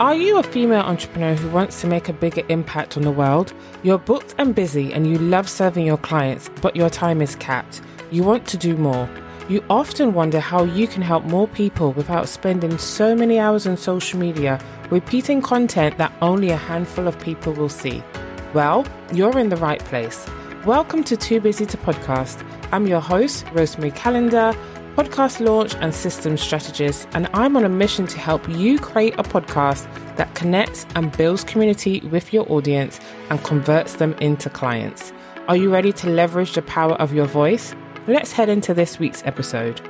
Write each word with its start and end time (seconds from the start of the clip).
Are 0.00 0.14
you 0.14 0.38
a 0.38 0.44
female 0.44 0.82
entrepreneur 0.82 1.34
who 1.34 1.50
wants 1.50 1.80
to 1.80 1.88
make 1.88 2.08
a 2.08 2.12
bigger 2.12 2.44
impact 2.48 2.96
on 2.96 3.02
the 3.02 3.10
world? 3.10 3.52
You're 3.82 3.98
booked 3.98 4.32
and 4.38 4.54
busy 4.54 4.92
and 4.92 5.08
you 5.08 5.18
love 5.18 5.48
serving 5.48 5.84
your 5.84 5.96
clients, 5.96 6.48
but 6.62 6.76
your 6.76 6.88
time 6.88 7.20
is 7.20 7.34
capped. 7.34 7.80
You 8.12 8.22
want 8.22 8.46
to 8.46 8.56
do 8.56 8.76
more. 8.76 9.10
You 9.48 9.64
often 9.68 10.14
wonder 10.14 10.38
how 10.38 10.62
you 10.62 10.86
can 10.86 11.02
help 11.02 11.24
more 11.24 11.48
people 11.48 11.90
without 11.94 12.28
spending 12.28 12.78
so 12.78 13.16
many 13.16 13.40
hours 13.40 13.66
on 13.66 13.76
social 13.76 14.20
media 14.20 14.60
repeating 14.88 15.42
content 15.42 15.98
that 15.98 16.12
only 16.22 16.50
a 16.50 16.56
handful 16.56 17.08
of 17.08 17.18
people 17.18 17.52
will 17.52 17.68
see. 17.68 18.00
Well, 18.54 18.86
you're 19.12 19.36
in 19.36 19.48
the 19.48 19.56
right 19.56 19.80
place. 19.80 20.28
Welcome 20.64 21.02
to 21.04 21.16
Too 21.16 21.40
Busy 21.40 21.66
to 21.66 21.76
Podcast. 21.76 22.46
I'm 22.70 22.86
your 22.86 23.00
host, 23.00 23.46
Rosemarie 23.46 23.96
Calendar 23.96 24.54
podcast 24.98 25.38
launch 25.38 25.76
and 25.76 25.94
systems 25.94 26.40
strategist, 26.40 27.06
and 27.12 27.28
I'm 27.32 27.56
on 27.56 27.64
a 27.64 27.68
mission 27.68 28.08
to 28.08 28.18
help 28.18 28.48
you 28.48 28.80
create 28.80 29.14
a 29.14 29.22
podcast 29.22 29.86
that 30.16 30.34
connects 30.34 30.86
and 30.96 31.16
builds 31.16 31.44
community 31.44 32.00
with 32.00 32.32
your 32.32 32.50
audience 32.50 32.98
and 33.30 33.40
converts 33.44 33.94
them 33.94 34.14
into 34.14 34.50
clients. 34.50 35.12
Are 35.46 35.54
you 35.54 35.72
ready 35.72 35.92
to 35.92 36.10
leverage 36.10 36.54
the 36.54 36.62
power 36.62 36.94
of 36.94 37.14
your 37.14 37.26
voice? 37.26 37.76
Let's 38.08 38.32
head 38.32 38.48
into 38.48 38.74
this 38.74 38.98
week's 38.98 39.22
episode. 39.24 39.80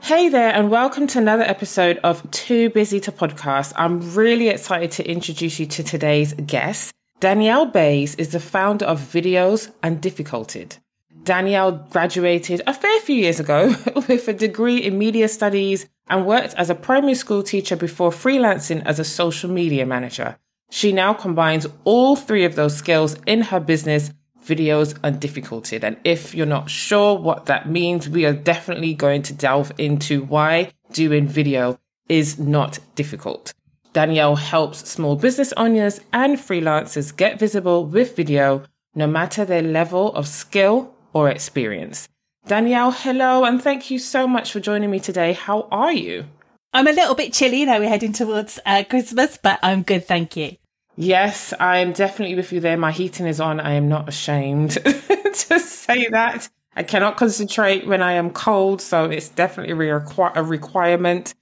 Hey 0.00 0.28
there, 0.28 0.54
and 0.54 0.70
welcome 0.70 1.08
to 1.08 1.18
another 1.18 1.42
episode 1.42 1.98
of 2.04 2.30
Too 2.30 2.70
Busy 2.70 3.00
to 3.00 3.10
Podcast. 3.10 3.72
I'm 3.74 4.14
really 4.14 4.50
excited 4.50 4.92
to 4.92 5.10
introduce 5.10 5.58
you 5.58 5.66
to 5.66 5.82
today's 5.82 6.32
guest. 6.34 6.92
Danielle 7.18 7.66
Bayes 7.66 8.14
is 8.14 8.30
the 8.30 8.38
founder 8.38 8.84
of 8.84 9.00
Videos 9.00 9.72
and 9.82 10.00
Undifficulted. 10.00 10.78
Danielle 11.24 11.72
graduated 11.90 12.60
a 12.66 12.74
fair 12.74 13.00
few 13.00 13.16
years 13.16 13.40
ago 13.40 13.74
with 14.08 14.28
a 14.28 14.32
degree 14.32 14.78
in 14.78 14.98
media 14.98 15.26
studies 15.28 15.86
and 16.08 16.26
worked 16.26 16.54
as 16.54 16.68
a 16.68 16.74
primary 16.74 17.14
school 17.14 17.42
teacher 17.42 17.76
before 17.76 18.10
freelancing 18.10 18.84
as 18.84 18.98
a 18.98 19.04
social 19.04 19.50
media 19.50 19.86
manager. 19.86 20.36
She 20.70 20.92
now 20.92 21.14
combines 21.14 21.66
all 21.84 22.14
three 22.14 22.44
of 22.44 22.56
those 22.56 22.76
skills 22.76 23.16
in 23.26 23.42
her 23.42 23.60
business, 23.60 24.12
Videos 24.44 24.98
Undifficulted. 25.00 25.82
And 25.82 25.96
if 26.04 26.34
you're 26.34 26.44
not 26.44 26.68
sure 26.68 27.18
what 27.18 27.46
that 27.46 27.70
means, 27.70 28.08
we 28.08 28.26
are 28.26 28.34
definitely 28.34 28.92
going 28.92 29.22
to 29.22 29.32
delve 29.32 29.72
into 29.78 30.24
why 30.24 30.72
doing 30.92 31.26
video 31.26 31.78
is 32.08 32.38
not 32.38 32.78
difficult. 32.94 33.54
Danielle 33.94 34.36
helps 34.36 34.90
small 34.90 35.16
business 35.16 35.54
owners 35.56 36.00
and 36.12 36.36
freelancers 36.36 37.16
get 37.16 37.38
visible 37.38 37.86
with 37.86 38.16
video, 38.16 38.64
no 38.94 39.06
matter 39.06 39.44
their 39.44 39.62
level 39.62 40.12
of 40.14 40.28
skill 40.28 40.93
or 41.14 41.30
experience. 41.30 42.08
Danielle, 42.46 42.90
hello, 42.90 43.44
and 43.44 43.62
thank 43.62 43.90
you 43.90 43.98
so 43.98 44.26
much 44.26 44.52
for 44.52 44.60
joining 44.60 44.90
me 44.90 45.00
today. 45.00 45.32
How 45.32 45.66
are 45.70 45.92
you? 45.92 46.26
I'm 46.74 46.86
a 46.86 46.92
little 46.92 47.14
bit 47.14 47.32
chilly, 47.32 47.60
you 47.60 47.66
know, 47.66 47.78
we're 47.78 47.88
heading 47.88 48.12
towards 48.12 48.60
uh, 48.66 48.84
Christmas, 48.88 49.38
but 49.42 49.58
I'm 49.62 49.82
good, 49.82 50.06
thank 50.06 50.36
you. 50.36 50.56
Yes, 50.96 51.54
I'm 51.58 51.92
definitely 51.92 52.36
with 52.36 52.52
you 52.52 52.60
there. 52.60 52.76
My 52.76 52.92
heating 52.92 53.26
is 53.26 53.40
on. 53.40 53.60
I 53.60 53.72
am 53.72 53.88
not 53.88 54.08
ashamed 54.08 54.72
to 54.72 55.58
say 55.58 56.08
that. 56.08 56.48
I 56.76 56.82
cannot 56.82 57.16
concentrate 57.16 57.86
when 57.86 58.02
I 58.02 58.12
am 58.12 58.30
cold, 58.30 58.80
so 58.80 59.04
it's 59.06 59.28
definitely 59.28 59.72
a, 59.72 60.00
requ- 60.00 60.36
a 60.36 60.42
requirement. 60.42 61.34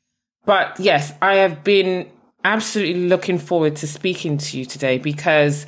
But 0.45 0.79
yes, 0.79 1.13
I 1.21 1.37
have 1.37 1.65
been 1.65 2.11
absolutely 2.45 3.09
looking 3.09 3.39
forward 3.39 3.77
to 3.77 3.87
speaking 3.87 4.39
to 4.39 4.59
you 4.59 4.65
today 4.65 4.99
because 4.99 5.67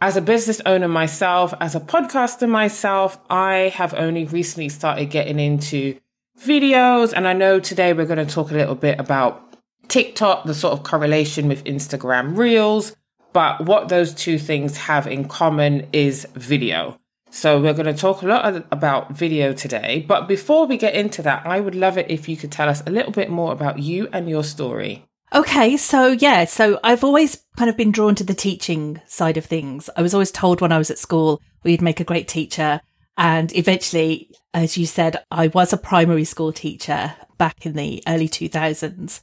as 0.00 0.16
a 0.16 0.20
business 0.20 0.60
owner 0.66 0.88
myself, 0.88 1.54
as 1.60 1.74
a 1.74 1.80
podcaster 1.80 2.48
myself, 2.48 3.18
I 3.30 3.72
have 3.74 3.94
only 3.94 4.24
recently 4.24 4.68
started 4.68 5.06
getting 5.06 5.40
into 5.40 5.98
videos. 6.38 7.12
And 7.14 7.26
I 7.26 7.32
know 7.32 7.60
today 7.60 7.92
we're 7.92 8.06
going 8.06 8.24
to 8.24 8.32
talk 8.32 8.50
a 8.50 8.54
little 8.54 8.74
bit 8.74 8.98
about 9.00 9.56
TikTok, 9.88 10.44
the 10.44 10.54
sort 10.54 10.72
of 10.72 10.82
correlation 10.82 11.48
with 11.48 11.64
Instagram 11.64 12.36
Reels. 12.36 12.96
But 13.32 13.66
what 13.66 13.88
those 13.88 14.14
two 14.14 14.38
things 14.38 14.76
have 14.76 15.06
in 15.06 15.26
common 15.26 15.88
is 15.92 16.26
video. 16.34 16.98
So 17.30 17.60
we're 17.60 17.74
going 17.74 17.92
to 17.92 18.00
talk 18.00 18.22
a 18.22 18.26
lot 18.26 18.64
about 18.70 19.10
video 19.10 19.52
today. 19.52 20.04
But 20.06 20.28
before 20.28 20.66
we 20.66 20.76
get 20.76 20.94
into 20.94 21.20
that, 21.22 21.44
I 21.44 21.58
would 21.58 21.74
love 21.74 21.98
it 21.98 22.08
if 22.08 22.28
you 22.28 22.36
could 22.36 22.52
tell 22.52 22.68
us 22.68 22.82
a 22.86 22.90
little 22.90 23.10
bit 23.10 23.30
more 23.30 23.52
about 23.52 23.80
you 23.80 24.08
and 24.12 24.28
your 24.28 24.44
story. 24.44 25.04
Okay, 25.34 25.76
so 25.76 26.12
yeah, 26.12 26.44
so 26.44 26.78
I've 26.84 27.02
always 27.02 27.42
kind 27.56 27.68
of 27.68 27.76
been 27.76 27.90
drawn 27.90 28.14
to 28.14 28.22
the 28.22 28.34
teaching 28.34 29.00
side 29.08 29.36
of 29.36 29.44
things. 29.44 29.90
I 29.96 30.02
was 30.02 30.14
always 30.14 30.30
told 30.30 30.60
when 30.60 30.70
I 30.70 30.78
was 30.78 30.92
at 30.92 30.98
school, 30.98 31.40
we'd 31.64 31.82
make 31.82 31.98
a 31.98 32.04
great 32.04 32.28
teacher. 32.28 32.80
And 33.16 33.52
eventually, 33.56 34.30
as 34.52 34.78
you 34.78 34.86
said, 34.86 35.24
I 35.32 35.48
was 35.48 35.72
a 35.72 35.76
primary 35.76 36.22
school 36.22 36.52
teacher 36.52 37.14
back 37.36 37.66
in 37.66 37.72
the 37.72 38.00
early 38.06 38.28
2000s. 38.28 39.22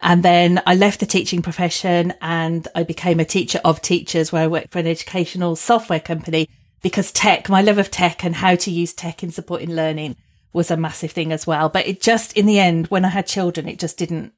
And 0.00 0.22
then 0.22 0.62
I 0.64 0.76
left 0.76 1.00
the 1.00 1.06
teaching 1.06 1.42
profession 1.42 2.14
and 2.20 2.68
I 2.76 2.84
became 2.84 3.18
a 3.18 3.24
teacher 3.24 3.60
of 3.64 3.82
teachers 3.82 4.30
where 4.30 4.44
I 4.44 4.46
worked 4.46 4.70
for 4.70 4.78
an 4.78 4.86
educational 4.86 5.56
software 5.56 5.98
company 5.98 6.48
because 6.82 7.10
tech, 7.10 7.48
my 7.48 7.62
love 7.62 7.78
of 7.78 7.90
tech 7.90 8.24
and 8.24 8.36
how 8.36 8.54
to 8.54 8.70
use 8.70 8.94
tech 8.94 9.24
in 9.24 9.32
supporting 9.32 9.74
learning 9.74 10.14
was 10.52 10.70
a 10.70 10.76
massive 10.76 11.10
thing 11.10 11.32
as 11.32 11.48
well. 11.48 11.68
But 11.68 11.88
it 11.88 12.00
just, 12.00 12.36
in 12.36 12.46
the 12.46 12.60
end, 12.60 12.86
when 12.86 13.04
I 13.04 13.08
had 13.08 13.26
children, 13.26 13.66
it 13.68 13.80
just 13.80 13.98
didn't 13.98 14.32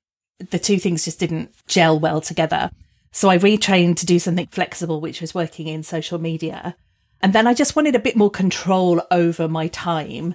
the 0.50 0.58
two 0.58 0.78
things 0.78 1.04
just 1.04 1.18
didn't 1.18 1.54
gel 1.66 1.98
well 1.98 2.20
together. 2.20 2.70
So 3.12 3.28
I 3.28 3.38
retrained 3.38 3.96
to 3.96 4.06
do 4.06 4.18
something 4.18 4.46
flexible, 4.46 5.00
which 5.00 5.20
was 5.20 5.34
working 5.34 5.66
in 5.66 5.82
social 5.82 6.18
media. 6.18 6.76
And 7.22 7.32
then 7.32 7.46
I 7.46 7.54
just 7.54 7.76
wanted 7.76 7.94
a 7.94 8.00
bit 8.00 8.16
more 8.16 8.30
control 8.30 9.02
over 9.10 9.48
my 9.48 9.68
time. 9.68 10.34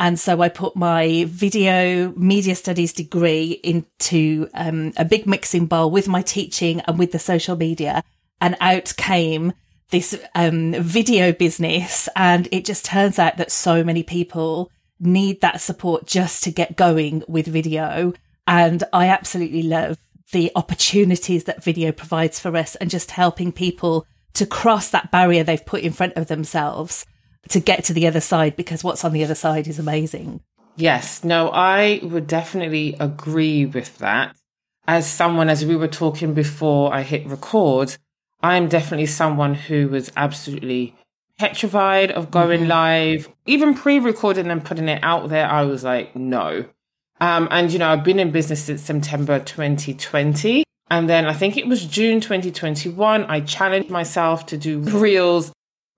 And 0.00 0.18
so 0.18 0.40
I 0.40 0.48
put 0.48 0.74
my 0.74 1.26
video 1.28 2.12
media 2.16 2.56
studies 2.56 2.92
degree 2.92 3.60
into 3.62 4.48
um, 4.54 4.92
a 4.96 5.04
big 5.04 5.26
mixing 5.26 5.66
bowl 5.66 5.90
with 5.90 6.08
my 6.08 6.22
teaching 6.22 6.80
and 6.80 6.98
with 6.98 7.12
the 7.12 7.18
social 7.18 7.56
media. 7.56 8.02
And 8.40 8.56
out 8.60 8.94
came 8.96 9.52
this 9.90 10.18
um, 10.34 10.72
video 10.72 11.32
business. 11.32 12.08
And 12.16 12.48
it 12.50 12.64
just 12.64 12.84
turns 12.84 13.18
out 13.18 13.36
that 13.36 13.52
so 13.52 13.84
many 13.84 14.02
people 14.02 14.70
need 14.98 15.40
that 15.42 15.60
support 15.60 16.06
just 16.06 16.42
to 16.44 16.50
get 16.50 16.76
going 16.76 17.22
with 17.28 17.46
video. 17.46 18.14
And 18.46 18.84
I 18.92 19.08
absolutely 19.08 19.62
love 19.62 19.98
the 20.32 20.50
opportunities 20.56 21.44
that 21.44 21.62
video 21.62 21.92
provides 21.92 22.40
for 22.40 22.56
us 22.56 22.74
and 22.76 22.90
just 22.90 23.12
helping 23.12 23.52
people 23.52 24.06
to 24.34 24.46
cross 24.46 24.90
that 24.90 25.10
barrier 25.10 25.44
they've 25.44 25.64
put 25.64 25.82
in 25.82 25.92
front 25.92 26.14
of 26.16 26.26
themselves 26.26 27.06
to 27.48 27.60
get 27.60 27.84
to 27.84 27.92
the 27.92 28.06
other 28.06 28.20
side 28.20 28.56
because 28.56 28.82
what's 28.82 29.04
on 29.04 29.12
the 29.12 29.24
other 29.24 29.34
side 29.34 29.68
is 29.68 29.78
amazing. 29.78 30.40
Yes, 30.76 31.22
no, 31.22 31.50
I 31.50 32.00
would 32.02 32.26
definitely 32.26 32.96
agree 32.98 33.64
with 33.64 33.98
that. 33.98 34.34
As 34.86 35.06
someone, 35.06 35.48
as 35.48 35.64
we 35.64 35.76
were 35.76 35.88
talking 35.88 36.34
before 36.34 36.92
I 36.92 37.02
hit 37.02 37.26
record, 37.26 37.96
I'm 38.42 38.68
definitely 38.68 39.06
someone 39.06 39.54
who 39.54 39.88
was 39.88 40.12
absolutely 40.16 40.94
petrified 41.38 42.10
of 42.10 42.30
going 42.30 42.60
mm-hmm. 42.60 42.70
live. 42.70 43.28
Even 43.46 43.74
pre 43.74 43.98
recording 43.98 44.50
and 44.50 44.64
putting 44.64 44.88
it 44.88 45.02
out 45.02 45.28
there, 45.28 45.46
I 45.46 45.62
was 45.62 45.84
like, 45.84 46.14
no, 46.16 46.66
um, 47.24 47.48
and, 47.50 47.72
you 47.72 47.78
know, 47.78 47.88
I've 47.88 48.04
been 48.04 48.18
in 48.18 48.32
business 48.32 48.64
since 48.64 48.82
September 48.82 49.38
2020. 49.38 50.62
And 50.90 51.08
then 51.08 51.24
I 51.24 51.32
think 51.32 51.56
it 51.56 51.66
was 51.66 51.86
June 51.86 52.20
2021, 52.20 53.24
I 53.24 53.40
challenged 53.40 53.88
myself 53.88 54.44
to 54.46 54.58
do 54.58 54.80
reels, 54.80 55.50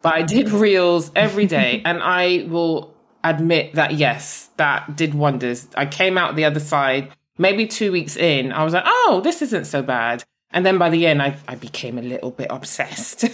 but 0.02 0.14
I 0.14 0.22
did 0.22 0.50
reels 0.66 1.10
every 1.16 1.46
day. 1.46 1.82
and 1.84 2.00
I 2.00 2.46
will 2.48 2.94
admit 3.24 3.74
that, 3.74 3.94
yes, 3.94 4.50
that 4.56 4.94
did 4.94 5.14
wonders. 5.14 5.66
I 5.76 5.86
came 5.86 6.16
out 6.16 6.36
the 6.36 6.44
other 6.44 6.60
side, 6.60 7.10
maybe 7.38 7.66
two 7.66 7.90
weeks 7.90 8.16
in, 8.16 8.52
I 8.52 8.62
was 8.62 8.72
like, 8.72 8.84
oh, 8.86 9.20
this 9.24 9.42
isn't 9.42 9.64
so 9.64 9.82
bad. 9.82 10.22
And 10.52 10.64
then 10.64 10.78
by 10.78 10.90
the 10.90 11.08
end, 11.08 11.20
I, 11.20 11.36
I 11.48 11.56
became 11.56 11.98
a 11.98 12.02
little 12.02 12.30
bit 12.30 12.46
obsessed, 12.50 13.24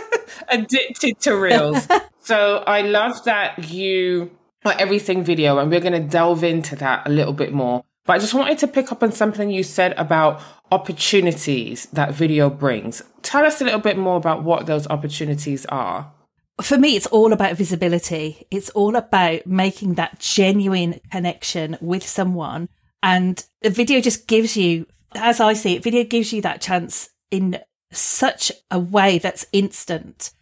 addicted 0.48 1.20
to 1.20 1.36
reels. 1.36 1.86
so 2.20 2.64
I 2.66 2.80
love 2.80 3.22
that 3.24 3.70
you 3.70 4.30
or 4.64 4.72
everything 4.78 5.24
video, 5.24 5.58
and 5.58 5.70
we're 5.70 5.80
going 5.80 5.92
to 5.92 6.08
delve 6.08 6.44
into 6.44 6.76
that 6.76 7.06
a 7.06 7.10
little 7.10 7.32
bit 7.32 7.52
more. 7.52 7.84
But 8.04 8.14
I 8.14 8.18
just 8.18 8.34
wanted 8.34 8.58
to 8.58 8.68
pick 8.68 8.90
up 8.90 9.02
on 9.02 9.12
something 9.12 9.50
you 9.50 9.62
said 9.62 9.94
about 9.96 10.42
opportunities 10.70 11.86
that 11.86 12.14
video 12.14 12.50
brings. 12.50 13.02
Tell 13.22 13.44
us 13.44 13.60
a 13.60 13.64
little 13.64 13.80
bit 13.80 13.96
more 13.96 14.16
about 14.16 14.42
what 14.42 14.66
those 14.66 14.88
opportunities 14.88 15.66
are. 15.66 16.12
For 16.60 16.78
me, 16.78 16.96
it's 16.96 17.06
all 17.06 17.32
about 17.32 17.56
visibility. 17.56 18.46
It's 18.50 18.70
all 18.70 18.96
about 18.96 19.46
making 19.46 19.94
that 19.94 20.18
genuine 20.18 21.00
connection 21.10 21.78
with 21.80 22.06
someone. 22.06 22.68
And 23.02 23.44
the 23.62 23.70
video 23.70 24.00
just 24.00 24.26
gives 24.26 24.56
you, 24.56 24.86
as 25.14 25.40
I 25.40 25.54
see 25.54 25.76
it, 25.76 25.82
video 25.82 26.04
gives 26.04 26.32
you 26.32 26.42
that 26.42 26.60
chance 26.60 27.10
in 27.30 27.58
such 27.92 28.52
a 28.70 28.78
way 28.78 29.18
that's 29.18 29.46
instant 29.52 30.32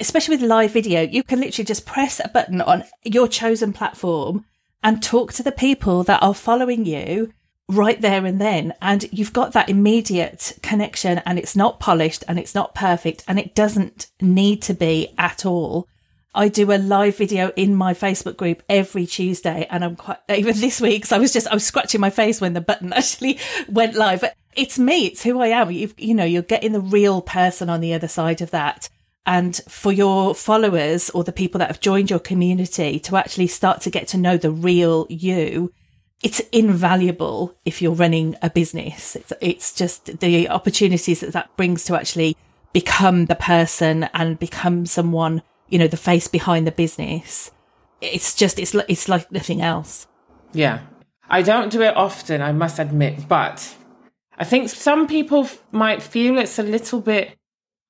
especially 0.00 0.36
with 0.36 0.48
live 0.48 0.72
video, 0.72 1.02
you 1.02 1.22
can 1.22 1.40
literally 1.40 1.64
just 1.64 1.86
press 1.86 2.20
a 2.22 2.28
button 2.28 2.60
on 2.60 2.84
your 3.04 3.28
chosen 3.28 3.72
platform 3.72 4.44
and 4.82 5.02
talk 5.02 5.32
to 5.34 5.42
the 5.42 5.52
people 5.52 6.02
that 6.04 6.22
are 6.22 6.34
following 6.34 6.84
you 6.84 7.32
right 7.68 8.00
there 8.00 8.24
and 8.24 8.40
then. 8.40 8.74
And 8.80 9.10
you've 9.12 9.32
got 9.32 9.52
that 9.52 9.68
immediate 9.68 10.58
connection 10.62 11.18
and 11.26 11.38
it's 11.38 11.56
not 11.56 11.80
polished 11.80 12.24
and 12.28 12.38
it's 12.38 12.54
not 12.54 12.74
perfect 12.74 13.24
and 13.28 13.38
it 13.38 13.54
doesn't 13.54 14.08
need 14.20 14.62
to 14.62 14.74
be 14.74 15.14
at 15.18 15.44
all. 15.44 15.86
I 16.34 16.48
do 16.48 16.70
a 16.72 16.78
live 16.78 17.16
video 17.16 17.50
in 17.56 17.74
my 17.74 17.94
Facebook 17.94 18.36
group 18.36 18.62
every 18.68 19.06
Tuesday. 19.06 19.66
And 19.70 19.84
I'm 19.84 19.96
quite, 19.96 20.18
even 20.30 20.58
this 20.60 20.80
week, 20.80 21.06
so 21.06 21.16
I 21.16 21.18
was 21.18 21.32
just, 21.32 21.48
I 21.48 21.54
was 21.54 21.64
scratching 21.64 22.00
my 22.00 22.10
face 22.10 22.40
when 22.40 22.52
the 22.52 22.60
button 22.60 22.92
actually 22.96 23.38
went 23.68 23.94
live. 23.94 24.20
But 24.20 24.34
it's 24.54 24.78
me. 24.78 25.06
It's 25.06 25.22
who 25.22 25.40
I 25.40 25.48
am. 25.48 25.70
you 25.70 25.92
you 25.96 26.14
know, 26.14 26.24
you're 26.24 26.42
getting 26.42 26.72
the 26.72 26.80
real 26.80 27.22
person 27.22 27.68
on 27.68 27.80
the 27.80 27.94
other 27.94 28.08
side 28.08 28.40
of 28.40 28.50
that. 28.50 28.88
And 29.28 29.60
for 29.68 29.92
your 29.92 30.34
followers 30.34 31.10
or 31.10 31.22
the 31.22 31.32
people 31.32 31.58
that 31.58 31.68
have 31.68 31.80
joined 31.80 32.08
your 32.08 32.18
community 32.18 32.98
to 33.00 33.16
actually 33.16 33.48
start 33.48 33.82
to 33.82 33.90
get 33.90 34.08
to 34.08 34.16
know 34.16 34.38
the 34.38 34.50
real 34.50 35.06
you, 35.10 35.70
it's 36.22 36.40
invaluable 36.50 37.54
if 37.66 37.82
you're 37.82 37.92
running 37.92 38.36
a 38.40 38.48
business. 38.48 39.14
It's, 39.16 39.32
it's 39.42 39.74
just 39.74 40.20
the 40.20 40.48
opportunities 40.48 41.20
that 41.20 41.34
that 41.34 41.54
brings 41.58 41.84
to 41.84 41.94
actually 41.94 42.38
become 42.72 43.26
the 43.26 43.34
person 43.34 44.04
and 44.14 44.38
become 44.38 44.86
someone, 44.86 45.42
you 45.68 45.78
know, 45.78 45.88
the 45.88 45.98
face 45.98 46.26
behind 46.26 46.66
the 46.66 46.72
business. 46.72 47.50
It's 48.00 48.34
just, 48.34 48.58
it's, 48.58 48.74
it's 48.88 49.10
like 49.10 49.30
nothing 49.30 49.60
else. 49.60 50.06
Yeah. 50.54 50.80
I 51.28 51.42
don't 51.42 51.70
do 51.70 51.82
it 51.82 51.94
often, 51.94 52.40
I 52.40 52.52
must 52.52 52.78
admit, 52.78 53.28
but 53.28 53.76
I 54.38 54.44
think 54.44 54.70
some 54.70 55.06
people 55.06 55.46
might 55.70 56.02
feel 56.02 56.38
it's 56.38 56.58
a 56.58 56.62
little 56.62 57.02
bit 57.02 57.36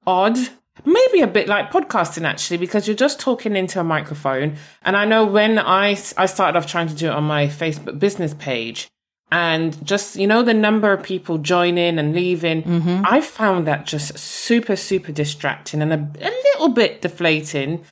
odd 0.05 0.37
maybe 0.84 1.20
a 1.20 1.26
bit 1.26 1.48
like 1.48 1.70
podcasting 1.70 2.25
actually 2.25 2.56
because 2.56 2.86
you're 2.86 2.96
just 2.96 3.20
talking 3.20 3.56
into 3.56 3.80
a 3.80 3.84
microphone. 3.84 4.56
And 4.82 4.96
i 4.96 5.04
know 5.04 5.25
when 5.25 5.58
i 5.58 5.90
i 6.16 6.26
started 6.26 6.56
off 6.56 6.66
trying 6.66 6.88
to 6.88 6.94
do 6.94 7.06
it 7.06 7.12
on 7.12 7.25
my 7.25 7.46
facebook 7.46 7.98
business 7.98 8.34
page 8.34 8.88
and 9.30 9.84
just 9.84 10.16
you 10.16 10.26
know 10.26 10.42
the 10.42 10.54
number 10.54 10.92
of 10.92 11.02
people 11.02 11.38
joining 11.38 11.98
and 11.98 12.14
leaving 12.14 12.62
mm-hmm. 12.62 13.02
i 13.04 13.20
found 13.20 13.66
that 13.66 13.86
just 13.86 14.19
super 14.19 14.76
super 14.76 15.12
distracting 15.12 15.82
and 15.82 15.92
a, 15.92 16.26
a, 16.26 16.32
little 16.52 16.70
bit 16.70 17.02
deflating. 17.02 17.84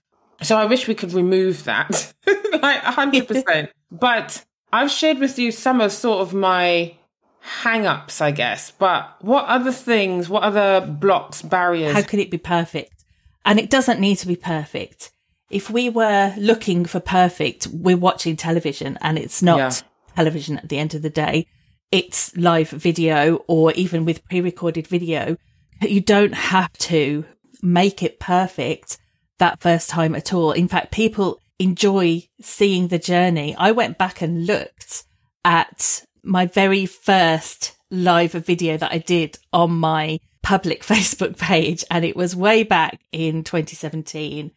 So 0.43 0.57
i 0.57 0.65
wish 0.65 0.89
we 0.89 0.95
could 0.95 1.13
remove 1.13 1.65
that 1.65 2.13
like 2.27 2.83
100% 2.83 3.69
but 3.91 4.45
i've 4.73 4.91
shared 4.91 5.19
with 5.19 5.39
you 5.39 5.51
some 5.51 5.81
of 5.81 5.93
sort 5.93 6.21
of 6.21 6.35
my 6.35 6.97
hang-ups 7.47 8.21
i 8.21 8.31
guess 8.31 8.73
but 8.73 9.17
what 9.21 9.45
other 9.47 9.73
things 9.73 10.29
what 10.29 10.43
other 10.43 10.85
blocks 10.85 11.43
barriers 11.43 11.95
how 11.95 12.03
could 12.03 12.19
it 12.19 12.31
be 12.31 12.39
perfect 12.39 13.05
and 13.45 13.59
it 13.59 13.71
doesn't 13.71 14.01
need 14.01 14.17
to 14.17 14.27
be 14.27 14.37
perfect 14.37 15.11
if 15.49 15.71
we 15.71 15.89
were 15.89 16.35
looking 16.37 16.85
for 16.85 16.99
perfect 16.99 17.69
we're 17.69 17.97
watching 17.97 18.35
television 18.37 18.99
and 19.01 19.17
it's 19.17 19.43
not 19.43 19.59
yeah 19.59 19.71
television 20.17 20.59
at 20.59 20.69
the 20.69 20.79
end 20.79 20.95
of 20.95 21.03
the 21.03 21.11
day. 21.11 21.47
It's 21.93 22.37
live 22.37 22.71
video 22.71 23.37
or 23.47 23.73
even 23.73 24.05
with 24.05 24.25
pre-recorded 24.25 24.87
video. 24.89 25.37
You 25.81 26.01
don't 26.01 26.35
have 26.35 26.73
to 26.73 27.25
make 27.63 28.03
it 28.03 28.19
perfect 28.19 28.99
that 29.39 29.61
first 29.61 29.89
time 29.91 30.15
at 30.15 30.33
all. 30.33 30.53
In 30.53 30.67
fact, 30.67 30.91
people 30.91 31.39
enjoy 31.59 32.25
seeing 32.41 32.89
the 32.89 32.99
journey. 32.99 33.55
I 33.57 33.71
went 33.71 33.99
back 33.99 34.21
and 34.21 34.47
looked 34.47 35.05
at 35.45 36.06
my 36.27 36.47
very 36.47 36.87
first 36.87 37.77
live 37.91 38.33
video 38.33 38.77
that 38.77 38.93
I 38.93 38.99
did 38.99 39.39
on 39.53 39.73
my 39.73 40.21
public 40.43 40.83
Facebook 40.85 41.39
page 41.39 41.85
and 41.91 42.05
it 42.05 42.17
was 42.17 42.37
way 42.37 42.63
back 42.63 43.01
in 43.13 43.45
2017. 43.45 44.51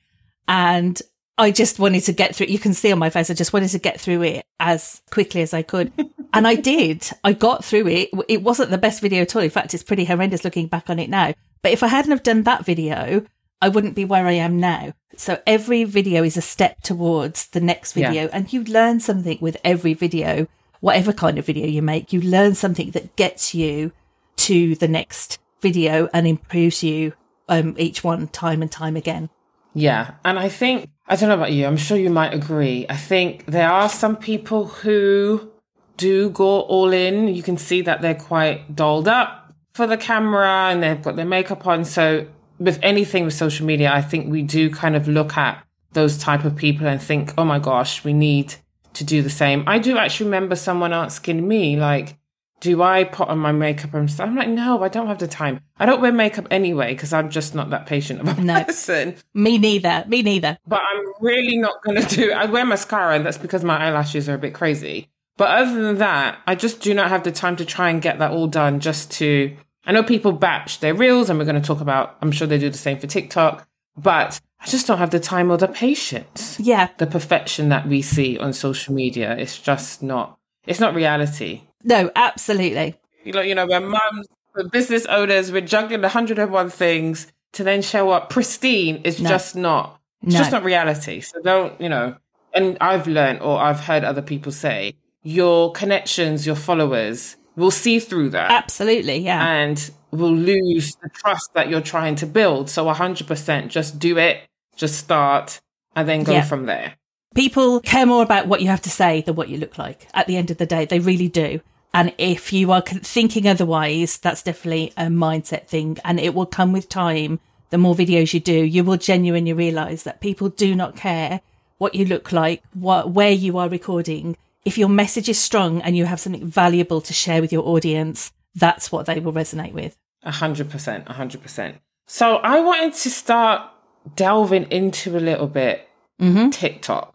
And 0.48 1.01
I 1.38 1.51
just 1.51 1.80
wanted 1.80 2.04
to 2.04 2.13
get 2.13 2.36
through. 2.36 2.48
You 2.48 2.60
can 2.60 2.74
see 2.74 2.92
on 2.92 3.00
my 3.00 3.10
face, 3.10 3.30
I 3.30 3.33
just 3.33 3.54
wanted 3.54 3.69
to 3.69 3.80
get 3.80 4.01
through 4.01 4.24
it 4.24 4.45
as 4.60 5.01
quickly 5.10 5.42
as 5.42 5.54
I 5.54 5.62
could. 5.62 5.94
and 6.33 6.48
I 6.48 6.56
did. 6.56 7.10
I 7.24 7.33
got 7.33 7.63
through 7.63 7.88
it. 7.88 8.10
It 8.27 8.44
wasn't 8.44 8.71
the 8.71 8.77
best 8.77 9.01
video 9.01 9.21
at 9.21 9.36
all. 9.36 9.42
In 9.42 9.50
fact, 9.50 9.74
it's 9.74 9.83
pretty 9.83 10.06
horrendous 10.06 10.44
looking 10.44 10.68
back 10.68 10.89
on 10.89 11.00
it 11.00 11.10
now. 11.10 11.33
But 11.62 11.71
if 11.71 11.83
I 11.83 11.88
hadn't 11.88 12.12
have 12.12 12.24
done 12.24 12.44
that 12.44 12.66
video, 12.66 13.25
I 13.62 13.69
wouldn't 13.69 13.95
be 13.95 14.06
where 14.06 14.27
I 14.27 14.33
am 14.33 14.60
now. 14.60 14.94
So 15.16 15.42
every 15.45 15.83
video 15.83 16.24
is 16.24 16.38
a 16.38 16.42
step 16.42 16.81
towards 16.81 17.48
the 17.48 17.60
next 17.60 17.94
video 17.94 18.24
yeah. 18.24 18.30
and 18.31 18.51
you 18.51 18.63
learn 18.63 19.00
something 19.00 19.38
with 19.42 19.57
every 19.63 19.94
video, 19.94 20.48
whatever 20.80 21.14
kind 21.14 21.38
of 21.38 21.46
video 21.46 21.68
you 21.68 21.81
make, 21.81 22.14
you 22.14 22.22
learn 22.22 22.56
something 22.56 22.92
that 22.92 23.16
gets 23.16 23.54
you 23.54 23.92
to 24.38 24.76
the 24.76 24.88
next 24.88 25.40
video 25.62 26.10
and 26.14 26.28
improves 26.28 26.84
you 26.84 27.14
um, 27.50 27.76
each 27.78 28.04
one 28.04 28.28
time 28.28 28.62
and 28.62 28.72
time 28.72 28.96
again. 28.96 29.30
Yeah. 29.74 30.12
And 30.24 30.40
I 30.40 30.50
think, 30.50 30.90
I 31.08 31.16
don't 31.16 31.30
know 31.30 31.36
about 31.36 31.52
you, 31.52 31.66
I'm 31.66 31.78
sure 31.78 31.98
you 31.98 32.10
might 32.10 32.34
agree. 32.34 32.86
I 32.90 32.96
think 32.96 33.46
there 33.46 33.70
are 33.70 33.90
some 33.90 34.16
people 34.16 34.66
who 34.68 35.52
do 35.98 36.30
go 36.30 36.62
all 36.62 36.92
in. 36.92 37.28
You 37.28 37.44
can 37.44 37.58
see 37.58 37.81
that 37.81 38.02
they're 38.02 38.16
quite 38.16 38.76
dolled 38.76 39.08
up 39.08 39.54
for 39.74 39.86
the 39.86 39.98
camera 39.98 40.70
and 40.72 40.81
they've 40.81 41.02
got 41.02 41.16
their 41.16 41.26
makeup 41.26 41.68
on. 41.68 41.86
So 41.86 42.28
with 42.58 42.80
anything 42.81 43.26
with 43.26 43.34
social 43.34 43.66
media, 43.66 43.92
I 43.94 44.02
think 44.02 44.31
we 44.31 44.42
do 44.42 44.70
kind 44.70 44.96
of 44.96 45.08
look 45.08 45.38
at 45.38 45.64
those 45.94 46.18
type 46.18 46.46
of 46.46 46.56
people 46.56 46.88
and 46.88 47.02
think, 47.02 47.34
oh 47.38 47.44
my 47.44 47.60
gosh, 47.60 48.04
we 48.04 48.14
need 48.14 48.56
to 49.00 49.04
do 49.04 49.22
the 49.22 49.30
same. 49.30 49.63
I 49.66 49.80
do 49.80 49.98
actually 49.98 50.28
remember 50.28 50.56
someone 50.56 50.94
asking 50.94 51.46
me, 51.48 51.75
like, 51.75 52.18
do 52.60 52.84
I 52.84 53.06
put 53.06 53.30
on 53.30 53.40
my 53.40 53.54
makeup 53.54 53.94
and 53.94 54.12
stuff? 54.12 54.28
I'm 54.28 54.36
like, 54.36 54.50
no, 54.50 54.84
I 54.84 54.90
don't 54.90 55.07
have 55.07 55.18
the 55.18 55.28
time. 55.28 55.62
I 55.80 55.86
don't 55.86 56.01
wear 56.01 56.12
makeup 56.12 56.46
anyway 56.51 56.94
because 56.94 57.13
I'm 57.13 57.30
just 57.30 57.56
not 57.56 57.69
that 57.69 57.86
patient 57.86 58.19
of 58.19 58.38
a 58.38 58.42
no. 58.42 58.63
person. 58.63 59.16
Me 59.34 59.57
neither. 59.57 60.04
Me 60.07 60.22
neither. 60.22 60.57
But 60.68 60.81
I'm 60.81 61.13
really 61.22 61.57
not 61.57 61.81
going 61.84 62.01
to 62.01 62.16
do. 62.16 62.31
I 62.31 62.46
wear 62.46 62.66
mascara, 62.66 63.16
and 63.16 63.25
that's 63.25 63.38
because 63.38 63.63
my 63.63 63.78
eyelashes 63.78 64.28
are 64.28 64.36
a 64.36 64.40
bit 64.40 64.54
crazy. 64.54 65.10
But 65.38 65.50
other 65.50 65.81
than 65.81 65.98
that, 66.00 66.40
I 66.45 66.56
just 66.56 66.81
do 66.81 66.94
not 66.94 67.10
have 67.10 67.24
the 67.24 67.31
time 67.31 67.56
to 67.56 67.66
try 67.66 67.90
and 67.90 68.02
get 68.02 68.19
that 68.19 68.31
all 68.31 68.48
done. 68.48 68.81
Just 68.81 69.12
to, 69.13 69.56
I 69.86 69.94
know 69.94 70.04
people 70.04 70.34
batch 70.34 70.81
their 70.81 70.94
reels, 70.94 71.30
and 71.30 71.40
we're 71.40 71.45
going 71.45 71.62
to 71.62 71.66
talk 71.66 71.80
about. 71.80 72.18
I'm 72.22 72.31
sure 72.31 72.45
they 72.45 72.57
do 72.57 72.69
the 72.69 72.78
same 72.78 73.00
for 73.00 73.07
TikTok, 73.07 73.66
but 73.95 74.42
I 74.62 74.68
just 74.68 74.88
don't 74.88 74.98
have 74.98 75.12
the 75.12 75.20
time 75.20 75.52
or 75.52 75.58
the 75.58 75.68
patience. 75.68 76.60
Yeah, 76.60 76.90
the 76.98 77.08
perfection 77.08 77.70
that 77.70 77.88
we 77.88 78.02
see 78.02 78.38
on 78.38 78.54
social 78.54 78.94
media, 78.94 79.36
it's 79.38 79.58
just 79.58 80.04
not. 80.04 80.38
It's 80.68 80.80
not 80.80 80.94
reality. 80.94 81.62
No, 81.84 82.12
absolutely. 82.16 82.96
You 83.24 83.34
know, 83.34 83.42
you 83.42 83.56
know, 83.56 83.66
we're 83.66 83.80
mums, 83.80 84.28
we're 84.56 84.68
business 84.68 85.06
owners, 85.06 85.52
we're 85.52 85.62
juggling 85.62 86.02
101 86.02 86.70
things 86.70 87.28
to 87.54 87.64
then 87.64 87.82
show 87.82 88.10
up 88.12 88.30
pristine 88.30 88.98
is 89.04 89.20
no. 89.20 89.30
just 89.30 89.56
not, 89.56 90.00
it's 90.22 90.34
no. 90.34 90.40
just 90.40 90.52
not 90.52 90.64
reality. 90.64 91.22
So 91.22 91.42
don't, 91.42 91.80
you 91.80 91.90
know, 91.90 92.16
and 92.54 92.78
I've 92.82 93.08
learned 93.08 93.42
or 93.42 93.60
I've 93.60 93.80
heard 93.80 94.04
other 94.04 94.22
people 94.22 94.52
say 94.52 94.96
your 95.24 95.72
connections, 95.72 96.46
your 96.46 96.56
followers 96.56 97.38
will 97.56 97.72
see 97.72 98.00
through 98.00 98.30
that. 98.30 98.52
Absolutely. 98.52 99.18
Yeah. 99.18 99.46
And 99.46 99.92
will 100.12 100.36
lose 100.36 100.96
the 100.96 101.10
trust 101.10 101.54
that 101.54 101.70
you're 101.70 101.82
trying 101.82 102.16
to 102.16 102.26
build. 102.26 102.70
So 102.70 102.86
100% 102.86 103.68
just 103.68 104.00
do 104.00 104.18
it, 104.18 104.42
just 104.80 104.98
start 104.98 105.60
and 105.96 106.08
then 106.08 106.24
go 106.24 106.31
yeah. 106.31 106.44
from 106.44 106.66
there. 106.66 106.96
People 107.36 107.80
care 107.81 108.06
more 108.06 108.24
about 108.24 108.48
what 108.48 108.62
you 108.62 108.68
have 108.70 108.81
to 108.81 108.90
say 108.90 109.22
than 109.22 109.36
what 109.36 109.50
you 109.50 109.58
look 109.58 109.78
like 109.78 110.08
at 110.14 110.26
the 110.26 110.38
end 110.38 110.50
of 110.50 110.58
the 110.58 110.66
day. 110.66 110.86
They 110.86 111.00
really 111.00 111.28
do. 111.28 111.62
And 111.94 112.14
if 112.18 112.54
you 112.54 112.71
are 112.71 112.81
thinking 112.81 113.48
otherwise, 113.48 114.18
that's 114.18 114.44
definitely 114.44 114.94
a 114.98 115.06
mindset 115.06 115.68
thing 115.68 115.98
and 116.04 116.19
it 116.19 116.33
will 116.33 116.45
come 116.45 116.71
with 116.71 116.90
time. 116.90 117.40
The 117.71 117.78
more 117.78 117.94
videos 117.94 118.33
you 118.33 118.40
do, 118.40 118.54
you 118.54 118.83
will 118.83 118.98
genuinely 118.98 119.54
realize 119.54 120.04
that 120.04 120.21
people 120.21 120.50
do 120.50 120.74
not 120.76 120.95
care 120.95 121.42
what 121.78 121.95
you 121.95 122.06
look 122.06 122.31
like, 122.31 122.64
what, 122.74 123.12
where 123.12 123.31
you 123.31 123.57
are 123.57 123.69
recording. 123.69 124.38
If 124.66 124.78
your 124.78 124.90
message 124.90 125.30
is 125.30 125.38
strong 125.38 125.81
and 125.81 125.95
you 125.95 126.06
have 126.06 126.19
something 126.19 126.48
valuable 126.48 127.02
to 127.02 127.14
share 127.14 127.42
with 127.42 127.54
your 127.54 127.68
audience, 127.68 128.31
that's 128.56 128.92
what 128.92 129.06
they 129.06 129.19
will 129.19 129.33
resonate 129.33 129.74
with. 129.74 129.95
A 130.24 130.31
hundred 130.31 130.69
percent, 130.69 131.06
a 131.07 131.14
hundred 131.14 131.42
percent. 131.42 131.78
So 132.07 132.38
I 132.38 132.59
wanted 132.59 132.94
to 132.94 133.09
start 133.09 133.69
delving 134.16 134.66
into 134.72 135.18
a 135.18 135.20
little 135.20 135.48
bit 135.48 135.88
mm-hmm. 136.22 136.50
TikTok. 136.50 137.14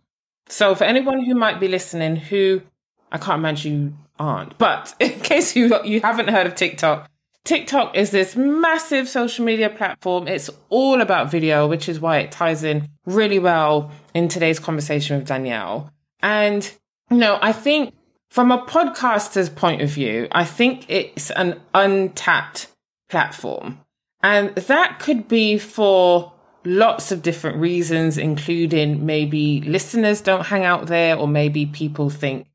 So 0.49 0.75
for 0.75 0.85
anyone 0.85 1.25
who 1.25 1.35
might 1.35 1.61
be 1.61 1.69
listening, 1.69 2.17
who 2.17 2.63
I 3.11 3.19
can't 3.19 3.39
imagine 3.39 3.73
you 3.73 3.95
aren't, 4.19 4.59
but 4.59 4.95
in 5.01 5.21
case 5.21 5.57
you 5.57 5.83
you 5.85 6.01
haven't 6.01 6.29
heard 6.29 6.47
of 6.47 6.55
TikTok, 6.55 7.11
TikTok 7.45 7.97
is 7.97 8.11
this 8.11 8.37
massive 8.37 9.09
social 9.09 9.45
media 9.45 9.71
platform. 9.71 10.29
It's 10.29 10.51
all 10.71 11.01
about 11.01 11.31
video, 11.31 11.67
which 11.67 11.89
is 11.89 12.01
why 12.01 12.19
it 12.19 12.33
ties 12.33 12.65
in 12.65 12.89
really 13.05 13.39
well 13.39 13.91
in 14.15 14.29
today's 14.29 14.59
conversation 14.59 15.19
with 15.19 15.29
Danielle. 15.29 15.91
And 16.21 16.71
you 17.11 17.19
know, 17.19 17.39
I 17.41 17.53
think 17.53 17.95
from 18.31 18.51
a 18.51 18.59
podcaster's 18.65 19.49
point 19.49 19.83
of 19.83 19.91
view, 19.91 20.27
I 20.33 20.45
think 20.45 20.87
it's 20.89 21.31
an 21.31 21.61
untapped 21.73 22.69
platform. 23.09 23.81
And 24.23 24.55
that 24.55 24.99
could 24.99 25.29
be 25.29 25.59
for 25.59 26.33
lots 26.65 27.13
of 27.13 27.23
different 27.23 27.59
reasons, 27.59 28.19
including 28.19 29.05
maybe 29.05 29.61
listeners 29.63 30.21
don't 30.21 30.47
hang 30.47 30.65
out 30.65 30.87
there, 30.87 31.17
or 31.17 31.29
maybe 31.29 31.67
people 31.67 32.11
think, 32.11 32.47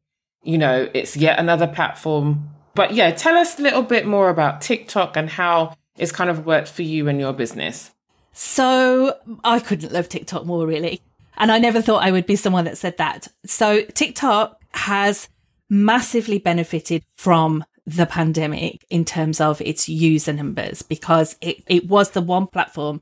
you 0.43 0.57
know, 0.57 0.89
it's 0.93 1.15
yet 1.15 1.39
another 1.39 1.67
platform. 1.67 2.49
But 2.75 2.93
yeah, 2.93 3.11
tell 3.11 3.37
us 3.37 3.59
a 3.59 3.61
little 3.61 3.83
bit 3.83 4.05
more 4.05 4.29
about 4.29 4.61
TikTok 4.61 5.17
and 5.17 5.29
how 5.29 5.75
it's 5.97 6.11
kind 6.11 6.29
of 6.29 6.45
worked 6.45 6.69
for 6.69 6.81
you 6.81 7.07
and 7.07 7.19
your 7.19 7.33
business. 7.33 7.91
So 8.33 9.17
I 9.43 9.59
couldn't 9.59 9.91
love 9.91 10.07
TikTok 10.07 10.45
more, 10.45 10.65
really. 10.65 11.01
And 11.37 11.51
I 11.51 11.59
never 11.59 11.81
thought 11.81 12.03
I 12.03 12.11
would 12.11 12.25
be 12.25 12.35
someone 12.35 12.65
that 12.65 12.77
said 12.77 12.97
that. 12.97 13.27
So 13.45 13.83
TikTok 13.83 14.61
has 14.73 15.29
massively 15.69 16.39
benefited 16.39 17.03
from 17.15 17.63
the 17.85 18.05
pandemic 18.05 18.85
in 18.89 19.03
terms 19.03 19.41
of 19.41 19.61
its 19.61 19.89
user 19.89 20.33
numbers 20.33 20.81
because 20.81 21.35
it, 21.41 21.63
it 21.67 21.87
was 21.87 22.11
the 22.11 22.21
one 22.21 22.47
platform 22.47 23.01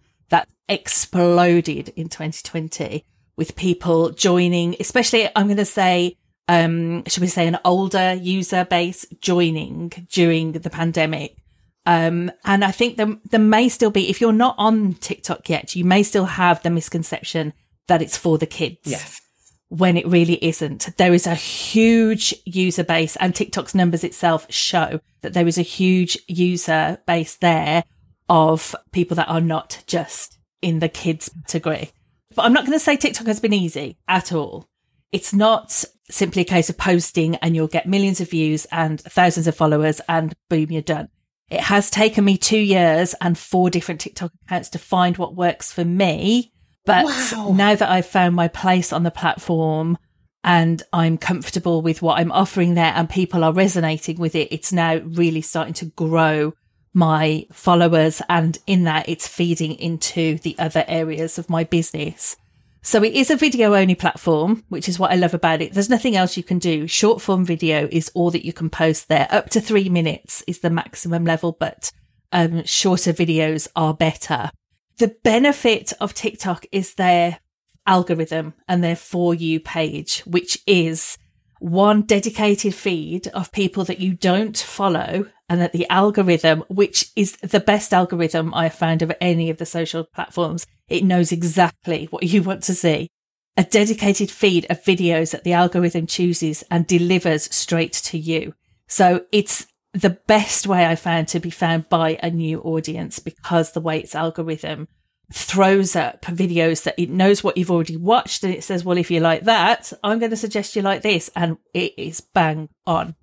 exploded 0.70 1.90
in 1.90 2.10
2020 2.10 3.06
with 3.38 3.56
people 3.56 4.10
joining, 4.12 4.76
especially 4.80 5.30
I'm 5.36 5.48
going 5.48 5.58
to 5.58 5.66
say, 5.66 6.18
um, 6.48 7.04
should 7.06 7.22
we 7.22 7.28
say 7.28 7.48
an 7.48 7.60
older 7.64 8.14
user 8.14 8.66
base 8.66 9.06
joining 9.22 9.90
during 10.10 10.54
the 10.54 10.70
pandemic. 10.70 11.38
Um, 11.86 12.32
and 12.44 12.66
I 12.66 12.72
think 12.72 12.98
there, 12.98 13.16
there 13.30 13.40
may 13.40 13.70
still 13.70 13.92
be, 13.92 14.10
if 14.10 14.20
you're 14.20 14.34
not 14.34 14.56
on 14.58 14.96
TikTok 14.96 15.50
yet, 15.50 15.76
you 15.76 15.86
may 15.86 16.04
still 16.04 16.26
have 16.26 16.62
the 16.62 16.70
misconception 16.70 17.54
that 17.88 18.02
it's 18.02 18.18
for 18.18 18.38
the 18.38 18.46
kids. 18.46 18.80
Yes. 18.84 19.22
When 19.70 19.98
it 19.98 20.08
really 20.08 20.44
isn't. 20.44 20.96
There 20.98 21.14
is 21.14 21.28
a 21.28 21.36
huge 21.36 22.34
user 22.46 22.86
base 22.86 23.18
and 23.18 23.36
TikTok's 23.36 23.76
numbers 23.76 24.04
itself 24.04 24.52
show 24.52 25.02
that 25.22 25.34
there 25.34 25.48
is 25.48 25.58
a 25.58 25.62
huge 25.62 26.18
user 26.28 27.00
base 27.06 27.36
there 27.36 27.84
of 28.30 28.76
people 28.92 29.16
that 29.16 29.30
are 29.30 29.42
not 29.42 29.84
just 29.88 30.37
in 30.62 30.80
the 30.80 30.90
kids 30.90 31.30
category. 31.46 31.92
But 32.36 32.46
I'm 32.46 32.54
not 32.54 32.66
going 32.66 32.78
to 32.78 32.84
say 32.84 32.98
TikTok 32.98 33.28
has 33.28 33.40
been 33.40 33.54
easy 33.54 33.98
at 34.08 34.32
all. 34.32 34.68
It's 35.12 35.34
not 35.34 35.84
simply 36.10 36.42
a 36.42 36.46
case 36.46 36.70
of 36.70 36.78
posting 36.78 37.36
and 37.38 37.56
you'll 37.56 37.68
get 37.68 37.88
millions 37.88 38.22
of 38.22 38.30
views 38.30 38.66
and 38.72 39.00
thousands 39.00 39.48
of 39.48 39.56
followers 39.56 40.02
and 40.08 40.34
boom, 40.50 40.72
you're 40.72 40.82
done. 40.82 41.10
It 41.50 41.62
has 41.62 41.90
taken 41.90 42.26
me 42.26 42.38
two 42.38 42.60
years 42.60 43.16
and 43.22 43.38
four 43.38 43.70
different 43.70 44.02
TikTok 44.02 44.32
accounts 44.46 44.70
to 44.72 44.80
find 44.80 45.18
what 45.18 45.36
works 45.36 45.72
for 45.72 45.86
me. 45.86 46.52
But 46.86 47.06
wow. 47.06 47.54
now 47.56 47.76
that 47.76 47.90
I've 47.90 48.06
found 48.06 48.36
my 48.36 48.48
place 48.48 48.92
on 48.94 49.04
the 49.04 49.12
platform 49.12 49.98
and 50.44 50.82
I'm 50.94 51.18
comfortable 51.18 51.82
with 51.82 52.02
what 52.02 52.20
I'm 52.20 52.32
offering 52.32 52.74
there 52.74 52.94
and 52.96 53.10
people 53.10 53.44
are 53.44 53.54
resonating 53.54 54.18
with 54.18 54.36
it, 54.36 54.50
it's 54.52 54.72
now 54.72 54.98
really 54.98 55.42
starting 55.42 55.74
to 55.76 55.86
grow 55.86 56.54
my 56.98 57.46
followers. 57.54 58.24
And 58.28 58.58
in 58.66 58.86
that, 58.86 59.08
it's 59.08 59.28
feeding 59.28 59.74
into 59.74 60.40
the 60.40 60.58
other 60.58 60.84
areas 60.88 61.38
of 61.38 61.48
my 61.48 61.64
business. 61.64 62.36
So 62.82 63.04
it 63.04 63.14
is 63.14 63.30
a 63.30 63.38
video 63.38 63.76
only 63.76 63.94
platform, 63.94 64.64
which 64.70 64.90
is 64.90 64.98
what 64.98 65.12
I 65.12 65.16
love 65.16 65.36
about 65.36 65.62
it. 65.62 65.74
There's 65.74 65.92
nothing 65.92 66.16
else 66.16 66.38
you 66.38 66.44
can 66.44 66.58
do. 66.58 66.88
Short 66.88 67.22
form 67.22 67.46
video 67.46 67.88
is 67.92 68.10
all 68.16 68.32
that 68.32 68.46
you 68.46 68.52
can 68.52 68.72
post 68.72 69.10
there. 69.10 69.28
Up 69.30 69.52
to 69.52 69.62
three 69.62 69.90
minutes 69.90 70.44
is 70.48 70.60
the 70.60 70.72
maximum 70.72 71.24
level, 71.24 71.56
but 71.60 71.92
um, 72.32 72.64
shorter 72.66 73.14
videos 73.14 73.68
are 73.76 73.94
better. 73.94 74.50
The 74.98 75.16
benefit 75.24 75.94
of 76.02 76.16
TikTok 76.16 76.66
is 76.72 76.96
their 76.96 77.40
algorithm 77.86 78.56
and 78.68 78.84
their 78.84 78.96
for 78.96 79.36
you 79.36 79.60
page, 79.60 80.22
which 80.22 80.58
is 80.66 81.20
one 81.60 82.02
dedicated 82.04 82.74
feed 82.74 83.28
of 83.30 83.52
people 83.52 83.84
that 83.86 84.00
you 84.00 84.14
don't 84.14 84.58
follow 84.58 85.28
and 85.50 85.62
that 85.62 85.74
the 85.74 85.90
algorithm, 85.90 86.64
which 86.68 87.12
is 87.16 87.38
the 87.38 87.60
best 87.60 87.94
algorithm 87.94 88.54
I 88.54 88.64
have 88.64 88.74
found 88.74 89.02
of 89.02 89.14
any 89.22 89.50
of 89.50 89.58
the 89.58 89.66
social 89.66 90.04
platforms, 90.04 90.66
it 90.88 91.04
knows 91.04 91.32
exactly 91.32 92.06
what 92.10 92.24
you 92.24 92.44
want 92.44 92.64
to 92.64 92.76
see. 92.76 93.10
A 93.56 93.64
dedicated 93.64 94.30
feed 94.30 94.68
of 94.70 94.84
videos 94.84 95.32
that 95.32 95.44
the 95.44 95.54
algorithm 95.54 96.06
chooses 96.06 96.64
and 96.70 96.86
delivers 96.86 97.54
straight 97.56 97.94
to 97.94 98.18
you. 98.18 98.54
So 98.88 99.26
it's 99.32 99.68
the 99.94 100.12
best 100.12 100.68
way 100.68 100.86
I 100.86 100.96
found 100.96 101.28
to 101.30 101.40
be 101.40 101.50
found 101.50 101.90
by 101.90 102.20
a 102.22 102.30
new 102.30 102.62
audience 102.62 103.20
because 103.20 103.72
the 103.72 103.82
way 103.82 104.00
its 104.00 104.14
algorithm 104.14 104.88
throws 105.32 105.96
up 105.96 106.22
videos 106.22 106.84
that 106.84 106.96
it 106.98 107.10
knows 107.10 107.44
what 107.44 107.58
you've 107.58 107.72
already 107.72 107.98
watched 107.98 108.44
and 108.44 108.54
it 108.54 108.64
says, 108.64 108.86
well, 108.86 108.98
if 108.98 109.12
you 109.12 109.20
like 109.20 109.44
that, 109.44 109.92
I'm 110.04 110.20
going 110.20 110.30
to 110.30 110.38
suggest 110.38 110.76
you 110.76 110.82
like 110.82 111.02
this. 111.02 111.30
And 111.36 111.58
it 111.74 111.94
is 111.98 112.22
bang 112.22 112.70
on. 112.86 113.16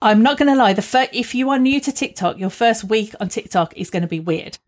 I'm 0.00 0.22
not 0.22 0.38
going 0.38 0.50
to 0.50 0.58
lie. 0.58 0.72
The 0.72 0.82
fir- 0.82 1.08
if 1.12 1.34
you 1.34 1.50
are 1.50 1.58
new 1.58 1.80
to 1.80 1.92
TikTok, 1.92 2.38
your 2.38 2.50
first 2.50 2.84
week 2.84 3.14
on 3.20 3.28
TikTok 3.28 3.76
is 3.76 3.90
going 3.90 4.02
to 4.02 4.08
be 4.08 4.20
weird 4.20 4.58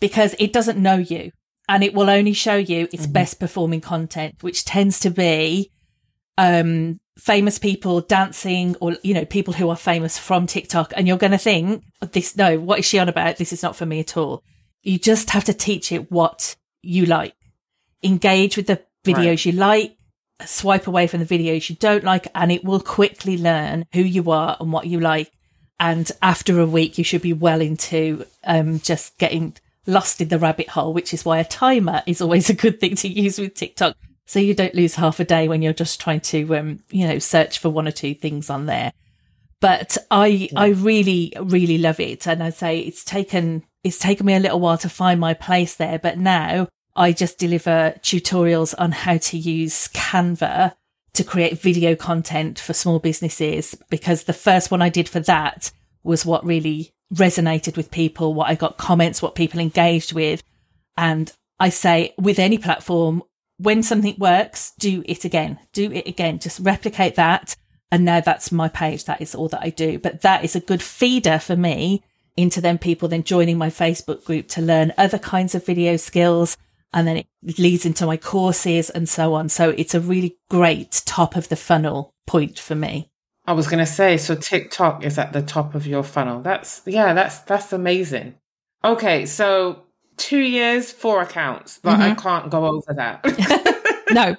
because 0.00 0.34
it 0.38 0.52
doesn't 0.52 0.80
know 0.80 0.96
you 0.96 1.32
and 1.68 1.84
it 1.84 1.94
will 1.94 2.10
only 2.10 2.32
show 2.32 2.56
you 2.56 2.88
its 2.92 3.04
mm-hmm. 3.04 3.12
best 3.12 3.38
performing 3.38 3.80
content, 3.80 4.42
which 4.42 4.64
tends 4.64 4.98
to 5.00 5.10
be, 5.10 5.70
um, 6.38 7.00
famous 7.18 7.58
people 7.58 8.00
dancing 8.00 8.74
or, 8.80 8.96
you 9.02 9.12
know, 9.12 9.24
people 9.26 9.52
who 9.54 9.68
are 9.68 9.76
famous 9.76 10.18
from 10.18 10.46
TikTok. 10.46 10.92
And 10.96 11.06
you're 11.06 11.18
going 11.18 11.32
to 11.32 11.38
think 11.38 11.84
this, 12.12 12.36
no, 12.36 12.58
what 12.58 12.78
is 12.78 12.86
she 12.86 12.98
on 12.98 13.08
about? 13.08 13.36
This 13.36 13.52
is 13.52 13.62
not 13.62 13.76
for 13.76 13.84
me 13.84 14.00
at 14.00 14.16
all. 14.16 14.42
You 14.82 14.98
just 14.98 15.30
have 15.30 15.44
to 15.44 15.54
teach 15.54 15.92
it 15.92 16.10
what 16.10 16.56
you 16.82 17.06
like. 17.06 17.34
Engage 18.02 18.56
with 18.56 18.66
the 18.66 18.82
videos 19.04 19.28
right. 19.28 19.46
you 19.46 19.52
like, 19.52 19.96
swipe 20.44 20.86
away 20.86 21.06
from 21.06 21.24
the 21.24 21.38
videos 21.38 21.68
you 21.70 21.76
don't 21.76 22.04
like, 22.04 22.26
and 22.34 22.50
it 22.50 22.64
will 22.64 22.80
quickly 22.80 23.36
learn 23.36 23.86
who 23.92 24.00
you 24.00 24.30
are 24.30 24.56
and 24.60 24.72
what 24.72 24.86
you 24.86 25.00
like. 25.00 25.30
And 25.78 26.10
after 26.20 26.60
a 26.60 26.66
week, 26.66 26.98
you 26.98 27.04
should 27.04 27.22
be 27.22 27.32
well 27.32 27.60
into 27.60 28.24
um, 28.44 28.80
just 28.80 29.18
getting 29.18 29.56
lost 29.86 30.20
in 30.20 30.28
the 30.28 30.38
rabbit 30.38 30.68
hole, 30.68 30.92
which 30.92 31.12
is 31.12 31.24
why 31.24 31.38
a 31.38 31.44
timer 31.44 32.02
is 32.06 32.20
always 32.20 32.50
a 32.50 32.54
good 32.54 32.80
thing 32.80 32.96
to 32.96 33.08
use 33.08 33.38
with 33.38 33.54
TikTok. 33.54 33.96
So 34.26 34.38
you 34.38 34.54
don't 34.54 34.74
lose 34.74 34.94
half 34.94 35.20
a 35.20 35.24
day 35.24 35.48
when 35.48 35.62
you're 35.62 35.72
just 35.72 36.00
trying 36.00 36.20
to, 36.20 36.56
um, 36.56 36.80
you 36.90 37.06
know, 37.06 37.18
search 37.18 37.58
for 37.58 37.68
one 37.68 37.88
or 37.88 37.92
two 37.92 38.14
things 38.14 38.48
on 38.48 38.66
there. 38.66 38.92
But 39.60 39.96
I, 40.10 40.26
yeah. 40.26 40.48
I 40.56 40.68
really, 40.68 41.32
really 41.40 41.78
love 41.78 42.00
it. 42.00 42.26
And 42.26 42.42
I 42.42 42.50
say 42.50 42.80
it's 42.80 43.04
taken 43.04 43.64
it's 43.84 43.98
taken 43.98 44.26
me 44.26 44.34
a 44.34 44.40
little 44.40 44.60
while 44.60 44.78
to 44.78 44.88
find 44.88 45.18
my 45.18 45.34
place 45.34 45.74
there, 45.74 45.98
but 45.98 46.18
now 46.18 46.68
I 46.94 47.12
just 47.12 47.38
deliver 47.38 47.94
tutorials 48.00 48.74
on 48.78 48.92
how 48.92 49.16
to 49.18 49.38
use 49.38 49.88
Canva 49.88 50.74
to 51.14 51.24
create 51.24 51.60
video 51.60 51.94
content 51.94 52.58
for 52.58 52.72
small 52.72 52.98
businesses 52.98 53.74
because 53.90 54.24
the 54.24 54.32
first 54.32 54.70
one 54.70 54.82
I 54.82 54.88
did 54.88 55.08
for 55.08 55.20
that 55.20 55.70
was 56.02 56.24
what 56.24 56.44
really 56.44 56.90
resonated 57.12 57.76
with 57.76 57.90
people, 57.90 58.34
what 58.34 58.48
I 58.48 58.54
got 58.54 58.78
comments, 58.78 59.20
what 59.20 59.34
people 59.34 59.60
engaged 59.60 60.12
with. 60.12 60.42
And 60.96 61.32
I 61.60 61.68
say 61.68 62.14
with 62.18 62.38
any 62.38 62.58
platform, 62.58 63.22
when 63.58 63.82
something 63.82 64.16
works, 64.18 64.72
do 64.78 65.02
it 65.06 65.24
again, 65.24 65.58
do 65.72 65.92
it 65.92 66.06
again, 66.06 66.38
just 66.38 66.60
replicate 66.60 67.16
that. 67.16 67.56
And 67.90 68.04
now 68.06 68.20
that's 68.20 68.50
my 68.50 68.68
page. 68.68 69.04
That 69.04 69.20
is 69.20 69.34
all 69.34 69.48
that 69.48 69.62
I 69.62 69.68
do. 69.68 69.98
But 69.98 70.22
that 70.22 70.44
is 70.44 70.56
a 70.56 70.60
good 70.60 70.82
feeder 70.82 71.38
for 71.38 71.56
me 71.56 72.02
into 72.36 72.60
then 72.60 72.78
people 72.78 73.08
then 73.08 73.22
joining 73.22 73.58
my 73.58 73.68
Facebook 73.68 74.24
group 74.24 74.48
to 74.48 74.62
learn 74.62 74.92
other 74.96 75.18
kinds 75.18 75.54
of 75.54 75.64
video 75.66 75.96
skills. 75.96 76.56
And 76.94 77.06
then 77.06 77.16
it 77.18 77.26
leads 77.58 77.86
into 77.86 78.04
my 78.04 78.16
courses 78.16 78.90
and 78.90 79.08
so 79.08 79.34
on. 79.34 79.48
So 79.48 79.70
it's 79.70 79.94
a 79.94 80.00
really 80.00 80.36
great 80.50 81.02
top 81.06 81.36
of 81.36 81.48
the 81.48 81.56
funnel 81.56 82.14
point 82.26 82.58
for 82.58 82.74
me. 82.74 83.10
I 83.46 83.52
was 83.54 83.66
going 83.66 83.78
to 83.78 83.90
say, 83.90 84.18
so 84.18 84.34
TikTok 84.34 85.02
is 85.02 85.18
at 85.18 85.32
the 85.32 85.42
top 85.42 85.74
of 85.74 85.86
your 85.86 86.02
funnel. 86.02 86.42
That's, 86.42 86.82
yeah, 86.86 87.12
that's, 87.14 87.38
that's 87.40 87.72
amazing. 87.72 88.34
Okay. 88.84 89.26
So 89.26 89.84
two 90.16 90.40
years, 90.40 90.92
four 90.92 91.22
accounts, 91.22 91.80
but 91.82 91.94
mm-hmm. 91.94 92.02
I 92.02 92.14
can't 92.14 92.50
go 92.50 92.66
over 92.66 92.94
that. 92.94 94.04
no. 94.12 94.36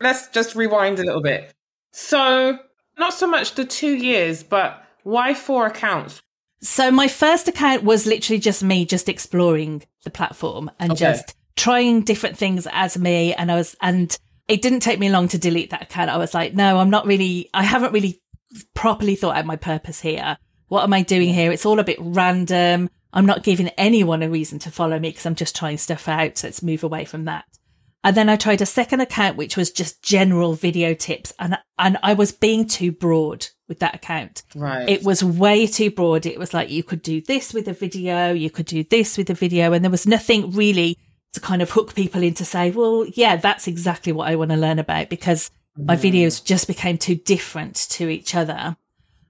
Let's 0.00 0.28
just 0.28 0.54
rewind 0.54 0.98
a 0.98 1.04
little 1.04 1.22
bit. 1.22 1.52
So 1.92 2.58
not 2.98 3.12
so 3.14 3.26
much 3.26 3.54
the 3.54 3.64
two 3.64 3.94
years, 3.94 4.42
but 4.42 4.84
why 5.02 5.34
four 5.34 5.66
accounts? 5.66 6.22
So 6.62 6.90
my 6.90 7.08
first 7.08 7.48
account 7.48 7.84
was 7.84 8.06
literally 8.06 8.38
just 8.38 8.62
me 8.62 8.84
just 8.84 9.08
exploring 9.08 9.82
the 10.04 10.10
platform 10.10 10.70
and 10.78 10.92
okay. 10.92 10.98
just 10.98 11.34
trying 11.56 12.02
different 12.02 12.36
things 12.36 12.66
as 12.70 12.98
me. 12.98 13.34
And 13.34 13.50
I 13.50 13.56
was, 13.56 13.76
and 13.80 14.16
it 14.46 14.62
didn't 14.62 14.80
take 14.80 14.98
me 14.98 15.10
long 15.10 15.28
to 15.28 15.38
delete 15.38 15.70
that 15.70 15.82
account. 15.82 16.10
I 16.10 16.18
was 16.18 16.34
like, 16.34 16.54
no, 16.54 16.78
I'm 16.78 16.90
not 16.90 17.06
really, 17.06 17.48
I 17.54 17.62
haven't 17.62 17.92
really 17.92 18.20
properly 18.74 19.14
thought 19.14 19.36
out 19.36 19.46
my 19.46 19.56
purpose 19.56 20.00
here. 20.00 20.36
What 20.68 20.84
am 20.84 20.92
I 20.92 21.02
doing 21.02 21.32
here? 21.32 21.50
It's 21.50 21.66
all 21.66 21.78
a 21.80 21.84
bit 21.84 21.98
random. 22.00 22.90
I'm 23.12 23.26
not 23.26 23.42
giving 23.42 23.68
anyone 23.70 24.22
a 24.22 24.30
reason 24.30 24.58
to 24.60 24.70
follow 24.70 24.98
me 24.98 25.10
because 25.10 25.26
I'm 25.26 25.34
just 25.34 25.56
trying 25.56 25.78
stuff 25.78 26.08
out. 26.08 26.38
So 26.38 26.46
let's 26.46 26.62
move 26.62 26.84
away 26.84 27.04
from 27.04 27.24
that. 27.24 27.44
And 28.02 28.16
then 28.16 28.30
I 28.30 28.36
tried 28.36 28.62
a 28.62 28.66
second 28.66 29.00
account, 29.00 29.36
which 29.36 29.56
was 29.56 29.70
just 29.70 30.02
general 30.02 30.54
video 30.54 30.94
tips. 30.94 31.34
And, 31.38 31.58
and 31.78 31.98
I 32.02 32.14
was 32.14 32.32
being 32.32 32.66
too 32.66 32.92
broad 32.92 33.46
with 33.68 33.80
that 33.80 33.94
account. 33.94 34.42
Right. 34.54 34.88
It 34.88 35.04
was 35.04 35.22
way 35.22 35.66
too 35.66 35.90
broad. 35.90 36.24
It 36.24 36.38
was 36.38 36.54
like 36.54 36.70
you 36.70 36.82
could 36.82 37.02
do 37.02 37.20
this 37.20 37.52
with 37.52 37.68
a 37.68 37.74
video, 37.74 38.32
you 38.32 38.50
could 38.50 38.66
do 38.66 38.84
this 38.84 39.18
with 39.18 39.28
a 39.28 39.34
video, 39.34 39.72
and 39.72 39.84
there 39.84 39.90
was 39.90 40.06
nothing 40.06 40.50
really 40.52 40.96
to 41.32 41.40
kind 41.40 41.62
of 41.62 41.70
hook 41.70 41.94
people 41.94 42.22
in 42.22 42.34
to 42.34 42.44
say, 42.44 42.70
well, 42.70 43.06
yeah, 43.14 43.36
that's 43.36 43.68
exactly 43.68 44.12
what 44.12 44.28
I 44.28 44.36
want 44.36 44.50
to 44.50 44.56
learn 44.56 44.78
about 44.78 45.08
because 45.08 45.50
mm. 45.78 45.86
my 45.86 45.96
videos 45.96 46.44
just 46.44 46.66
became 46.66 46.98
too 46.98 47.14
different 47.14 47.76
to 47.90 48.08
each 48.08 48.34
other. 48.34 48.76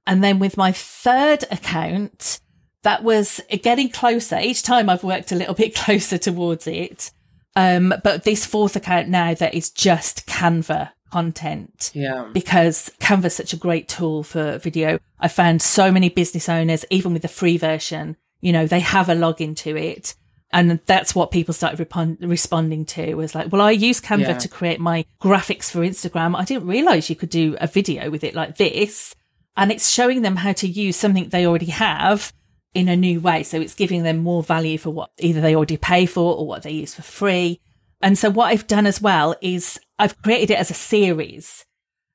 And 0.06 0.24
then 0.24 0.38
with 0.38 0.56
my 0.56 0.72
third 0.72 1.44
account, 1.50 2.40
that 2.82 3.02
was 3.02 3.40
getting 3.62 3.90
closer. 3.90 4.38
Each 4.38 4.62
time 4.62 4.88
I've 4.88 5.04
worked 5.04 5.32
a 5.32 5.36
little 5.36 5.54
bit 5.54 5.74
closer 5.74 6.18
towards 6.18 6.66
it. 6.66 7.10
Um, 7.56 7.94
but 8.04 8.24
this 8.24 8.46
fourth 8.46 8.76
account 8.76 9.08
now 9.08 9.34
that 9.34 9.54
is 9.54 9.70
just 9.70 10.26
Canva 10.26 10.90
content. 11.10 11.90
Yeah. 11.94 12.28
Because 12.32 12.90
Canva 13.00 13.26
is 13.26 13.34
such 13.34 13.52
a 13.52 13.56
great 13.56 13.88
tool 13.88 14.22
for 14.22 14.58
video. 14.58 14.98
I 15.18 15.28
found 15.28 15.60
so 15.60 15.90
many 15.90 16.08
business 16.08 16.48
owners, 16.48 16.84
even 16.90 17.12
with 17.12 17.22
the 17.22 17.28
free 17.28 17.56
version, 17.56 18.16
you 18.40 18.52
know, 18.52 18.66
they 18.66 18.80
have 18.80 19.08
a 19.08 19.14
login 19.14 19.56
to 19.58 19.76
it. 19.76 20.14
And 20.52 20.80
that's 20.86 21.14
what 21.14 21.30
people 21.30 21.54
started 21.54 21.86
responding 22.20 22.84
to 22.86 23.14
was 23.14 23.36
like, 23.36 23.52
well, 23.52 23.62
I 23.62 23.70
use 23.70 24.00
Canva 24.00 24.20
yeah. 24.20 24.38
to 24.38 24.48
create 24.48 24.80
my 24.80 25.04
graphics 25.20 25.70
for 25.70 25.80
Instagram. 25.80 26.36
I 26.36 26.44
didn't 26.44 26.66
realize 26.66 27.08
you 27.08 27.14
could 27.14 27.30
do 27.30 27.56
a 27.60 27.68
video 27.68 28.10
with 28.10 28.24
it 28.24 28.34
like 28.34 28.56
this. 28.56 29.14
And 29.56 29.70
it's 29.70 29.90
showing 29.90 30.22
them 30.22 30.36
how 30.36 30.52
to 30.54 30.66
use 30.66 30.96
something 30.96 31.28
they 31.28 31.46
already 31.46 31.66
have 31.66 32.32
in 32.74 32.88
a 32.88 32.96
new 32.96 33.20
way. 33.20 33.42
So 33.42 33.60
it's 33.60 33.74
giving 33.74 34.02
them 34.02 34.18
more 34.18 34.42
value 34.42 34.78
for 34.78 34.90
what 34.90 35.10
either 35.18 35.40
they 35.40 35.54
already 35.54 35.76
pay 35.76 36.06
for 36.06 36.36
or 36.36 36.46
what 36.46 36.62
they 36.62 36.70
use 36.70 36.94
for 36.94 37.02
free. 37.02 37.60
And 38.00 38.16
so 38.16 38.30
what 38.30 38.46
I've 38.46 38.66
done 38.66 38.86
as 38.86 39.00
well 39.00 39.34
is 39.40 39.78
I've 39.98 40.20
created 40.22 40.52
it 40.52 40.58
as 40.58 40.70
a 40.70 40.74
series 40.74 41.64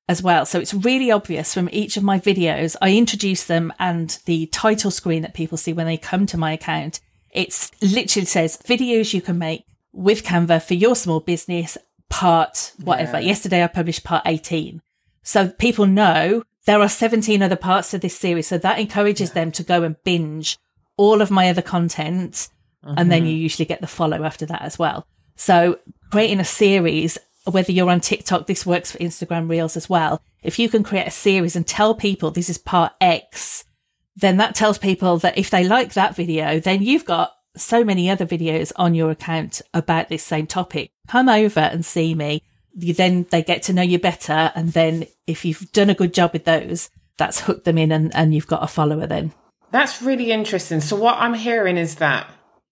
as 0.07 0.21
well. 0.21 0.45
So 0.45 0.59
it's 0.59 0.73
really 0.73 1.11
obvious 1.11 1.53
from 1.53 1.69
each 1.71 1.97
of 1.97 2.03
my 2.03 2.19
videos. 2.19 2.75
I 2.81 2.95
introduce 2.95 3.43
them 3.43 3.73
and 3.79 4.17
the 4.25 4.47
title 4.47 4.91
screen 4.91 5.21
that 5.23 5.33
people 5.33 5.57
see 5.57 5.73
when 5.73 5.87
they 5.87 5.97
come 5.97 6.25
to 6.27 6.37
my 6.37 6.53
account. 6.53 6.99
It's 7.31 7.71
literally 7.81 8.25
says 8.25 8.57
videos 8.65 9.13
you 9.13 9.21
can 9.21 9.37
make 9.37 9.65
with 9.91 10.23
Canva 10.23 10.63
for 10.63 10.73
your 10.73 10.95
small 10.95 11.19
business 11.19 11.77
part 12.09 12.73
whatever. 12.83 13.19
Yeah. 13.19 13.27
Yesterday 13.27 13.63
I 13.63 13.67
published 13.67 14.03
part 14.03 14.23
18. 14.25 14.81
So 15.23 15.49
people 15.49 15.87
know 15.87 16.43
there 16.65 16.81
are 16.81 16.89
17 16.89 17.41
other 17.41 17.55
parts 17.55 17.91
to 17.91 17.97
this 17.97 18.17
series. 18.17 18.47
So 18.47 18.57
that 18.57 18.79
encourages 18.79 19.31
them 19.31 19.51
to 19.53 19.63
go 19.63 19.83
and 19.83 19.95
binge 20.03 20.57
all 20.97 21.21
of 21.21 21.31
my 21.31 21.49
other 21.49 21.61
content. 21.61 22.49
Mm-hmm. 22.83 22.93
And 22.97 23.11
then 23.11 23.21
mm-hmm. 23.21 23.27
you 23.27 23.35
usually 23.35 23.65
get 23.65 23.81
the 23.81 23.87
follow 23.87 24.23
after 24.23 24.45
that 24.47 24.61
as 24.61 24.77
well. 24.77 25.07
So 25.35 25.79
creating 26.11 26.39
a 26.39 26.45
series, 26.45 27.17
whether 27.45 27.71
you're 27.71 27.89
on 27.89 28.01
TikTok, 28.01 28.47
this 28.47 28.65
works 28.65 28.91
for 28.91 28.97
Instagram 28.99 29.49
Reels 29.49 29.77
as 29.77 29.89
well. 29.89 30.21
If 30.43 30.59
you 30.59 30.69
can 30.69 30.83
create 30.83 31.07
a 31.07 31.11
series 31.11 31.55
and 31.55 31.65
tell 31.65 31.95
people 31.95 32.31
this 32.31 32.49
is 32.49 32.57
part 32.57 32.93
X, 33.01 33.65
then 34.15 34.37
that 34.37 34.55
tells 34.55 34.77
people 34.77 35.17
that 35.17 35.37
if 35.37 35.49
they 35.49 35.63
like 35.63 35.93
that 35.93 36.15
video, 36.15 36.59
then 36.59 36.81
you've 36.81 37.05
got 37.05 37.33
so 37.55 37.83
many 37.83 38.09
other 38.09 38.25
videos 38.25 38.71
on 38.75 38.95
your 38.95 39.11
account 39.11 39.61
about 39.73 40.09
this 40.09 40.23
same 40.23 40.47
topic. 40.47 40.91
Come 41.07 41.29
over 41.29 41.59
and 41.59 41.85
see 41.85 42.15
me. 42.15 42.41
You, 42.75 42.93
then 42.93 43.25
they 43.29 43.41
get 43.41 43.63
to 43.63 43.73
know 43.73 43.81
you 43.81 43.99
better. 43.99 44.51
And 44.55 44.73
then 44.73 45.07
if 45.27 45.45
you've 45.45 45.71
done 45.71 45.89
a 45.89 45.95
good 45.95 46.13
job 46.13 46.33
with 46.33 46.45
those, 46.45 46.89
that's 47.17 47.41
hooked 47.41 47.65
them 47.65 47.77
in 47.77 47.91
and, 47.91 48.13
and 48.15 48.33
you've 48.33 48.47
got 48.47 48.63
a 48.63 48.67
follower 48.67 49.07
then. 49.07 49.33
That's 49.71 50.01
really 50.01 50.31
interesting. 50.31 50.81
So 50.81 50.95
what 50.95 51.15
I'm 51.17 51.33
hearing 51.33 51.77
is 51.77 51.95
that 51.95 52.29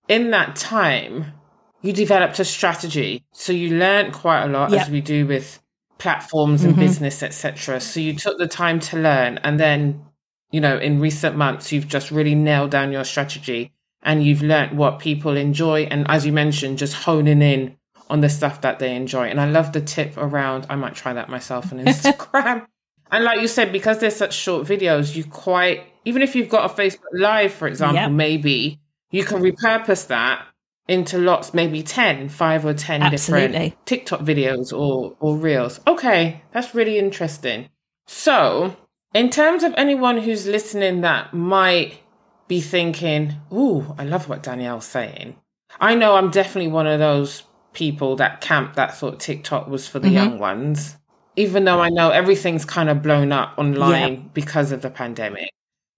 in 0.07 0.31
that 0.31 0.55
time, 0.55 1.33
you 1.81 1.93
developed 1.93 2.39
a 2.39 2.45
strategy. 2.45 3.25
So 3.33 3.53
you 3.53 3.77
learned 3.77 4.13
quite 4.13 4.43
a 4.43 4.47
lot 4.47 4.71
yep. 4.71 4.81
as 4.81 4.89
we 4.89 5.01
do 5.01 5.27
with 5.27 5.59
platforms 5.97 6.63
and 6.63 6.73
mm-hmm. 6.73 6.81
business, 6.81 7.23
etc. 7.23 7.79
So 7.79 7.99
you 7.99 8.13
took 8.13 8.37
the 8.37 8.47
time 8.47 8.79
to 8.81 8.97
learn 8.97 9.37
and 9.39 9.59
then, 9.59 10.05
you 10.51 10.61
know, 10.61 10.77
in 10.77 10.99
recent 10.99 11.35
months, 11.35 11.71
you've 11.71 11.87
just 11.87 12.11
really 12.11 12.35
nailed 12.35 12.71
down 12.71 12.91
your 12.91 13.03
strategy 13.03 13.71
and 14.01 14.23
you've 14.23 14.41
learned 14.41 14.77
what 14.77 14.99
people 14.99 15.35
enjoy. 15.35 15.83
And 15.83 16.05
as 16.09 16.25
you 16.25 16.33
mentioned, 16.33 16.77
just 16.77 16.93
honing 16.93 17.41
in 17.41 17.77
on 18.09 18.21
the 18.21 18.29
stuff 18.29 18.61
that 18.61 18.79
they 18.79 18.95
enjoy. 18.95 19.27
And 19.27 19.39
I 19.39 19.49
love 19.49 19.73
the 19.73 19.81
tip 19.81 20.17
around, 20.17 20.65
I 20.69 20.75
might 20.75 20.95
try 20.95 21.13
that 21.13 21.29
myself 21.29 21.71
on 21.71 21.79
Instagram. 21.85 22.65
and 23.11 23.23
like 23.23 23.41
you 23.41 23.47
said, 23.47 23.71
because 23.71 23.99
they're 23.99 24.11
such 24.11 24.33
short 24.35 24.67
videos, 24.67 25.15
you 25.15 25.23
quite, 25.23 25.83
even 26.05 26.21
if 26.21 26.35
you've 26.35 26.49
got 26.49 26.69
a 26.69 26.73
Facebook 26.73 27.13
Live, 27.13 27.53
for 27.53 27.67
example, 27.67 28.01
yep. 28.01 28.11
maybe 28.11 28.79
you 29.11 29.23
can 29.23 29.41
repurpose 29.41 30.07
that 30.07 30.45
into 30.87 31.17
lots, 31.17 31.53
maybe 31.53 31.81
10, 31.81 32.29
five 32.29 32.65
or 32.65 32.73
10 32.73 33.01
Absolutely. 33.01 33.47
different 33.47 33.85
TikTok 33.85 34.19
videos 34.21 34.77
or, 34.77 35.15
or 35.19 35.37
reels. 35.37 35.79
Okay, 35.87 36.41
that's 36.51 36.75
really 36.75 36.97
interesting. 36.97 37.69
So, 38.05 38.75
in 39.13 39.29
terms 39.29 39.63
of 39.63 39.73
anyone 39.77 40.17
who's 40.17 40.45
listening 40.45 41.01
that 41.01 41.33
might 41.33 41.99
be 42.47 42.59
thinking, 42.59 43.35
Ooh, 43.51 43.95
I 43.97 44.03
love 44.03 44.27
what 44.27 44.43
Danielle's 44.43 44.85
saying. 44.85 45.37
I 45.79 45.95
know 45.95 46.15
I'm 46.15 46.29
definitely 46.29 46.71
one 46.71 46.87
of 46.87 46.99
those 46.99 47.43
people 47.73 48.15
that 48.17 48.41
camp 48.41 48.75
that 48.75 48.95
thought 48.95 49.19
TikTok 49.19 49.67
was 49.67 49.87
for 49.87 49.99
the 49.99 50.07
mm-hmm. 50.07 50.15
young 50.15 50.39
ones, 50.39 50.97
even 51.35 51.65
though 51.65 51.81
I 51.81 51.89
know 51.89 52.09
everything's 52.09 52.65
kind 52.65 52.89
of 52.89 53.01
blown 53.01 53.31
up 53.31 53.55
online 53.57 54.13
yeah. 54.13 54.19
because 54.33 54.71
of 54.71 54.81
the 54.81 54.89
pandemic. 54.89 55.49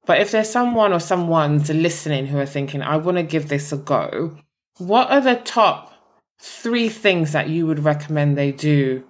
But 0.06 0.22
if 0.22 0.32
there's 0.32 0.50
someone 0.50 0.94
or 0.94 1.00
someone's 1.00 1.70
listening 1.70 2.28
who 2.28 2.38
are 2.38 2.46
thinking, 2.46 2.82
I 2.82 2.98
want 2.98 3.18
to 3.18 3.24
give 3.24 3.50
this 3.50 3.72
a 3.72 3.78
go, 3.78 4.38
what 4.78 5.10
are 5.10 5.22
the 5.22 5.36
top 5.36 5.94
three 6.40 6.90
things 6.90 7.32
that 7.32 7.50
you 7.50 7.66
would 7.66 7.80
recommend 7.80 8.38
they 8.38 8.52
do 8.52 9.04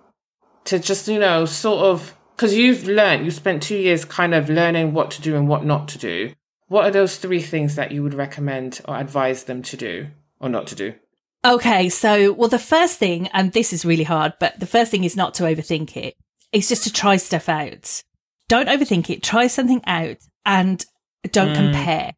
to 0.66 0.80
just, 0.80 1.08
you 1.08 1.20
know, 1.20 1.46
sort 1.46 1.86
of, 1.86 2.16
because 2.36 2.56
you've 2.56 2.88
learned, 2.88 3.26
you 3.26 3.32
spent 3.32 3.62
two 3.62 3.78
years 3.78 4.06
kind 4.06 4.34
of 4.34 4.50
learning 4.50 4.94
what 4.94 5.12
to 5.12 5.22
do 5.22 5.36
and 5.36 5.48
what 5.48 5.66
not 5.66 5.88
to 5.90 5.98
do. 5.98 6.34
What 6.68 6.86
are 6.86 6.92
those 6.92 7.18
three 7.18 7.42
things 7.42 7.76
that 7.76 7.92
you 7.92 8.02
would 8.02 8.14
recommend 8.14 8.82
or 8.88 8.98
advise 8.98 9.44
them 9.44 9.62
to 9.64 9.78
do 9.78 10.08
or 10.40 10.50
not 10.50 10.68
to 10.68 10.76
do? 10.76 10.94
Okay, 11.46 11.90
so, 11.90 12.34
well, 12.34 12.50
the 12.50 12.58
first 12.58 12.98
thing, 12.98 13.28
and 13.28 13.54
this 13.54 13.72
is 13.72 13.86
really 13.86 14.04
hard, 14.04 14.34
but 14.40 14.60
the 14.60 14.66
first 14.66 14.90
thing 14.90 15.04
is 15.04 15.16
not 15.16 15.36
to 15.36 15.44
overthink 15.44 15.96
it. 15.96 16.16
It's 16.52 16.68
just 16.68 16.86
to 16.86 16.92
try 16.92 17.18
stuff 17.18 17.48
out. 17.48 18.02
Don't 18.48 18.68
overthink 18.68 19.12
it. 19.12 19.22
Try 19.22 19.46
something 19.46 19.82
out 19.86 20.18
and 20.44 20.84
don't 21.32 21.54
mm. 21.54 21.56
compare. 21.56 22.14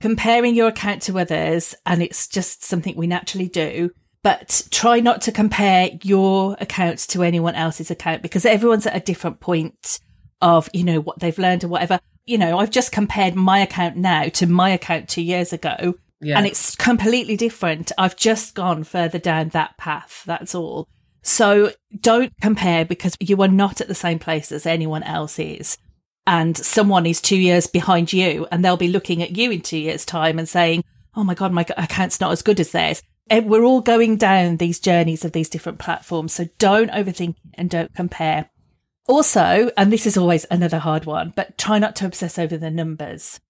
Comparing 0.00 0.56
your 0.56 0.66
account 0.66 1.02
to 1.02 1.20
others, 1.20 1.76
and 1.86 2.02
it's 2.02 2.26
just 2.26 2.64
something 2.64 2.96
we 2.96 3.06
naturally 3.06 3.46
do, 3.46 3.90
but 4.24 4.66
try 4.72 4.98
not 4.98 5.22
to 5.22 5.32
compare 5.32 5.90
your 6.02 6.56
account 6.60 6.98
to 7.10 7.22
anyone 7.22 7.54
else's 7.54 7.90
account 7.90 8.20
because 8.20 8.44
everyone's 8.44 8.86
at 8.86 8.96
a 8.96 9.00
different 9.00 9.38
point 9.38 10.00
of, 10.40 10.68
you 10.72 10.82
know, 10.82 11.00
what 11.00 11.20
they've 11.20 11.38
learned 11.38 11.62
or 11.62 11.68
whatever 11.68 12.00
you 12.24 12.38
know, 12.38 12.58
I've 12.58 12.70
just 12.70 12.92
compared 12.92 13.34
my 13.34 13.58
account 13.58 13.96
now 13.96 14.28
to 14.28 14.46
my 14.46 14.70
account 14.70 15.08
two 15.08 15.22
years 15.22 15.52
ago. 15.52 15.94
Yeah. 16.22 16.38
And 16.38 16.46
it's 16.46 16.76
completely 16.76 17.36
different. 17.36 17.90
I've 17.98 18.16
just 18.16 18.54
gone 18.54 18.84
further 18.84 19.18
down 19.18 19.50
that 19.50 19.76
path. 19.76 20.22
That's 20.24 20.54
all. 20.54 20.88
So 21.22 21.72
don't 22.00 22.32
compare 22.40 22.84
because 22.84 23.16
you 23.20 23.40
are 23.42 23.48
not 23.48 23.80
at 23.80 23.88
the 23.88 23.94
same 23.94 24.18
place 24.18 24.52
as 24.52 24.64
anyone 24.64 25.02
else 25.02 25.38
is. 25.38 25.76
And 26.26 26.56
someone 26.56 27.06
is 27.06 27.20
two 27.20 27.36
years 27.36 27.66
behind 27.66 28.12
you 28.12 28.46
and 28.50 28.64
they'll 28.64 28.76
be 28.76 28.88
looking 28.88 29.22
at 29.22 29.36
you 29.36 29.50
in 29.50 29.60
two 29.60 29.78
years 29.78 30.04
time 30.04 30.38
and 30.38 30.48
saying, 30.48 30.84
Oh 31.14 31.24
my 31.24 31.34
God, 31.34 31.52
my 31.52 31.66
account's 31.76 32.20
not 32.20 32.32
as 32.32 32.42
good 32.42 32.60
as 32.60 32.70
theirs. 32.70 33.02
Eh, 33.28 33.40
we're 33.40 33.64
all 33.64 33.80
going 33.80 34.16
down 34.16 34.56
these 34.56 34.80
journeys 34.80 35.24
of 35.24 35.32
these 35.32 35.48
different 35.48 35.78
platforms. 35.78 36.32
So 36.32 36.48
don't 36.58 36.90
overthink 36.90 37.34
and 37.54 37.68
don't 37.68 37.94
compare. 37.94 38.48
Also, 39.08 39.70
and 39.76 39.92
this 39.92 40.06
is 40.06 40.16
always 40.16 40.46
another 40.50 40.78
hard 40.78 41.04
one, 41.04 41.32
but 41.34 41.58
try 41.58 41.78
not 41.78 41.96
to 41.96 42.06
obsess 42.06 42.38
over 42.38 42.56
the 42.56 42.70
numbers, 42.70 43.40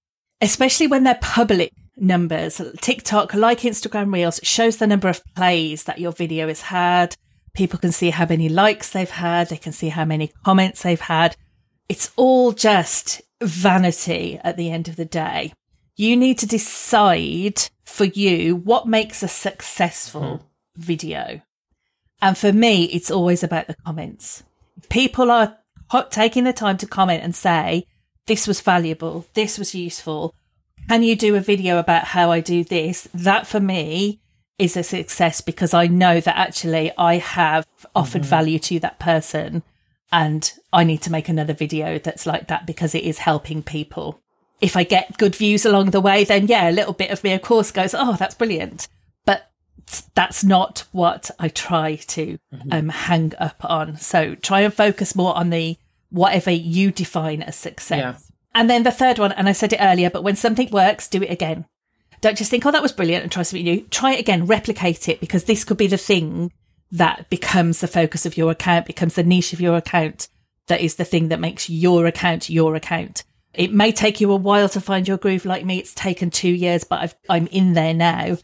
especially 0.40 0.86
when 0.86 1.04
they're 1.04 1.18
public 1.20 1.72
numbers. 1.96 2.60
TikTok, 2.80 3.34
like 3.34 3.60
Instagram 3.60 4.12
Reels, 4.12 4.40
shows 4.42 4.76
the 4.76 4.86
number 4.86 5.08
of 5.08 5.22
plays 5.34 5.84
that 5.84 5.98
your 5.98 6.12
video 6.12 6.48
has 6.48 6.62
had. 6.62 7.14
People 7.54 7.78
can 7.78 7.92
see 7.92 8.10
how 8.10 8.26
many 8.26 8.48
likes 8.48 8.90
they've 8.90 9.10
had. 9.10 9.48
They 9.48 9.56
can 9.56 9.72
see 9.72 9.88
how 9.88 10.04
many 10.04 10.32
comments 10.44 10.82
they've 10.82 11.00
had. 11.00 11.36
It's 11.88 12.10
all 12.16 12.52
just 12.52 13.20
vanity 13.42 14.40
at 14.42 14.56
the 14.56 14.70
end 14.70 14.88
of 14.88 14.96
the 14.96 15.04
day. 15.04 15.52
You 15.96 16.16
need 16.16 16.38
to 16.38 16.46
decide 16.46 17.68
for 17.84 18.04
you 18.04 18.56
what 18.56 18.86
makes 18.86 19.22
a 19.22 19.28
successful 19.28 20.22
mm. 20.22 20.42
video. 20.76 21.42
And 22.22 22.38
for 22.38 22.52
me, 22.52 22.84
it's 22.84 23.10
always 23.10 23.42
about 23.42 23.66
the 23.66 23.76
comments 23.84 24.44
people 24.88 25.30
are 25.30 25.58
taking 26.10 26.44
the 26.44 26.52
time 26.52 26.76
to 26.78 26.86
comment 26.86 27.22
and 27.22 27.34
say, 27.34 27.86
this 28.26 28.46
was 28.46 28.60
valuable, 28.60 29.26
this 29.34 29.58
was 29.58 29.74
useful. 29.74 30.34
Can 30.88 31.02
you 31.02 31.16
do 31.16 31.36
a 31.36 31.40
video 31.40 31.78
about 31.78 32.04
how 32.04 32.30
I 32.30 32.40
do 32.40 32.64
this? 32.64 33.08
That 33.14 33.46
for 33.46 33.60
me 33.60 34.20
is 34.58 34.76
a 34.76 34.82
success 34.82 35.40
because 35.40 35.74
I 35.74 35.86
know 35.86 36.20
that 36.20 36.36
actually 36.36 36.92
I 36.98 37.16
have 37.16 37.66
offered 37.94 38.22
mm-hmm. 38.22 38.30
value 38.30 38.58
to 38.60 38.80
that 38.80 38.98
person 38.98 39.62
and 40.12 40.52
I 40.72 40.84
need 40.84 41.02
to 41.02 41.10
make 41.10 41.28
another 41.28 41.54
video 41.54 41.98
that's 41.98 42.26
like 42.26 42.48
that 42.48 42.66
because 42.66 42.94
it 42.94 43.04
is 43.04 43.18
helping 43.18 43.62
people. 43.62 44.20
If 44.60 44.76
I 44.76 44.84
get 44.84 45.18
good 45.18 45.34
views 45.34 45.64
along 45.64 45.90
the 45.90 46.00
way, 46.00 46.24
then 46.24 46.46
yeah, 46.46 46.68
a 46.68 46.70
little 46.70 46.92
bit 46.92 47.10
of 47.10 47.24
me, 47.24 47.32
of 47.32 47.42
course, 47.42 47.70
goes, 47.70 47.94
oh, 47.94 48.16
that's 48.16 48.34
brilliant 48.34 48.86
But 49.24 49.50
that's 50.14 50.44
not 50.44 50.84
what 50.92 51.30
I 51.38 51.48
try 51.48 51.96
to 51.96 52.38
mm-hmm. 52.54 52.72
um, 52.72 52.88
hang 52.90 53.32
up 53.38 53.64
on. 53.64 53.96
So 53.96 54.34
try 54.36 54.60
and 54.60 54.72
focus 54.72 55.16
more 55.16 55.36
on 55.36 55.50
the 55.50 55.78
whatever 56.10 56.50
you 56.50 56.92
define 56.92 57.42
as 57.42 57.56
success. 57.56 57.98
Yeah. 57.98 58.31
And 58.54 58.68
then 58.68 58.82
the 58.82 58.90
third 58.90 59.18
one, 59.18 59.32
and 59.32 59.48
I 59.48 59.52
said 59.52 59.72
it 59.72 59.80
earlier, 59.80 60.10
but 60.10 60.22
when 60.22 60.36
something 60.36 60.68
works, 60.70 61.08
do 61.08 61.22
it 61.22 61.30
again. 61.30 61.66
Don't 62.20 62.38
just 62.38 62.50
think, 62.50 62.64
oh, 62.64 62.70
that 62.70 62.82
was 62.82 62.92
brilliant 62.92 63.22
and 63.22 63.32
try 63.32 63.42
something 63.42 63.64
new. 63.64 63.80
Try 63.90 64.12
it 64.12 64.20
again, 64.20 64.46
replicate 64.46 65.08
it 65.08 65.20
because 65.20 65.44
this 65.44 65.64
could 65.64 65.78
be 65.78 65.86
the 65.86 65.96
thing 65.96 66.52
that 66.92 67.28
becomes 67.30 67.80
the 67.80 67.88
focus 67.88 68.26
of 68.26 68.36
your 68.36 68.50
account, 68.50 68.86
becomes 68.86 69.14
the 69.14 69.22
niche 69.22 69.52
of 69.52 69.60
your 69.60 69.76
account. 69.76 70.28
That 70.68 70.82
is 70.82 70.96
the 70.96 71.04
thing 71.04 71.28
that 71.28 71.40
makes 71.40 71.68
your 71.68 72.06
account 72.06 72.50
your 72.50 72.76
account. 72.76 73.24
It 73.54 73.72
may 73.72 73.90
take 73.90 74.20
you 74.20 74.30
a 74.30 74.36
while 74.36 74.68
to 74.70 74.80
find 74.80 75.08
your 75.08 75.16
groove 75.16 75.44
like 75.44 75.64
me. 75.64 75.78
It's 75.78 75.94
taken 75.94 76.30
two 76.30 76.52
years, 76.52 76.84
but 76.84 77.14
i 77.28 77.36
am 77.36 77.46
in 77.48 77.72
there 77.72 77.94
now 77.94 78.38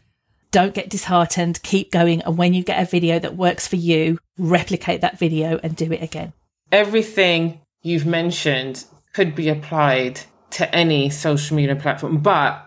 don't 0.51 0.73
get 0.73 0.89
disheartened, 0.89 1.61
keep 1.63 1.91
going. 1.91 2.21
And 2.21 2.37
when 2.37 2.53
you 2.53 2.63
get 2.63 2.81
a 2.81 2.89
video 2.89 3.19
that 3.19 3.35
works 3.35 3.67
for 3.67 3.75
you, 3.75 4.19
replicate 4.37 5.01
that 5.01 5.19
video 5.19 5.59
and 5.61 5.75
do 5.75 5.91
it 5.91 6.01
again. 6.01 6.33
Everything 6.71 7.61
you've 7.81 8.05
mentioned 8.05 8.85
could 9.13 9.35
be 9.35 9.49
applied 9.49 10.21
to 10.51 10.73
any 10.75 11.09
social 11.09 11.55
media 11.55 11.75
platform. 11.75 12.17
But 12.19 12.65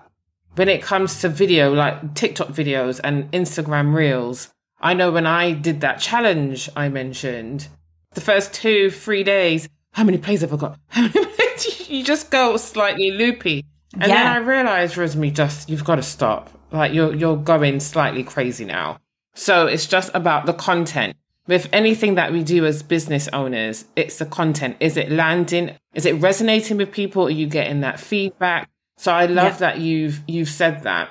when 0.55 0.69
it 0.69 0.83
comes 0.83 1.21
to 1.21 1.29
video, 1.29 1.73
like 1.73 2.15
TikTok 2.15 2.49
videos 2.49 3.01
and 3.03 3.31
Instagram 3.33 3.95
reels, 3.95 4.49
I 4.81 4.95
know 4.95 5.11
when 5.11 5.27
I 5.27 5.53
did 5.53 5.81
that 5.81 6.01
challenge 6.01 6.69
I 6.77 6.89
mentioned, 6.89 7.69
the 8.15 8.21
first 8.21 8.53
two, 8.53 8.91
three 8.91 9.25
days, 9.25 9.69
how 9.93 10.05
many 10.05 10.19
plays 10.19 10.41
have 10.43 10.53
I 10.53 10.57
got? 10.57 10.79
you 11.89 12.05
just 12.05 12.31
go 12.31 12.57
slightly 12.57 13.11
loopy. 13.11 13.65
And 13.95 14.09
yeah. 14.09 14.25
then 14.25 14.27
I 14.27 14.37
realized, 14.37 14.97
Rosemarie, 14.97 15.35
just 15.35 15.69
you've 15.69 15.85
got 15.85 15.97
to 15.97 16.03
stop 16.03 16.51
like 16.73 16.93
you're 16.93 17.15
you're 17.15 17.37
going 17.37 17.79
slightly 17.81 18.25
crazy 18.25 18.65
now. 18.65 18.99
So 19.35 19.67
it's 19.67 19.87
just 19.87 20.11
about 20.15 20.47
the 20.47 20.53
content. 20.53 21.17
With 21.49 21.69
anything 21.73 22.15
that 22.15 22.33
we 22.33 22.45
do 22.45 22.65
as 22.67 22.83
business 22.83 23.29
owners, 23.33 23.85
it's 23.97 24.19
the 24.19 24.27
content. 24.27 24.77
Is 24.79 24.97
it 24.97 25.11
landing? 25.11 25.77
Is 25.93 26.07
it 26.07 26.13
resonating 26.15 26.77
with 26.77 26.93
people? 26.93 27.27
Are 27.27 27.31
you 27.31 27.47
getting 27.49 27.81
that 27.81 27.99
feedback? 27.99 28.71
So 28.97 29.13
I 29.13 29.27
love 29.27 29.55
yeah. 29.55 29.59
that 29.59 29.79
you've 29.81 30.23
you've 30.29 30.49
said 30.49 30.85
that. 30.85 31.11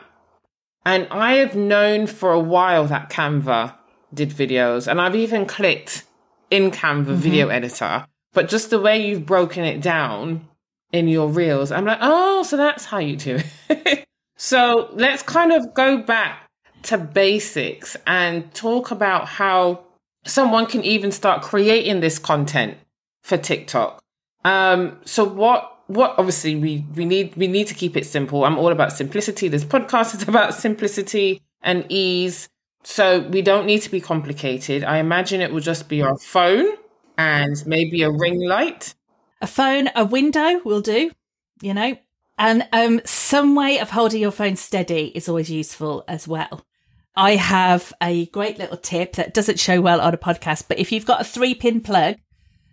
And 0.86 1.08
I 1.12 1.34
have 1.34 1.56
known 1.56 2.08
for 2.08 2.32
a 2.32 2.40
while 2.40 2.88
that 2.88 3.10
Canva 3.10 3.76
did 4.14 4.30
videos, 4.30 4.88
and 4.88 5.02
I've 5.02 5.16
even 5.16 5.46
clicked 5.46 6.06
in 6.50 6.72
Canva 6.72 7.06
mm-hmm. 7.06 7.16
video 7.16 7.50
editor. 7.50 8.08
But 8.34 8.48
just 8.48 8.70
the 8.70 8.80
way 8.80 9.06
you've 9.06 9.26
broken 9.26 9.66
it 9.66 9.82
down 9.82 10.48
in 10.94 11.08
your 11.08 11.28
reels, 11.28 11.72
I'm 11.72 11.86
like, 11.86 12.00
oh, 12.02 12.44
so 12.44 12.56
that's 12.56 12.86
how 12.86 13.00
you 13.00 13.18
do 13.18 13.40
it. 13.70 14.06
so 14.38 14.90
let's 14.94 15.22
kind 15.22 15.52
of 15.52 15.74
go 15.74 15.98
back 15.98 16.50
to 16.84 16.98
basics 16.98 17.98
and 18.08 18.54
talk 18.54 18.92
about 18.92 19.28
how 19.28 19.84
someone 20.24 20.66
can 20.66 20.84
even 20.84 21.12
start 21.12 21.42
creating 21.42 22.00
this 22.00 22.20
content 22.20 22.78
for 23.22 23.38
TikTok. 23.38 24.04
Um, 24.44 25.00
so 25.06 25.24
what 25.24 25.68
what 25.88 26.16
obviously 26.18 26.56
we 26.56 26.86
we 26.96 27.06
need 27.06 27.36
we 27.36 27.48
need 27.48 27.68
to 27.68 27.74
keep 27.74 27.98
it 27.98 28.06
simple. 28.06 28.46
I'm 28.46 28.58
all 28.58 28.72
about 28.72 28.94
simplicity. 28.94 29.48
This 29.48 29.66
podcast 29.66 30.16
is 30.16 30.28
about 30.28 30.54
simplicity 30.54 31.42
and 31.62 31.86
ease. 31.90 32.50
So 32.84 33.20
we 33.20 33.42
don't 33.42 33.68
need 33.68 33.82
to 33.84 33.92
be 33.92 34.02
complicated. 34.02 34.84
I 34.84 34.98
imagine 34.98 35.42
it 35.42 35.54
will 35.54 35.60
just 35.60 35.88
be 35.88 36.02
our 36.02 36.18
phone 36.18 36.68
and 37.18 37.64
maybe 37.68 38.02
a 38.02 38.10
ring 38.10 38.42
light. 38.42 38.96
A 39.40 39.48
phone, 39.48 39.90
a 39.96 40.04
window 40.04 40.62
will 40.64 40.82
do, 40.82 41.12
you 41.62 41.74
know. 41.74 41.96
And 42.40 42.68
um, 42.74 43.02
some 43.06 43.54
way 43.54 43.78
of 43.80 43.92
holding 43.92 44.20
your 44.20 44.32
phone 44.32 44.56
steady 44.56 45.12
is 45.14 45.30
always 45.30 45.52
useful 45.52 46.04
as 46.08 46.28
well. 46.28 46.66
I 47.16 47.36
have 47.36 47.94
a 48.02 48.28
great 48.28 48.58
little 48.58 48.78
tip 48.78 49.14
that 49.14 49.34
doesn't 49.34 49.60
show 49.60 49.82
well 49.82 50.00
on 50.00 50.14
a 50.14 50.18
podcast, 50.18 50.66
but 50.68 50.80
if 50.80 50.92
you've 50.92 51.06
got 51.06 51.22
a 51.22 51.26
three 51.26 51.54
pin 51.54 51.82
plug, 51.82 52.16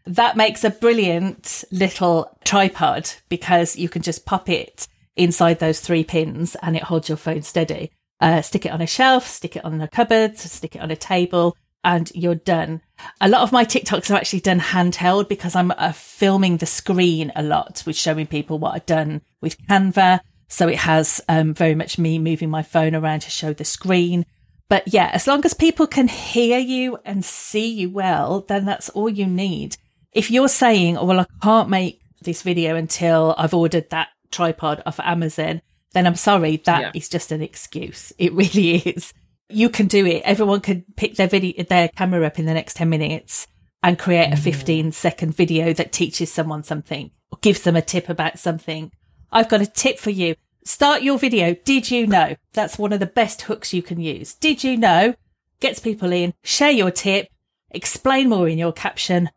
that 0.07 0.37
makes 0.37 0.65
a 0.65 0.71
brilliant 0.71 1.65
little 1.71 2.39
tripod 2.45 3.11
because 3.29 3.77
you 3.77 3.89
can 3.89 4.03
just 4.03 4.25
pop 4.25 4.49
it 4.49 4.87
inside 5.17 5.59
those 5.59 5.81
three 5.81 6.05
pins 6.05 6.57
and 6.63 6.77
it 6.77 6.85
holds 6.85 7.09
your 7.09 7.19
phone 7.19 7.43
steady. 7.43 7.91
Uh, 8.21 8.41
stick 8.41 8.65
it 8.65 8.73
on 8.73 8.81
a 8.81 8.87
shelf, 8.87 9.27
stick 9.27 9.57
it 9.57 9.65
on 9.65 9.81
a 9.81 9.89
cupboard, 9.89 10.39
stick 10.39 10.77
it 10.77 10.83
on 10.83 10.91
a 10.91 10.97
table, 10.97 11.57
and 11.85 12.11
you're 12.15 12.35
done. 12.35 12.81
A 13.21 13.29
lot 13.29 13.43
of 13.43 13.53
my 13.53 13.65
TikToks 13.65 14.11
are 14.11 14.17
actually 14.17 14.41
done 14.41 14.61
handheld 14.61 15.29
because 15.29 15.55
I'm 15.55 15.73
uh, 15.73 15.93
filming 15.93 16.57
the 16.57 16.67
screen 16.67 17.33
a 17.37 17.43
lot 17.43 17.83
with 17.87 17.97
showing 17.97 18.27
people 18.27 18.59
what 18.59 18.75
I've 18.75 18.87
done 18.87 19.23
with 19.41 19.59
Canva. 19.67 20.21
So 20.49 20.67
it 20.69 20.79
has 20.79 21.21
um, 21.29 21.55
very 21.55 21.75
much 21.75 21.99
me 21.99 22.19
moving 22.19 22.51
my 22.51 22.63
phone 22.63 22.95
around 22.95 23.21
to 23.21 23.31
show 23.31 23.53
the 23.53 23.65
screen. 23.65 24.25
But 24.69 24.93
yeah, 24.93 25.11
as 25.13 25.27
long 25.27 25.45
as 25.45 25.55
people 25.55 25.87
can 25.87 26.09
hear 26.09 26.59
you 26.59 26.99
and 27.05 27.25
see 27.25 27.69
you 27.69 27.91
well, 27.91 28.41
then 28.49 28.65
that's 28.65 28.89
all 28.91 29.09
you 29.09 29.27
need. 29.27 29.77
If 30.13 30.31
you're 30.31 30.49
saying, 30.49 30.97
oh, 30.97 31.05
well, 31.05 31.21
I 31.21 31.27
can't 31.43 31.69
make 31.69 32.01
this 32.23 32.43
video 32.43 32.77
until 32.77 33.35
I've 33.39 33.55
ordered 33.55 33.91
that 33.91 34.09
tripod 34.31 34.83
off 34.85 34.99
Amazon, 35.01 35.63
then 35.93 36.07
I'm 36.07 36.17
sorry, 36.17 36.57
that 36.65 36.81
yeah. 36.81 36.91
is 36.95 37.09
just 37.09 37.31
an 37.33 37.43
excuse. 37.43 38.13
It 38.19 38.33
really 38.33 38.77
is. 38.77 39.13
You 39.51 39.69
can 39.69 39.87
do 39.87 40.05
it. 40.05 40.23
Everyone 40.25 40.61
can 40.61 40.85
pick 40.97 41.17
their 41.17 41.29
video, 41.29 41.63
their 41.65 41.89
camera 41.89 42.27
up 42.27 42.39
in 42.39 42.47
the 42.47 42.55
next 42.55 42.75
10 42.75 42.89
minutes 42.89 43.47
and 43.83 43.99
create 43.99 44.33
a 44.33 44.37
mm. 44.37 44.43
15 44.43 44.93
second 44.93 45.35
video 45.35 45.73
that 45.73 45.93
teaches 45.93 46.33
someone 46.33 46.63
something 46.63 47.11
or 47.31 47.39
gives 47.41 47.63
them 47.63 47.77
a 47.77 47.83
tip 47.83 48.09
about 48.09 48.39
something 48.39 48.91
I've 49.33 49.49
got 49.49 49.61
a 49.61 49.67
tip 49.67 49.99
for 49.99 50.11
you. 50.11 50.35
Start 50.65 51.03
your 51.03 51.19
video. 51.19 51.55
Did 51.65 51.91
you 51.91 52.07
know? 52.07 52.37
That's 52.53 52.79
one 52.79 52.93
of 52.93 53.01
the 53.01 53.07
best 53.07 53.43
hooks 53.43 53.73
you 53.73 53.83
can 53.83 54.01
use. 54.01 54.35
Did 54.35 54.65
you 54.65 54.77
know? 54.77 55.15
Gets 55.61 55.81
people 55.81 56.13
in. 56.13 56.35
Share 56.43 56.71
your 56.71 56.91
tip. 56.91 57.29
Explain 57.71 58.29
more 58.29 58.49
in 58.49 58.59
your 58.59 58.73
caption. 58.73 59.31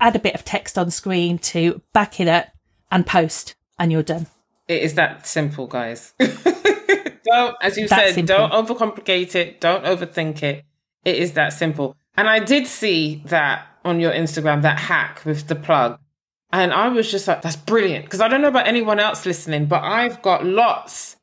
Add 0.00 0.16
a 0.16 0.20
bit 0.20 0.34
of 0.34 0.44
text 0.44 0.78
on 0.78 0.90
screen 0.90 1.38
to 1.38 1.82
back 1.92 2.20
it 2.20 2.28
up 2.28 2.48
and 2.90 3.06
post 3.06 3.54
and 3.78 3.92
you're 3.92 4.02
done. 4.02 4.26
It 4.68 4.82
is 4.82 4.94
that 4.94 5.26
simple, 5.26 5.66
guys. 5.66 6.14
don't, 6.18 7.56
as 7.60 7.76
you 7.76 7.88
that 7.88 8.06
said, 8.06 8.14
simple. 8.14 8.36
don't 8.36 8.52
overcomplicate 8.52 9.34
it. 9.34 9.60
Don't 9.60 9.84
overthink 9.84 10.42
it. 10.42 10.64
It 11.04 11.16
is 11.16 11.32
that 11.32 11.52
simple. 11.52 11.96
And 12.16 12.28
I 12.28 12.38
did 12.38 12.66
see 12.66 13.22
that 13.26 13.66
on 13.84 14.00
your 14.00 14.12
Instagram, 14.12 14.62
that 14.62 14.78
hack 14.78 15.24
with 15.24 15.48
the 15.48 15.54
plug. 15.54 15.98
And 16.52 16.72
I 16.72 16.88
was 16.88 17.10
just 17.10 17.26
like, 17.26 17.40
that's 17.42 17.56
brilliant. 17.56 18.04
Because 18.04 18.20
I 18.20 18.28
don't 18.28 18.42
know 18.42 18.48
about 18.48 18.66
anyone 18.66 19.00
else 19.00 19.24
listening, 19.24 19.66
but 19.66 19.82
I've 19.82 20.20
got 20.20 20.44
lots, 20.44 21.16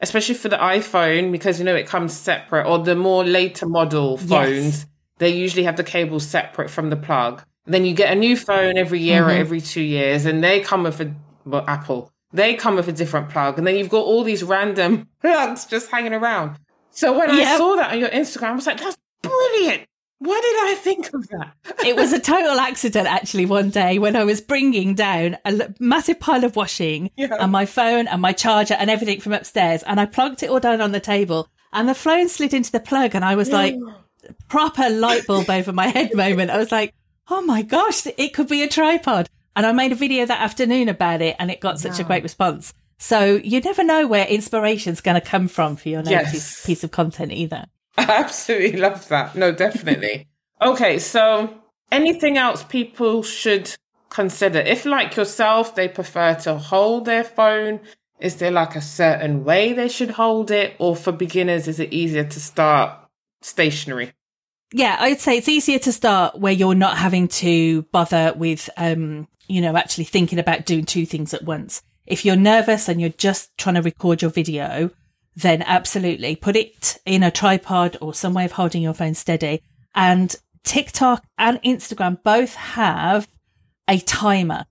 especially 0.00 0.34
for 0.34 0.50
the 0.50 0.58
iPhone, 0.58 1.32
because, 1.32 1.58
you 1.58 1.64
know, 1.64 1.74
it 1.74 1.86
comes 1.86 2.12
separate, 2.12 2.66
or 2.66 2.78
the 2.78 2.94
more 2.94 3.24
later 3.24 3.66
model 3.66 4.18
phones, 4.18 4.80
yes. 4.80 4.86
they 5.18 5.30
usually 5.30 5.64
have 5.64 5.76
the 5.76 5.84
cable 5.84 6.20
separate 6.20 6.68
from 6.68 6.90
the 6.90 6.96
plug. 6.96 7.42
Then 7.64 7.86
you 7.86 7.94
get 7.94 8.12
a 8.12 8.14
new 8.14 8.36
phone 8.36 8.76
every 8.76 9.00
year 9.00 9.22
mm-hmm. 9.22 9.30
or 9.30 9.34
every 9.34 9.62
two 9.62 9.80
years, 9.80 10.26
and 10.26 10.44
they 10.44 10.60
come 10.60 10.82
with 10.82 11.00
a, 11.00 11.14
well, 11.46 11.64
Apple, 11.66 12.10
they 12.34 12.54
come 12.54 12.76
with 12.76 12.88
a 12.88 12.92
different 12.92 13.30
plug. 13.30 13.56
And 13.56 13.66
then 13.66 13.76
you've 13.76 13.88
got 13.88 14.04
all 14.04 14.22
these 14.22 14.44
random 14.44 15.08
plugs 15.22 15.64
just 15.64 15.90
hanging 15.90 16.12
around. 16.12 16.58
So 16.90 17.18
when 17.18 17.34
yep. 17.34 17.46
I 17.46 17.56
saw 17.56 17.76
that 17.76 17.92
on 17.92 17.98
your 17.98 18.10
Instagram, 18.10 18.50
I 18.50 18.52
was 18.52 18.66
like, 18.66 18.78
that's 18.78 18.98
brilliant. 19.22 19.86
Why 20.24 20.40
did 20.40 20.70
I 20.70 20.80
think 20.80 21.12
of 21.12 21.28
that? 21.28 21.54
it 21.84 21.96
was 21.96 22.12
a 22.12 22.20
total 22.34 22.58
accident, 22.58 23.06
actually, 23.06 23.44
one 23.44 23.68
day 23.68 23.98
when 23.98 24.16
I 24.16 24.24
was 24.24 24.40
bringing 24.40 24.94
down 24.94 25.36
a 25.44 25.74
massive 25.78 26.18
pile 26.18 26.44
of 26.44 26.56
washing 26.56 27.10
yeah. 27.16 27.36
and 27.38 27.52
my 27.52 27.66
phone 27.66 28.08
and 28.08 28.22
my 28.22 28.32
charger 28.32 28.74
and 28.74 28.88
everything 28.88 29.20
from 29.20 29.34
upstairs. 29.34 29.82
And 29.82 30.00
I 30.00 30.06
plugged 30.06 30.42
it 30.42 30.48
all 30.48 30.60
down 30.60 30.80
on 30.80 30.92
the 30.92 31.00
table 31.00 31.48
and 31.74 31.88
the 31.88 31.94
phone 31.94 32.28
slid 32.30 32.54
into 32.54 32.72
the 32.72 32.80
plug. 32.80 33.14
And 33.14 33.22
I 33.22 33.36
was 33.36 33.50
yeah. 33.50 33.56
like, 33.56 33.76
proper 34.48 34.88
light 34.88 35.26
bulb 35.26 35.50
over 35.50 35.72
my 35.72 35.88
head 35.88 36.14
moment. 36.16 36.50
I 36.50 36.58
was 36.58 36.72
like, 36.72 36.94
oh 37.28 37.42
my 37.42 37.62
gosh, 37.62 38.06
it 38.06 38.34
could 38.34 38.48
be 38.48 38.62
a 38.62 38.68
tripod. 38.68 39.28
And 39.56 39.66
I 39.66 39.72
made 39.72 39.92
a 39.92 39.96
video 39.96 40.26
that 40.26 40.40
afternoon 40.40 40.88
about 40.88 41.22
it 41.22 41.36
and 41.38 41.50
it 41.50 41.60
got 41.60 41.78
such 41.78 42.00
a 42.00 42.04
great 42.04 42.22
response. 42.22 42.72
So 42.98 43.36
you 43.36 43.60
never 43.60 43.84
know 43.84 44.06
where 44.06 44.26
inspiration's 44.26 45.00
going 45.00 45.20
to 45.20 45.26
come 45.26 45.48
from 45.48 45.76
for 45.76 45.90
your 45.90 46.02
next 46.02 46.32
yes. 46.32 46.66
piece 46.66 46.82
of 46.82 46.90
content 46.90 47.32
either. 47.32 47.66
I 47.96 48.02
absolutely 48.08 48.78
love 48.78 49.08
that. 49.08 49.36
No, 49.36 49.52
definitely. 49.52 50.26
okay, 50.60 50.98
so 50.98 51.54
anything 51.92 52.38
else 52.38 52.62
people 52.64 53.22
should 53.22 53.74
consider? 54.10 54.58
If, 54.60 54.84
like 54.84 55.16
yourself, 55.16 55.74
they 55.74 55.88
prefer 55.88 56.34
to 56.36 56.56
hold 56.56 57.04
their 57.04 57.24
phone, 57.24 57.80
is 58.20 58.36
there 58.36 58.50
like 58.50 58.76
a 58.76 58.80
certain 58.80 59.44
way 59.44 59.72
they 59.72 59.88
should 59.88 60.10
hold 60.10 60.50
it? 60.50 60.74
Or 60.78 60.96
for 60.96 61.12
beginners, 61.12 61.68
is 61.68 61.80
it 61.80 61.92
easier 61.92 62.24
to 62.24 62.40
start 62.40 62.98
stationary? 63.42 64.12
Yeah, 64.72 64.96
I'd 64.98 65.20
say 65.20 65.38
it's 65.38 65.48
easier 65.48 65.78
to 65.80 65.92
start 65.92 66.38
where 66.38 66.52
you're 66.52 66.74
not 66.74 66.96
having 66.96 67.28
to 67.28 67.82
bother 67.92 68.32
with, 68.36 68.70
um, 68.76 69.28
you 69.46 69.60
know, 69.60 69.76
actually 69.76 70.04
thinking 70.04 70.38
about 70.38 70.66
doing 70.66 70.84
two 70.84 71.06
things 71.06 71.34
at 71.34 71.44
once. 71.44 71.82
If 72.06 72.24
you're 72.24 72.36
nervous 72.36 72.88
and 72.88 73.00
you're 73.00 73.10
just 73.10 73.56
trying 73.56 73.76
to 73.76 73.82
record 73.82 74.20
your 74.20 74.30
video, 74.30 74.90
then 75.36 75.62
absolutely 75.62 76.36
put 76.36 76.56
it 76.56 76.98
in 77.04 77.22
a 77.22 77.30
tripod 77.30 77.96
or 78.00 78.14
some 78.14 78.34
way 78.34 78.44
of 78.44 78.52
holding 78.52 78.82
your 78.82 78.94
phone 78.94 79.14
steady. 79.14 79.62
And 79.94 80.34
TikTok 80.62 81.24
and 81.38 81.60
Instagram 81.62 82.22
both 82.22 82.54
have 82.54 83.28
a 83.88 83.98
timer. 83.98 84.66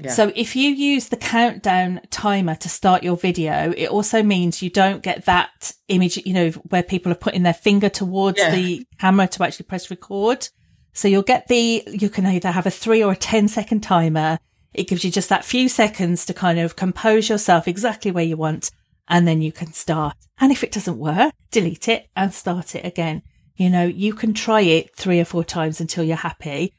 Yeah. 0.00 0.12
So 0.12 0.32
if 0.36 0.54
you 0.54 0.70
use 0.70 1.08
the 1.08 1.16
countdown 1.16 2.00
timer 2.10 2.54
to 2.56 2.68
start 2.68 3.02
your 3.02 3.16
video, 3.16 3.72
it 3.76 3.88
also 3.88 4.22
means 4.22 4.62
you 4.62 4.70
don't 4.70 5.02
get 5.02 5.24
that 5.24 5.72
image, 5.88 6.16
you 6.18 6.32
know, 6.32 6.50
where 6.50 6.84
people 6.84 7.10
are 7.10 7.16
putting 7.16 7.42
their 7.42 7.54
finger 7.54 7.88
towards 7.88 8.38
yeah. 8.38 8.54
the 8.54 8.86
camera 9.00 9.26
to 9.28 9.42
actually 9.42 9.66
press 9.66 9.90
record. 9.90 10.48
So 10.92 11.08
you'll 11.08 11.22
get 11.22 11.48
the, 11.48 11.82
you 11.86 12.08
can 12.08 12.26
either 12.26 12.50
have 12.50 12.66
a 12.66 12.70
three 12.70 13.02
or 13.02 13.12
a 13.12 13.16
10 13.16 13.48
second 13.48 13.80
timer. 13.80 14.38
It 14.72 14.88
gives 14.88 15.04
you 15.04 15.10
just 15.10 15.30
that 15.30 15.44
few 15.44 15.68
seconds 15.68 16.24
to 16.26 16.34
kind 16.34 16.60
of 16.60 16.76
compose 16.76 17.28
yourself 17.28 17.66
exactly 17.66 18.10
where 18.10 18.24
you 18.24 18.36
want 18.36 18.70
and 19.08 19.26
then 19.26 19.42
you 19.42 19.52
can 19.52 19.72
start. 19.72 20.16
And 20.38 20.52
if 20.52 20.62
it 20.62 20.72
doesn't 20.72 20.98
work, 20.98 21.32
delete 21.50 21.88
it 21.88 22.08
and 22.14 22.32
start 22.32 22.74
it 22.74 22.84
again. 22.84 23.22
You 23.56 23.70
know, 23.70 23.84
you 23.84 24.14
can 24.14 24.34
try 24.34 24.60
it 24.60 24.94
three 24.94 25.20
or 25.20 25.24
four 25.24 25.44
times 25.44 25.80
until 25.80 26.04
you're 26.04 26.16
happy. 26.16 26.72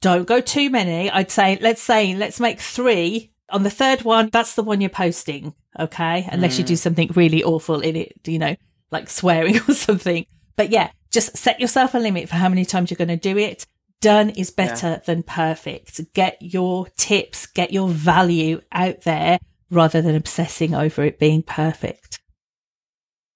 Don't 0.00 0.26
go 0.26 0.40
too 0.40 0.68
many. 0.68 1.10
I'd 1.10 1.30
say, 1.30 1.58
let's 1.60 1.82
say, 1.82 2.14
let's 2.14 2.40
make 2.40 2.60
three. 2.60 3.32
On 3.50 3.62
the 3.62 3.70
third 3.70 4.02
one, 4.02 4.30
that's 4.32 4.54
the 4.54 4.62
one 4.62 4.80
you're 4.80 4.90
posting. 4.90 5.54
Okay. 5.78 6.28
Unless 6.30 6.56
mm. 6.56 6.58
you 6.58 6.64
do 6.64 6.74
mm. 6.74 6.78
something 6.78 7.10
really 7.14 7.44
awful 7.44 7.80
in 7.80 7.96
it, 7.96 8.14
you 8.26 8.38
know, 8.38 8.56
like 8.90 9.08
swearing 9.08 9.56
or 9.68 9.74
something. 9.74 10.26
But 10.56 10.70
yeah, 10.70 10.90
just 11.10 11.36
set 11.36 11.60
yourself 11.60 11.94
a 11.94 11.98
limit 11.98 12.28
for 12.28 12.36
how 12.36 12.48
many 12.48 12.64
times 12.64 12.90
you're 12.90 12.98
going 12.98 13.08
to 13.08 13.16
do 13.16 13.38
it. 13.38 13.66
Done 14.00 14.30
is 14.30 14.50
better 14.50 14.88
yeah. 14.88 15.00
than 15.06 15.22
perfect. 15.22 16.12
Get 16.12 16.36
your 16.40 16.88
tips, 16.96 17.46
get 17.46 17.72
your 17.72 17.88
value 17.88 18.60
out 18.72 19.02
there 19.02 19.38
rather 19.74 20.00
than 20.00 20.14
obsessing 20.14 20.74
over 20.74 21.02
it 21.02 21.18
being 21.18 21.42
perfect. 21.42 22.20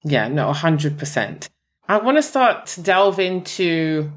Yeah, 0.04 0.28
no, 0.28 0.50
100%. 0.52 1.48
I 1.88 1.98
want 1.98 2.16
to 2.18 2.22
start 2.22 2.66
to 2.66 2.82
delve 2.82 3.18
into 3.18 4.12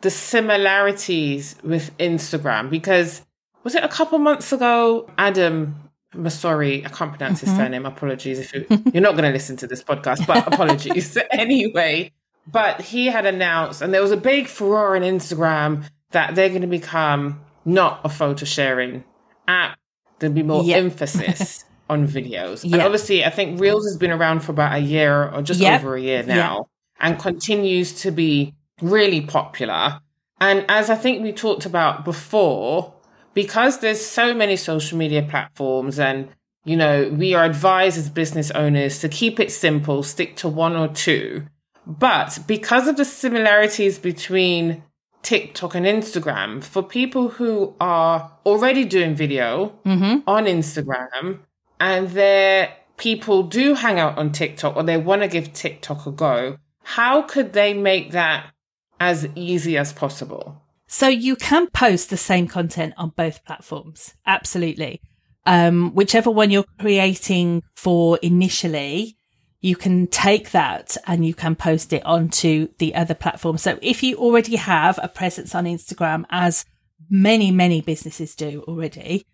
the 0.00 0.10
similarities 0.10 1.56
with 1.62 1.96
Instagram 1.98 2.70
because 2.70 3.22
was 3.64 3.74
it 3.74 3.82
a 3.82 3.88
couple 3.88 4.18
months 4.18 4.52
ago? 4.52 5.10
Adam 5.18 5.90
Mosseri, 6.14 6.86
I 6.86 6.88
can't 6.88 7.10
pronounce 7.10 7.40
his 7.40 7.48
mm-hmm. 7.50 7.58
surname. 7.58 7.86
Apologies 7.86 8.38
if 8.38 8.54
you, 8.54 8.66
you're 8.92 9.02
not 9.02 9.12
going 9.12 9.24
to 9.24 9.32
listen 9.32 9.56
to 9.58 9.66
this 9.66 9.82
podcast, 9.82 10.26
but 10.26 10.46
apologies. 10.52 11.18
anyway, 11.32 12.12
But 12.46 12.80
he 12.80 13.06
had 13.06 13.26
announced, 13.26 13.82
and 13.82 13.92
there 13.92 14.02
was 14.02 14.12
a 14.12 14.16
big 14.16 14.46
furore 14.46 14.94
on 14.96 15.02
Instagram 15.02 15.84
that 16.12 16.34
they're 16.34 16.48
going 16.48 16.60
to 16.60 16.68
become 16.68 17.40
not 17.64 18.00
a 18.04 18.08
photo 18.08 18.44
sharing 18.44 19.02
app. 19.48 19.78
There'll 20.18 20.34
be 20.34 20.44
more 20.44 20.62
Yep. 20.62 20.78
emphasis 20.78 21.64
on 21.88 22.06
videos. 22.06 22.64
And 22.64 22.82
obviously, 22.82 23.24
I 23.24 23.30
think 23.30 23.60
Reels 23.60 23.86
has 23.86 23.96
been 23.96 24.10
around 24.10 24.40
for 24.40 24.52
about 24.52 24.74
a 24.74 24.80
year 24.80 25.30
or 25.30 25.42
just 25.42 25.60
Yep. 25.60 25.80
over 25.80 25.96
a 25.96 26.00
year 26.00 26.22
now 26.22 26.66
and 27.00 27.18
continues 27.18 27.92
to 28.02 28.10
be 28.10 28.54
really 28.82 29.20
popular. 29.20 30.00
And 30.40 30.64
as 30.68 30.90
I 30.90 30.96
think 30.96 31.22
we 31.22 31.32
talked 31.32 31.66
about 31.66 32.04
before, 32.04 32.94
because 33.34 33.78
there's 33.78 34.04
so 34.04 34.34
many 34.34 34.56
social 34.56 34.98
media 34.98 35.22
platforms 35.22 35.98
and 35.98 36.28
you 36.66 36.76
know, 36.76 37.08
we 37.16 37.32
are 37.32 37.44
advised 37.44 37.96
as 37.96 38.10
business 38.10 38.50
owners 38.50 38.98
to 38.98 39.08
keep 39.08 39.38
it 39.38 39.52
simple, 39.52 40.02
stick 40.02 40.34
to 40.36 40.48
one 40.48 40.74
or 40.74 40.88
two. 40.88 41.46
But 41.86 42.40
because 42.48 42.88
of 42.88 42.96
the 42.96 43.04
similarities 43.04 44.00
between 44.00 44.82
TikTok 45.22 45.76
and 45.76 45.86
Instagram, 45.86 46.64
for 46.64 46.82
people 46.82 47.28
who 47.28 47.76
are 47.78 48.32
already 48.44 48.84
doing 48.84 49.14
video 49.14 49.78
mm-hmm. 49.84 50.28
on 50.28 50.46
Instagram 50.46 51.38
and 51.80 52.10
their 52.10 52.74
people 52.96 53.42
do 53.42 53.74
hang 53.74 53.98
out 53.98 54.18
on 54.18 54.32
TikTok 54.32 54.76
or 54.76 54.82
they 54.82 54.96
want 54.96 55.22
to 55.22 55.28
give 55.28 55.52
TikTok 55.52 56.06
a 56.06 56.10
go, 56.10 56.58
how 56.82 57.22
could 57.22 57.52
they 57.52 57.74
make 57.74 58.12
that 58.12 58.50
as 58.98 59.28
easy 59.34 59.76
as 59.76 59.92
possible? 59.92 60.62
So 60.86 61.08
you 61.08 61.36
can 61.36 61.68
post 61.68 62.10
the 62.10 62.16
same 62.16 62.46
content 62.46 62.94
on 62.96 63.10
both 63.10 63.44
platforms. 63.44 64.14
Absolutely. 64.24 65.00
Um, 65.44 65.94
whichever 65.94 66.30
one 66.30 66.50
you're 66.50 66.64
creating 66.78 67.62
for 67.74 68.18
initially, 68.22 69.16
you 69.60 69.76
can 69.76 70.06
take 70.06 70.52
that 70.52 70.96
and 71.06 71.26
you 71.26 71.34
can 71.34 71.56
post 71.56 71.92
it 71.92 72.04
onto 72.06 72.68
the 72.78 72.94
other 72.94 73.14
platform. 73.14 73.58
So 73.58 73.78
if 73.82 74.02
you 74.02 74.16
already 74.16 74.56
have 74.56 74.98
a 75.02 75.08
presence 75.08 75.54
on 75.54 75.64
Instagram, 75.64 76.24
as 76.30 76.64
many, 77.10 77.50
many 77.50 77.80
businesses 77.80 78.34
do 78.34 78.64
already, 78.68 79.26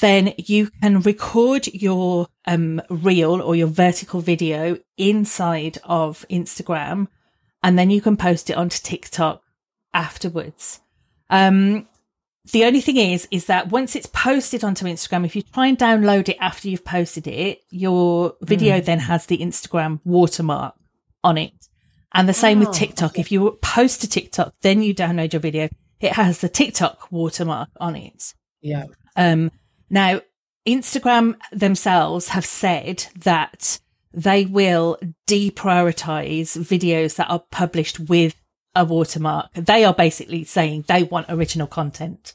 then 0.00 0.34
you 0.36 0.70
can 0.82 1.00
record 1.00 1.66
your 1.68 2.28
um, 2.46 2.80
reel 2.88 3.40
or 3.40 3.56
your 3.56 3.66
vertical 3.66 4.20
video 4.20 4.78
inside 4.96 5.78
of 5.84 6.24
Instagram 6.30 7.08
and 7.62 7.78
then 7.78 7.90
you 7.90 8.00
can 8.00 8.16
post 8.16 8.50
it 8.50 8.56
onto 8.56 8.78
TikTok 8.82 9.42
afterwards. 9.92 10.80
Um, 11.28 11.86
the 12.52 12.64
only 12.64 12.80
thing 12.80 12.96
is, 12.96 13.28
is 13.30 13.46
that 13.46 13.70
once 13.70 13.94
it's 13.94 14.06
posted 14.06 14.64
onto 14.64 14.86
Instagram, 14.86 15.26
if 15.26 15.36
you 15.36 15.42
try 15.42 15.66
and 15.66 15.78
download 15.78 16.28
it 16.28 16.38
after 16.40 16.68
you've 16.68 16.84
posted 16.84 17.26
it, 17.26 17.60
your 17.70 18.34
video 18.40 18.80
then 18.80 18.98
has 18.98 19.26
the 19.26 19.38
Instagram 19.38 20.00
watermark 20.04 20.74
on 21.22 21.36
it. 21.36 21.52
And 22.12 22.28
the 22.28 22.34
same 22.34 22.58
Oh, 22.58 22.66
with 22.66 22.76
TikTok. 22.76 23.18
If 23.18 23.30
you 23.30 23.58
post 23.62 24.00
to 24.00 24.08
TikTok, 24.08 24.54
then 24.62 24.82
you 24.82 24.94
download 24.94 25.32
your 25.32 25.40
video, 25.40 25.68
it 26.00 26.12
has 26.12 26.40
the 26.40 26.48
TikTok 26.48 27.12
watermark 27.12 27.68
on 27.78 27.94
it. 27.94 28.34
Yeah. 28.62 28.86
Um, 29.16 29.52
now, 29.90 30.20
Instagram 30.66 31.36
themselves 31.52 32.28
have 32.28 32.44
said 32.46 33.06
that 33.16 33.80
they 34.12 34.44
will 34.44 34.98
deprioritize 35.28 36.56
videos 36.58 37.16
that 37.16 37.30
are 37.30 37.42
published 37.50 38.00
with 38.00 38.34
a 38.74 38.84
watermark. 38.84 39.52
They 39.54 39.84
are 39.84 39.94
basically 39.94 40.44
saying 40.44 40.84
they 40.86 41.02
want 41.02 41.26
original 41.28 41.66
content 41.66 42.34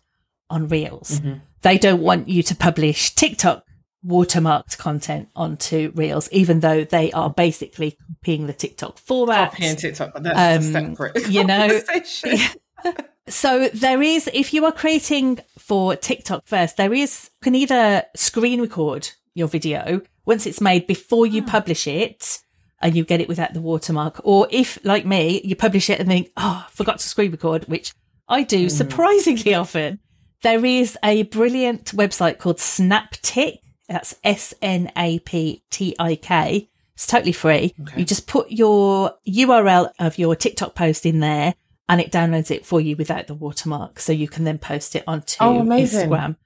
on 0.50 0.68
Reels. 0.68 1.22
They 1.62 1.78
don't 1.78 2.02
want 2.02 2.28
you 2.30 2.44
to 2.44 2.56
publish 2.56 3.16
TikTok 3.16 3.64
watermarked 4.06 4.78
content 4.78 5.30
onto 5.36 5.92
Reels, 5.96 6.30
even 6.32 6.60
though 6.60 6.84
they 6.84 7.12
are 7.12 7.30
basically 7.30 7.98
copying 8.08 8.48
the 8.48 8.54
TikTok 8.54 8.98
format. 8.98 9.52
Copying 9.52 9.76
TikTok, 9.76 10.14
but 10.14 10.24
that's 10.24 10.66
Um, 10.66 10.72
separate 10.96 11.30
you 11.30 11.44
know. 11.48 11.82
So 13.28 13.70
there 13.70 14.02
is, 14.02 14.30
if 14.34 14.54
you 14.54 14.66
are 14.66 14.72
creating 14.72 15.40
for 15.58 15.96
TikTok 15.96 16.46
first, 16.46 16.78
there 16.78 16.94
is, 16.94 17.32
you 17.42 17.46
can 17.46 17.56
either 17.56 18.04
screen 18.16 18.62
record 18.62 19.10
your 19.34 19.48
video 19.48 20.02
once 20.26 20.46
it's 20.46 20.62
made 20.62 20.86
before 20.86 21.26
you 21.26 21.42
ah. 21.46 21.50
publish 21.50 21.88
it 21.88 22.40
and 22.82 22.96
you 22.96 23.04
get 23.04 23.22
it 23.22 23.28
without 23.28 23.54
the 23.54 23.62
watermark. 23.62 24.22
Or 24.24 24.48
if, 24.52 24.78
like 24.84 25.06
me, 25.06 25.42
you 25.44 25.56
publish 25.56 25.90
it 25.90 26.00
and 26.00 26.08
think, 26.08 26.32
oh, 26.38 26.66
I 26.68 26.72
forgot 26.72 27.00
to 27.00 27.10
screen 27.10 27.32
record, 27.32 27.66
which 27.66 27.94
I 28.28 28.44
do 28.44 28.68
mm. 28.68 28.72
surprisingly 28.72 29.56
often. 29.56 30.00
There 30.44 30.64
is 30.64 30.98
a 31.04 31.24
brilliant 31.24 31.86
website 31.96 32.38
called 32.38 32.58
Snaptik. 32.58 33.60
That's 33.88 34.16
S 34.24 34.54
N 34.62 34.92
A 34.98 35.20
P 35.20 35.64
T 35.72 35.96
I 35.98 36.16
K. 36.16 36.70
It's 36.94 37.08
totally 37.08 37.32
free. 37.32 37.74
You 37.96 38.06
just 38.06 38.28
put 38.28 38.52
your 38.52 39.14
URL 39.28 39.92
of 40.00 40.18
your 40.18 40.36
TikTok 40.36 40.76
post 40.76 41.06
in 41.06 41.20
there 41.20 41.56
and 41.88 42.02
it 42.02 42.12
downloads 42.12 42.52
it 42.52 42.66
for 42.66 42.82
you 42.82 42.96
without 42.96 43.28
the 43.28 43.34
watermark. 43.34 44.00
So 44.00 44.12
you 44.12 44.28
can 44.28 44.44
then 44.44 44.58
post 44.58 44.96
it 44.96 45.04
onto 45.08 45.38
Oh. 45.40 45.62
Instagram. 45.64 46.38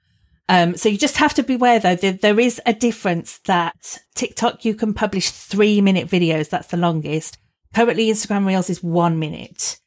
Um, 0.48 0.76
so 0.76 0.88
you 0.88 0.98
just 0.98 1.18
have 1.18 1.34
to 1.34 1.42
beware 1.44 1.78
though, 1.78 1.94
there, 1.94 2.12
there 2.12 2.40
is 2.40 2.60
a 2.66 2.72
difference 2.72 3.38
that 3.44 3.98
TikTok, 4.14 4.64
you 4.64 4.74
can 4.74 4.92
publish 4.92 5.30
three 5.30 5.80
minute 5.80 6.08
videos. 6.08 6.48
That's 6.50 6.66
the 6.68 6.76
longest. 6.76 7.38
Currently 7.74 8.08
Instagram 8.08 8.46
Reels 8.46 8.68
is 8.68 8.82
one 8.82 9.18
minute. 9.20 9.78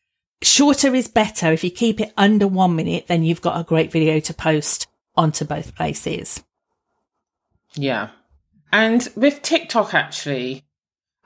Shorter 0.41 0.95
is 0.95 1.07
better. 1.07 1.51
If 1.51 1.63
you 1.63 1.71
keep 1.71 1.99
it 1.99 2.13
under 2.17 2.47
one 2.47 2.75
minute, 2.75 3.07
then 3.07 3.23
you've 3.23 3.41
got 3.41 3.59
a 3.59 3.63
great 3.63 3.91
video 3.91 4.19
to 4.21 4.33
post 4.33 4.87
onto 5.15 5.45
both 5.45 5.75
places. 5.75 6.43
Yeah. 7.75 8.09
And 8.71 9.07
with 9.15 9.41
TikTok, 9.41 9.93
actually, 9.93 10.63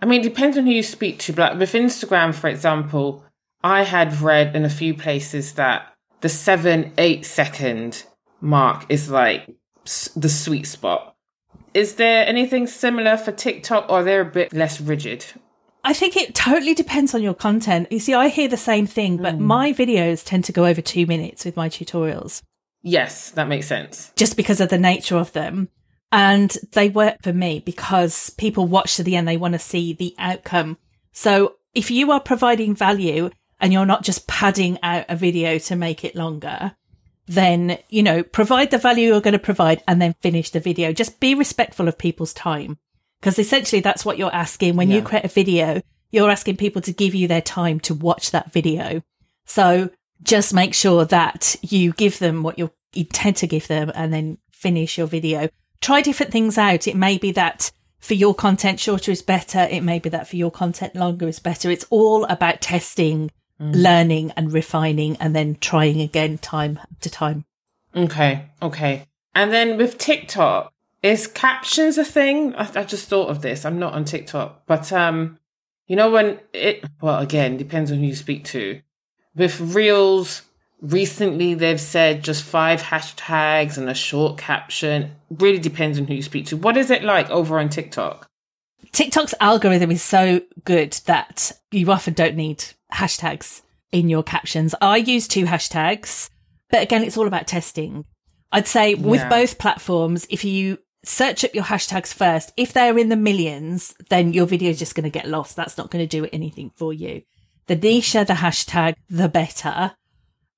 I 0.02 0.06
mean, 0.06 0.22
it 0.22 0.24
depends 0.24 0.58
on 0.58 0.66
who 0.66 0.72
you 0.72 0.84
speak 0.84 1.20
to. 1.20 1.34
But 1.34 1.58
with 1.58 1.74
Instagram, 1.74 2.34
for 2.34 2.48
example, 2.48 3.24
I 3.63 3.84
had 3.84 4.22
read 4.22 4.56
in 4.56 4.65
a 4.65 4.70
few 4.70 4.93
places 4.93 5.54
that 5.54 5.93
the 6.22 6.30
seven, 6.30 6.93
eight 6.98 7.26
second 7.26 8.04
mark 8.41 8.86
is 8.89 9.10
like 9.10 9.48
the 10.15 10.30
sweet 10.30 10.67
spot. 10.67 11.15
Is 11.74 11.96
there 11.96 12.26
anything 12.26 12.67
similar 12.67 13.17
for 13.17 13.32
TikTok 13.32 13.89
or 13.89 14.04
they're 14.04 14.22
a 14.22 14.26
bit 14.26 14.54
less 14.54 14.82
rigid? 14.82 15.26
I 15.84 15.93
think 15.93 16.17
it 16.17 16.36
totally 16.36 16.74
depends 16.74 17.13
on 17.15 17.24
your 17.24 17.34
content. 17.34 17.91
You 17.91 18.00
see, 18.00 18.13
I 18.13 18.28
hear 18.28 18.48
the 18.48 18.58
same 18.58 18.88
thing, 18.88 19.17
but 19.17 19.36
mm. 19.36 19.39
my 19.39 19.74
videos 19.74 20.26
tend 20.26 20.43
to 20.46 20.52
go 20.52 20.65
over 20.65 20.82
two 20.82 21.06
minutes 21.06 21.46
with 21.46 21.56
my 21.56 21.70
tutorials 21.70 22.41
Yes, 22.82 23.32
that 23.32 23.48
makes 23.48 23.67
sense. 23.67 24.12
just 24.15 24.38
because 24.38 24.62
of 24.62 24.70
the 24.70 24.78
nature 24.78 25.17
of 25.17 25.34
them. 25.34 25.70
And 26.12 26.56
they 26.72 26.89
work 26.89 27.17
for 27.22 27.34
me 27.34 27.60
because 27.60 28.30
people 28.32 28.65
watch 28.65 28.96
to 28.96 29.04
the 29.04 29.15
end. 29.15 29.28
They 29.28 29.36
want 29.38 29.54
to 29.54 29.60
see 29.60 29.93
the 29.93 30.15
outcome. 30.17 30.78
So 31.12 31.56
if 31.74 31.91
you 31.91 32.12
are 32.12 32.22
providing 32.22 32.76
value 32.76 33.30
and 33.60 33.74
you're 33.74 33.86
not 33.86 34.04
just 34.04 34.28
padding 34.28 34.78
out 34.84 35.06
a 35.10 35.15
video 35.15 35.58
to 35.60 35.76
make 35.76 36.04
it 36.04 36.15
longer, 36.15 36.76
then, 37.26 37.78
you 37.89 38.04
know, 38.04 38.24
provide 38.24 38.72
the 38.72 38.78
value 38.78 39.08
you're 39.08 39.22
going 39.22 39.34
to 39.34 39.39
provide 39.39 39.84
and 39.88 40.02
then 40.02 40.15
finish 40.22 40.50
the 40.50 40.60
video. 40.60 40.93
Just 40.93 41.20
be 41.20 41.36
respectful 41.36 41.88
of 41.88 41.98
people's 41.98 42.34
time. 42.34 42.78
Because 43.20 43.39
essentially 43.39 43.82
that's 43.82 44.06
what 44.06 44.17
you're 44.17 44.34
asking. 44.34 44.76
When 44.76 44.91
you 44.91 45.02
create 45.02 45.26
a 45.26 45.30
video, 45.30 45.82
you're 46.12 46.30
asking 46.30 46.58
people 46.58 46.82
to 46.84 46.93
give 46.93 47.15
you 47.15 47.28
their 47.28 47.41
time 47.41 47.80
to 47.82 47.93
watch 47.93 48.32
that 48.32 48.54
video. 48.54 49.02
So 49.46 49.89
just 50.24 50.54
make 50.54 50.74
sure 50.74 51.04
that 51.06 51.56
you 51.62 51.93
give 51.93 52.20
them 52.20 52.43
what 52.43 52.60
you 52.60 52.72
intend 52.93 53.38
to 53.38 53.48
give 53.48 53.67
them 53.67 53.91
and 53.96 54.13
then 54.13 54.38
finish 54.52 54.98
your 54.98 55.08
video. 55.08 55.50
Try 55.82 56.02
different 56.02 56.32
things 56.32 56.58
out. 56.58 56.88
It 56.88 56.96
may 56.96 57.17
be 57.17 57.32
that 57.32 57.72
for 58.00 58.13
your 58.13 58.36
content, 58.36 58.80
shorter 58.80 59.12
is 59.12 59.22
better. 59.22 59.60
It 59.60 59.82
may 59.82 60.00
be 60.00 60.10
that 60.10 60.28
for 60.28 60.36
your 60.36 60.52
content, 60.52 60.96
longer 60.96 61.28
is 61.28 61.39
better. 61.39 61.70
It's 61.72 61.86
all 61.89 62.24
about 62.26 62.62
testing, 62.62 63.32
learning 63.60 64.32
and 64.32 64.54
refining 64.54 65.17
and 65.17 65.36
then 65.36 65.58
trying 65.60 66.02
again 66.02 66.38
time 66.38 66.80
to 67.02 67.10
time. 67.10 67.46
Okay, 67.96 68.46
okay. 68.62 69.06
And 69.34 69.52
then 69.52 69.78
with 69.78 69.98
TikTok, 69.98 70.74
is 71.04 71.28
captions 71.28 71.98
a 71.98 72.06
thing? 72.06 72.56
I, 72.56 72.70
I 72.76 72.84
just 72.84 73.08
thought 73.08 73.30
of 73.30 73.41
this. 73.41 73.65
I'm 73.65 73.80
not 73.80 73.93
on 73.93 74.06
TikTok, 74.06 74.63
but 74.65 74.91
um, 74.91 75.39
you 75.88 75.96
know 75.96 76.12
when 76.12 76.39
it 76.54 76.84
well 77.02 77.20
again 77.20 77.58
depends 77.58 77.91
on 77.91 78.00
who 78.00 78.06
you 78.06 78.15
speak 78.15 78.43
to. 78.46 78.82
With 79.36 79.60
Reels, 79.60 80.41
recently 80.82 81.54
they've 81.54 81.80
said 81.80 82.24
just 82.24 82.43
five 82.43 82.82
hashtags 82.82 83.78
and 83.78 83.89
a 83.89 83.93
short 83.93 84.38
caption. 84.38 85.12
Really 85.30 85.60
depends 85.60 86.00
on 86.00 86.08
who 86.08 86.15
you 86.15 86.24
speak 86.24 86.48
to. 86.48 86.58
What 86.58 86.78
is 86.78 86.89
it 86.89 87.04
like 87.04 87.30
over 87.30 87.60
on 87.60 87.70
TikTok? 87.70 88.30
TikTok's 88.92 89.34
algorithm 89.40 89.92
is 89.92 90.02
so 90.02 90.42
good 90.63 90.94
that 91.06 91.52
you 91.72 91.92
often 91.92 92.13
don't 92.13 92.36
need 92.36 92.63
hashtags 92.94 93.62
in 93.92 94.10
your 94.10 94.24
captions. 94.24 94.74
I 94.82 94.98
use 94.98 95.28
two 95.28 95.46
hashtags, 95.46 96.30
but 96.70 96.82
again, 96.84 97.04
it's 97.04 97.18
all 97.18 97.28
about 97.28 97.48
testing. 97.48 98.06
I'd 98.52 98.68
say 98.68 98.96
with 98.96 99.22
Yeah. 99.22 99.30
both 99.30 99.58
platforms, 99.58 100.26
if 100.30 100.44
you 100.46 100.80
search 101.04 101.44
up 101.44 101.54
your 101.54 101.66
hashtags 101.66 102.13
first, 102.13 102.54
if 102.58 102.74
they're 102.74 102.98
in 102.98 103.10
the 103.10 103.16
millions, 103.16 103.94
then 104.10 104.34
your 104.34 104.46
video 104.46 104.70
is 104.72 104.80
just 104.80 104.96
going 104.96 105.04
to 105.04 105.10
get 105.10 105.28
lost. 105.28 105.56
That's 105.56 105.78
not 105.78 105.92
going 105.92 106.08
to 106.08 106.18
do 106.22 106.28
anything 106.34 106.72
for 106.76 106.94
you. 106.94 107.22
The 107.68 107.76
nicher 107.76 108.26
the 108.26 108.34
hashtag, 108.34 108.96
the 109.10 109.28
better. 109.30 109.94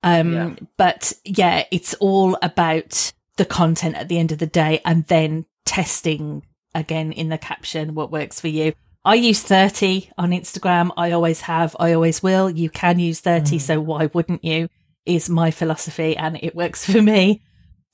Um, 0.03 0.33
Yeah. 0.33 0.55
but 0.77 1.13
yeah, 1.25 1.65
it's 1.71 1.93
all 1.95 2.37
about 2.41 3.11
the 3.37 3.45
content 3.45 3.95
at 3.95 4.07
the 4.07 4.17
end 4.19 4.31
of 4.31 4.37
the 4.37 4.47
day 4.47 4.81
and 4.85 5.05
then 5.07 5.45
testing 5.65 6.43
again 6.73 7.11
in 7.11 7.29
the 7.29 7.37
caption 7.37 7.95
what 7.95 8.11
works 8.11 8.39
for 8.39 8.47
you. 8.47 8.73
I 9.05 9.15
use 9.15 9.41
30 9.41 10.11
on 10.17 10.31
Instagram. 10.31 10.91
I 10.97 11.11
always 11.11 11.41
have. 11.41 11.75
I 11.79 11.93
always 11.93 12.21
will. 12.21 12.49
You 12.49 12.69
can 12.69 12.99
use 12.99 13.21
30. 13.21 13.57
Mm. 13.57 13.61
So 13.61 13.81
why 13.81 14.07
wouldn't 14.07 14.43
you? 14.43 14.69
Is 15.05 15.29
my 15.29 15.51
philosophy 15.51 16.15
and 16.15 16.37
it 16.43 16.55
works 16.55 16.85
for 16.85 17.01
me. 17.01 17.41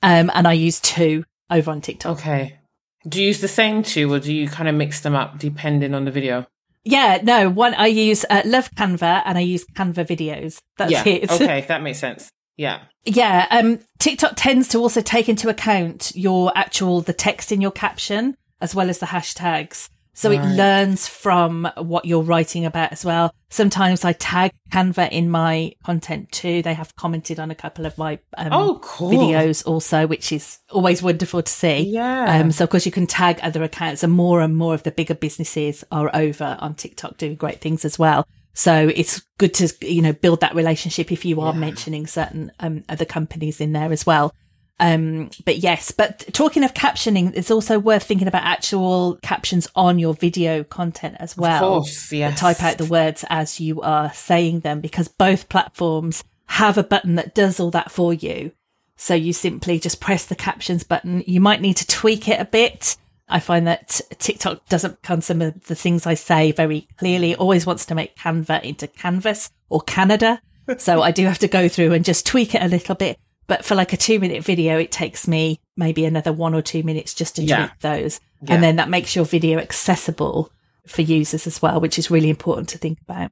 Um, 0.02 0.32
and 0.34 0.48
I 0.48 0.54
use 0.54 0.80
two 0.80 1.24
over 1.50 1.72
on 1.72 1.82
TikTok. 1.82 2.18
Okay. 2.18 2.60
Do 3.08 3.22
you 3.22 3.28
use 3.28 3.42
the 3.42 3.48
same 3.48 3.84
two 3.84 4.12
or 4.12 4.20
do 4.20 4.34
you 4.34 4.48
kind 4.48 4.68
of 4.68 4.76
mix 4.76 5.02
them 5.02 5.16
up 5.16 5.38
depending 5.38 5.94
on 5.94 6.06
the 6.06 6.12
video? 6.12 6.48
Yeah, 6.84 7.20
no, 7.24 7.50
one 7.50 7.74
I 7.74 7.88
use 7.88 8.26
uh, 8.30 8.44
Love 8.46 8.70
Canva 8.72 9.24
and 9.26 9.38
I 9.38 9.42
use 9.42 9.66
Canva 9.66 10.08
videos. 10.08 10.60
That's 10.78 10.92
yeah. 10.92 11.04
it. 11.06 11.32
Okay, 11.32 11.66
that 11.68 11.82
makes 11.82 12.00
sense. 12.00 12.30
Yeah. 12.58 12.82
Yeah, 13.06 13.48
um, 13.52 13.80
TikTok 14.00 14.34
tends 14.36 14.68
to 14.70 14.80
also 14.80 15.02
take 15.02 15.28
into 15.30 15.50
account 15.50 16.12
your 16.16 16.52
actual 16.56 17.02
the 17.02 17.14
text 17.14 17.52
in 17.52 17.62
your 17.62 17.72
caption 17.72 18.36
as 18.66 18.74
well 18.76 18.90
as 18.90 19.00
the 19.00 19.06
hashtags. 19.16 19.90
So 20.18 20.32
it 20.32 20.42
learns 20.56 21.10
from 21.10 21.70
what 21.76 22.06
you're 22.06 22.22
writing 22.32 22.64
about 22.66 22.94
as 22.94 23.04
well. 23.04 23.34
Sometimes 23.50 24.06
I 24.06 24.14
tag 24.14 24.52
Canva 24.72 25.12
in 25.12 25.30
my 25.30 25.74
content 25.84 26.32
too. 26.32 26.62
They 26.62 26.74
have 26.74 26.96
commented 26.96 27.38
on 27.38 27.52
a 27.52 27.56
couple 27.56 27.86
of 27.86 27.98
my 27.98 28.14
um, 28.38 28.48
Oh, 28.54 28.80
cool. 28.82 29.12
videos 29.12 29.66
also, 29.68 30.08
which 30.08 30.32
is 30.32 30.60
always 30.72 31.04
wonderful 31.04 31.42
to 31.44 31.52
see. 31.52 31.80
Yeah. 31.82 32.40
Um, 32.40 32.54
so 32.54 32.64
of 32.64 32.70
course 32.70 32.86
you 32.86 32.94
can 32.94 33.08
tag 33.08 33.40
other 33.42 33.62
accounts 33.62 34.04
and 34.04 34.14
more 34.14 34.40
and 34.40 34.56
more 34.56 34.74
of 34.74 34.84
the 34.84 34.92
bigger 34.92 35.16
businesses 35.16 35.84
are 35.92 36.10
over 36.16 36.56
on 36.62 36.76
TikTok 36.76 37.18
doing 37.18 37.36
great 37.36 37.60
things 37.60 37.84
as 37.84 38.00
well. 38.00 38.26
So 38.54 38.90
it's 38.96 39.22
good 39.38 39.54
to, 39.56 39.68
you 39.86 40.02
know, 40.02 40.14
build 40.14 40.40
that 40.40 40.56
relationship 40.56 41.12
if 41.12 41.26
you 41.26 41.42
are 41.42 41.52
Yeah. 41.54 41.60
mentioning 41.60 42.08
certain 42.08 42.54
um, 42.62 42.86
other 42.88 43.04
companies 43.04 43.60
in 43.60 43.74
there 43.74 43.92
as 43.92 44.06
well. 44.06 44.34
Um, 44.80 45.30
but 45.46 45.58
yes, 45.58 45.92
but 45.92 46.26
talking 46.34 46.64
of 46.64 46.74
captioning, 46.74 47.32
it's 47.36 47.52
also 47.52 47.80
worth 47.80 48.04
thinking 48.04 48.28
about 48.28 48.44
actual 48.44 49.18
captions 49.22 49.68
on 49.76 50.00
your 50.00 50.14
video 50.14 50.64
content 50.64 51.16
as 51.20 51.38
well. 51.38 51.64
of 51.64 51.84
course, 51.84 52.12
yes. 52.12 52.40
Type 52.40 52.62
out 52.62 52.78
the 52.78 52.86
words 52.86 53.24
as 53.30 53.60
you 53.60 53.82
are 53.82 54.12
saying 54.14 54.62
them 54.62 54.82
because 54.82 55.08
both 55.08 55.48
platforms 55.48 56.24
have 56.48 56.78
a 56.78 56.84
button 56.84 57.16
that 57.16 57.34
does 57.34 57.60
all 57.60 57.72
that 57.72 57.92
for 57.92 58.14
you. 58.14 58.52
So 58.98 59.14
you 59.14 59.34
simply 59.34 59.80
just 59.80 60.00
press 60.00 60.26
the 60.26 60.36
captions 60.36 60.84
button. 60.84 61.24
You 61.26 61.42
might 61.42 61.62
need 61.62 61.78
to 61.78 61.88
tweak 61.88 62.28
it 62.28 62.40
a 62.40 62.46
bit. 62.46 62.98
I 63.28 63.40
find 63.40 63.66
that 63.68 64.02
TikTok 64.20 64.68
doesn't 64.68 65.02
come 65.02 65.22
some 65.22 65.42
of 65.42 65.66
the 65.66 65.76
things 65.76 66.06
I 66.06 66.14
say 66.14 66.52
very 66.52 66.88
clearly. 66.98 67.32
It 67.32 67.40
always 67.40 67.66
wants 67.66 67.86
to 67.88 67.96
make 67.96 68.16
Canva 68.16 68.64
into 68.64 68.88
Canvas 68.88 69.50
or 69.70 69.82
Canada. 69.82 70.42
So 70.80 71.04
I 71.04 71.12
do 71.12 71.28
have 71.28 71.38
to 71.38 71.48
go 71.48 71.70
through 71.70 71.94
and 71.94 72.04
just 72.04 72.26
tweak 72.26 72.56
it 72.56 72.64
a 72.64 72.68
little 72.68 72.96
bit. 72.96 73.20
But 73.48 73.64
for 73.64 73.76
like 73.76 73.94
a 73.94 73.98
two 73.98 74.20
minute 74.20 74.44
video, 74.44 74.78
it 74.80 74.92
takes 74.92 75.28
me 75.28 75.60
maybe 75.78 76.06
another 76.06 76.34
one 76.34 76.54
or 76.56 76.62
two 76.62 76.84
minutes 76.84 77.14
just 77.14 77.36
to 77.36 77.44
Yeah. 77.44 77.68
tweak 77.68 77.80
those. 77.80 78.20
Yeah. 78.42 78.56
And 78.56 78.64
then 78.64 78.76
that 78.78 78.90
makes 78.90 79.16
your 79.16 79.26
video 79.26 79.60
accessible 79.60 80.52
for 80.88 81.02
users 81.02 81.48
as 81.48 81.62
well, 81.62 81.80
which 81.80 81.98
is 82.00 82.12
really 82.12 82.30
important 82.30 82.70
to 82.70 82.78
think 82.78 83.00
about. 83.02 83.32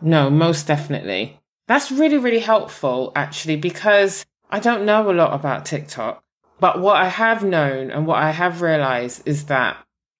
No, 0.00 0.30
most 0.30 0.66
definitely. 0.66 1.38
That's 1.68 1.90
really, 1.92 2.18
really 2.18 2.40
helpful 2.40 3.12
actually, 3.14 3.56
because 3.56 4.24
I 4.50 4.58
don't 4.58 4.84
know 4.84 5.10
a 5.10 5.12
lot 5.12 5.32
about 5.32 5.64
TikTok. 5.64 6.22
But 6.60 6.80
what 6.80 6.96
I 6.96 7.08
have 7.08 7.42
known 7.42 7.90
and 7.90 8.06
what 8.06 8.22
I 8.22 8.30
have 8.30 8.62
realized 8.62 9.22
is 9.26 9.44
that, 9.46 9.76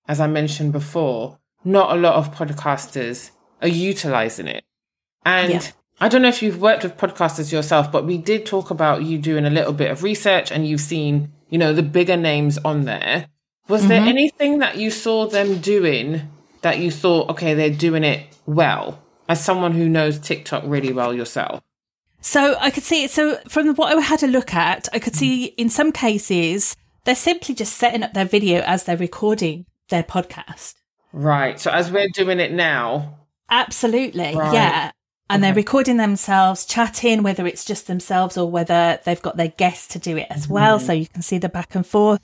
as 0.08 0.18
I 0.20 0.26
mentioned 0.26 0.72
before, 0.72 1.38
not 1.64 1.96
a 1.96 2.00
lot 2.00 2.14
of 2.14 2.34
podcasters 2.34 3.30
are 3.60 3.68
utilizing 3.68 4.48
it. 4.48 4.64
And 5.24 5.52
Yeah. 5.52 5.62
I 6.02 6.08
don't 6.08 6.22
know 6.22 6.28
if 6.28 6.42
you've 6.42 6.60
worked 6.60 6.82
with 6.82 6.96
podcasters 6.96 7.52
yourself, 7.52 7.92
but 7.92 8.04
we 8.04 8.18
did 8.18 8.44
talk 8.44 8.70
about 8.72 9.04
you 9.04 9.18
doing 9.18 9.46
a 9.46 9.50
little 9.50 9.72
bit 9.72 9.92
of 9.92 10.02
research 10.02 10.50
and 10.50 10.66
you've 10.66 10.80
seen, 10.80 11.30
you 11.48 11.58
know, 11.58 11.72
the 11.72 11.84
bigger 11.84 12.16
names 12.16 12.58
on 12.64 12.86
there. 12.86 13.26
Was 13.68 13.86
there 13.86 14.00
Mhm. 14.00 14.08
anything 14.08 14.58
that 14.58 14.76
you 14.78 14.90
saw 14.90 15.28
them 15.28 15.60
doing 15.60 16.22
that 16.62 16.80
you 16.80 16.90
thought, 16.90 17.30
okay, 17.30 17.54
they're 17.54 17.70
doing 17.70 18.02
it 18.02 18.26
well? 18.46 19.00
As 19.28 19.44
someone 19.44 19.74
who 19.74 19.88
knows 19.88 20.18
TikTok 20.18 20.64
really 20.66 20.92
well 20.92 21.14
yourself. 21.14 21.60
So 22.20 22.56
I 22.58 22.70
could 22.70 22.82
see, 22.82 23.06
so 23.06 23.38
from 23.48 23.72
what 23.76 23.96
I 23.96 24.00
had 24.00 24.24
a 24.24 24.26
look 24.26 24.52
at, 24.54 24.88
I 24.92 24.98
could 24.98 25.14
see 25.14 25.44
in 25.56 25.68
some 25.68 25.92
cases, 25.92 26.74
they're 27.04 27.14
simply 27.14 27.54
just 27.54 27.76
setting 27.76 28.02
up 28.02 28.12
their 28.12 28.24
video 28.24 28.62
as 28.62 28.82
they're 28.82 28.96
recording 28.96 29.66
their 29.88 30.02
podcast. 30.02 30.74
Right. 31.12 31.60
So 31.60 31.70
as 31.70 31.92
we're 31.92 32.08
doing 32.08 32.40
it 32.40 32.50
now, 32.50 33.18
Absolutely. 33.48 34.34
Right. 34.34 34.52
Yeah. 34.52 34.90
And 35.30 35.42
they're 35.42 35.54
recording 35.54 35.96
themselves 35.96 36.66
chatting, 36.66 37.22
whether 37.22 37.46
it's 37.46 37.64
just 37.64 37.86
themselves 37.86 38.36
or 38.36 38.50
whether 38.50 39.00
they've 39.04 39.22
got 39.22 39.36
their 39.38 39.48
guests 39.48 39.88
to 39.88 39.98
do 39.98 40.16
it 40.18 40.26
as 40.28 40.46
well. 40.48 40.76
Mm-hmm. 40.76 40.86
So 40.86 40.92
you 40.92 41.06
can 41.06 41.22
see 41.22 41.38
the 41.38 41.48
back 41.48 41.74
and 41.74 41.86
forth. 41.86 42.20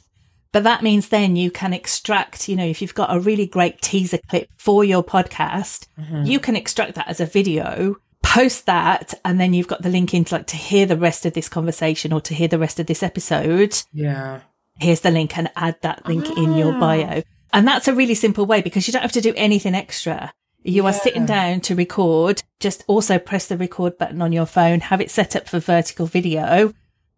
But 0.53 0.65
that 0.65 0.83
means 0.83 1.09
then 1.09 1.37
you 1.37 1.51
can 1.51 1.73
extract, 1.73 2.49
you 2.49 2.57
know, 2.57 2.65
if 2.67 2.83
you've 2.83 2.95
got 2.95 3.15
a 3.15 3.21
really 3.21 3.47
great 3.47 3.81
teaser 3.81 4.19
clip 4.29 4.49
for 4.57 4.85
your 4.85 5.03
podcast, 5.05 5.87
Mm-hmm. 5.99 6.25
you 6.25 6.39
can 6.41 6.57
extract 6.57 6.95
that 6.95 7.09
as 7.09 7.21
a 7.21 7.27
video, 7.27 7.97
post 8.23 8.67
that, 8.67 9.15
and 9.25 9.41
then 9.41 9.53
you've 9.55 9.69
got 9.69 9.83
the 9.83 9.89
link 9.91 10.13
into 10.15 10.35
like 10.35 10.47
to 10.49 10.57
hear 10.57 10.85
the 10.87 10.97
rest 10.97 11.25
of 11.27 11.33
this 11.35 11.49
conversation 11.49 12.13
or 12.13 12.21
to 12.23 12.35
hear 12.35 12.49
the 12.49 12.59
rest 12.59 12.79
of 12.81 12.87
this 12.87 13.03
episode 13.03 13.83
yeah. 13.93 14.41
here's 14.81 15.01
the 15.01 15.11
link 15.11 15.37
and 15.37 15.51
add 15.57 15.77
that 15.83 16.07
link 16.07 16.29
in 16.37 16.55
your 16.55 16.75
Ah. 16.75 16.81
bio. 16.81 17.23
And 17.53 17.67
that's 17.67 17.89
a 17.89 17.95
really 17.95 18.15
simple 18.15 18.45
way 18.47 18.61
because 18.63 18.87
you 18.87 18.93
don't 18.93 19.03
have 19.03 19.13
to 19.13 19.21
do 19.23 19.33
anything 19.37 19.75
extra. 19.75 20.33
You 20.69 20.85
are 20.87 20.93
sitting 20.93 21.25
down 21.25 21.61
to 21.63 21.75
record, 21.75 22.43
just 22.61 22.85
also 22.87 23.19
press 23.19 23.47
the 23.47 23.57
record 23.57 23.97
button 23.97 24.21
on 24.21 24.33
your 24.33 24.45
phone, 24.45 24.81
have 24.81 25.01
it 25.01 25.11
set 25.11 25.35
up 25.35 25.49
for 25.49 25.59
vertical 25.61 26.05
video, 26.05 26.75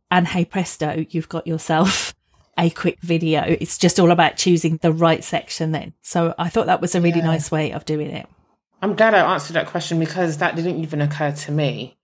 and 0.08 0.28
hey 0.28 0.44
presto, 0.44 1.04
you've 1.10 1.28
got 1.28 1.48
yourself 1.48 2.14
a 2.56 2.70
quick 2.70 3.00
video. 3.00 3.42
It's 3.60 3.76
just 3.76 3.98
all 3.98 4.12
about 4.12 4.36
choosing 4.36 4.76
the 4.76 4.92
right 4.92 5.24
section 5.24 5.72
then. 5.72 5.94
So 6.00 6.32
I 6.38 6.48
thought 6.48 6.66
that 6.66 6.80
was 6.80 6.94
a 6.94 7.00
really 7.00 7.18
Yeah. 7.18 7.26
nice 7.26 7.50
way 7.50 7.72
of 7.72 7.84
doing 7.84 8.10
it. 8.10 8.28
I'm 8.82 8.94
glad 8.94 9.14
I 9.14 9.34
answered 9.34 9.54
that 9.54 9.66
question 9.66 9.98
because 9.98 10.36
that 10.38 10.54
didn't 10.54 10.80
even 10.80 11.00
occur 11.00 11.32
to 11.32 11.50
me. 11.50 11.96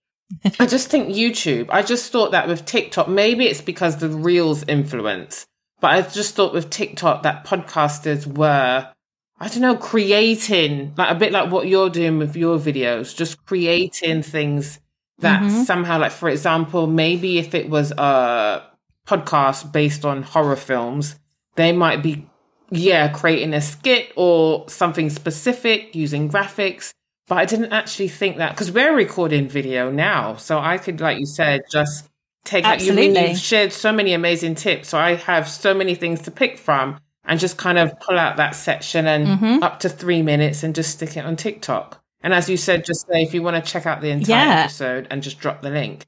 I 0.59 0.67
just 0.67 0.89
think 0.89 1.11
YouTube, 1.11 1.69
I 1.71 1.83
just 1.83 2.11
thought 2.11 2.33
that 2.33 2.49
with 2.49 2.65
TikTok, 2.65 3.07
maybe 3.07 3.47
it's 3.47 3.61
because 3.61 3.99
the 3.99 4.09
Reels 4.09 4.65
influence, 4.67 5.47
but 5.81 5.93
I 5.93 6.03
just 6.03 6.35
thought 6.35 6.53
with 6.53 6.71
TikTok 6.71 7.23
that 7.23 7.47
podcasters 7.47 8.27
were, 8.27 8.89
I 9.39 9.49
don't 9.49 9.61
know, 9.61 9.77
creating, 9.77 10.95
like 10.97 11.11
a 11.11 11.15
bit 11.15 11.31
like 11.33 11.51
what 11.51 11.67
you're 11.67 11.91
doing 11.91 12.19
with 12.19 12.37
your 12.37 12.59
videos, 12.59 13.15
just 13.15 13.45
creating 13.45 14.23
things 14.23 14.81
that 15.19 15.43
Mhm. 15.43 15.65
somehow, 15.65 15.99
like, 15.99 16.13
for 16.13 16.29
example, 16.29 16.87
maybe 16.87 17.39
if 17.39 17.55
it 17.55 17.69
was 17.69 17.93
a 17.93 18.63
podcast 19.07 19.73
based 19.73 20.05
on 20.05 20.23
horror 20.23 20.57
films, 20.57 21.17
they 21.57 21.73
might 21.73 22.03
be 22.03 22.27
yeah, 22.73 23.07
creating 23.07 23.55
a 23.55 23.61
skit 23.61 24.13
or 24.17 24.65
something 24.69 25.09
specific 25.09 25.95
using 25.95 26.29
graphics. 26.29 26.91
But 27.29 27.39
I 27.39 27.45
didn't 27.45 27.73
actually 27.73 28.09
think 28.09 28.39
that 28.39 28.51
because 28.55 28.73
we're 28.73 28.93
recording 28.93 29.47
video 29.49 29.89
now. 29.91 30.35
So 30.35 30.59
I 30.59 30.77
could, 30.79 31.01
like 31.01 31.21
you 31.21 31.27
said, 31.27 31.61
just 31.71 32.09
take 32.45 32.65
out 32.65 32.81
you 32.83 32.91
Absolutely. 32.91 33.29
you've 33.31 33.39
shared 33.39 33.73
so 33.73 33.93
many 33.93 34.13
amazing 34.15 34.57
tips. 34.57 34.89
So 34.89 34.99
I 34.99 35.15
have 35.15 35.49
so 35.49 35.75
many 35.75 35.95
things 35.95 36.21
to 36.23 36.33
pick 36.33 36.59
from 36.59 36.99
and 37.27 37.41
just 37.41 37.57
kind 37.57 37.79
of 37.79 37.99
pull 38.01 38.19
out 38.19 38.37
that 38.37 38.55
section 38.55 39.07
and 39.07 39.27
Mhm. 39.41 39.63
up 39.63 39.81
to 39.81 39.89
three 39.89 40.23
minutes 40.23 40.63
and 40.63 40.75
just 40.75 40.91
stick 40.93 41.17
it 41.17 41.25
on 41.25 41.37
TikTok. 41.37 42.01
And 42.23 42.33
as 42.35 42.49
you 42.49 42.57
said, 42.57 42.85
just 42.85 43.07
say 43.07 43.23
if 43.23 43.35
you 43.35 43.43
want 43.43 43.63
to 43.63 43.71
check 43.73 43.87
out 43.87 44.01
the 44.01 44.11
entire 44.11 44.47
Yeah. 44.47 44.61
episode 44.65 45.07
and 45.11 45.23
just 45.23 45.39
drop 45.39 45.63
the 45.63 45.71
link. 45.71 46.05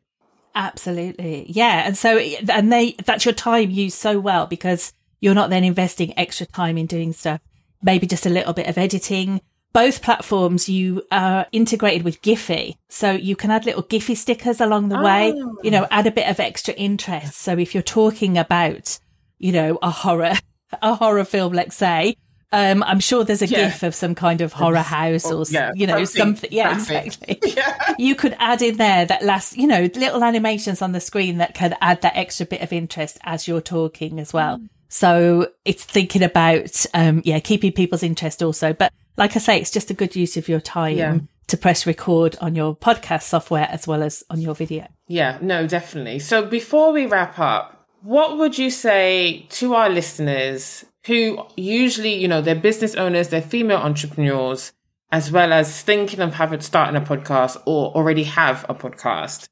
Absolutely. 0.54 1.46
Yeah. 1.48 1.84
And 1.86 1.96
so, 1.96 2.18
and 2.18 2.72
they, 2.72 2.92
that's 3.04 3.24
your 3.24 3.34
time 3.34 3.70
used 3.70 3.96
so 3.98 4.18
well 4.18 4.46
because 4.46 4.92
you're 5.20 5.34
not 5.34 5.50
then 5.50 5.64
investing 5.64 6.18
extra 6.18 6.46
time 6.46 6.76
in 6.78 6.86
doing 6.86 7.12
stuff, 7.12 7.40
maybe 7.82 8.06
just 8.06 8.26
a 8.26 8.30
little 8.30 8.52
bit 8.52 8.66
of 8.66 8.76
editing. 8.78 9.40
Both 9.72 10.02
platforms 10.02 10.68
you 10.68 11.02
are 11.12 11.46
integrated 11.52 12.02
with 12.02 12.22
Giphy. 12.22 12.74
So 12.88 13.12
you 13.12 13.36
can 13.36 13.50
add 13.50 13.66
little 13.66 13.82
Giphy 13.82 14.16
stickers 14.16 14.60
along 14.60 14.88
the 14.88 14.98
way, 15.00 15.32
Oh. 15.36 15.56
you 15.62 15.70
know, 15.70 15.86
add 15.90 16.06
a 16.06 16.10
bit 16.10 16.28
of 16.28 16.40
extra 16.40 16.74
interest. 16.74 17.34
So 17.38 17.56
if 17.58 17.74
you're 17.74 17.82
talking 17.82 18.36
about, 18.38 18.98
you 19.38 19.52
know, 19.52 19.78
a 19.82 19.90
horror, 19.90 20.34
a 20.82 20.94
horror 20.94 21.24
film, 21.24 21.52
let's 21.52 21.76
say, 21.76 22.16
um, 22.50 22.82
I'm 22.82 23.00
sure 23.00 23.24
there's 23.24 23.42
a 23.42 23.46
Yeah. 23.46 23.64
gif 23.66 23.82
of 23.82 23.94
some 23.94 24.14
kind 24.14 24.40
of 24.40 24.52
horror 24.54 24.78
house 24.78 25.30
or, 25.30 25.44
yeah, 25.50 25.70
you 25.74 25.86
know, 25.86 26.04
something 26.04 26.50
something. 26.50 26.50
Yeah, 26.52 26.72
exactly 26.74 27.38
Yeah. 27.56 27.94
you 27.98 28.14
could 28.14 28.34
add 28.38 28.62
in 28.62 28.76
there 28.78 29.04
that 29.04 29.22
last, 29.22 29.56
you 29.58 29.66
know, 29.66 29.88
little 29.94 30.24
animations 30.24 30.80
on 30.80 30.92
the 30.92 31.00
screen 31.00 31.38
that 31.38 31.54
can 31.54 31.76
add 31.82 32.00
that 32.02 32.16
extra 32.16 32.46
bit 32.46 32.62
of 32.62 32.72
interest 32.72 33.18
as 33.24 33.46
you're 33.46 33.60
talking 33.60 34.18
as 34.18 34.32
well. 34.32 34.60
So 34.88 35.48
it's 35.66 35.84
thinking 35.84 36.22
about, 36.22 36.86
um, 36.94 37.20
yeah, 37.24 37.38
keeping 37.40 37.72
people's 37.72 38.02
interest 38.02 38.42
also. 38.42 38.72
But 38.72 38.92
like 39.18 39.36
I 39.36 39.40
say, 39.40 39.58
it's 39.60 39.70
just 39.70 39.90
a 39.90 39.94
good 39.94 40.16
use 40.16 40.38
of 40.38 40.48
your 40.48 40.60
time 40.60 40.96
Yeah. 40.96 41.18
to 41.48 41.56
press 41.58 41.86
record 41.86 42.36
on 42.40 42.54
your 42.54 42.74
podcast 42.74 43.24
software 43.24 43.68
as 43.70 43.86
well 43.86 44.02
as 44.02 44.24
on 44.30 44.40
your 44.40 44.54
video. 44.54 44.86
Yeah, 45.06 45.36
no, 45.42 45.66
definitely. 45.66 46.18
So 46.20 46.46
before 46.46 46.92
we 46.92 47.04
wrap 47.04 47.38
up, 47.38 47.77
what 48.02 48.38
would 48.38 48.58
you 48.58 48.70
say 48.70 49.46
to 49.50 49.74
our 49.74 49.88
listeners 49.88 50.84
who 51.06 51.44
usually, 51.56 52.14
you 52.14 52.28
know, 52.28 52.40
they're 52.40 52.54
business 52.54 52.94
owners, 52.94 53.28
they're 53.28 53.42
female 53.42 53.78
entrepreneurs, 53.78 54.72
as 55.10 55.32
well 55.32 55.52
as 55.52 55.82
thinking 55.82 56.20
of 56.20 56.34
having 56.34 56.60
starting 56.60 56.96
a 56.96 57.04
podcast 57.04 57.60
or 57.66 57.92
already 57.92 58.24
have 58.24 58.64
a 58.68 58.74
podcast? 58.74 59.48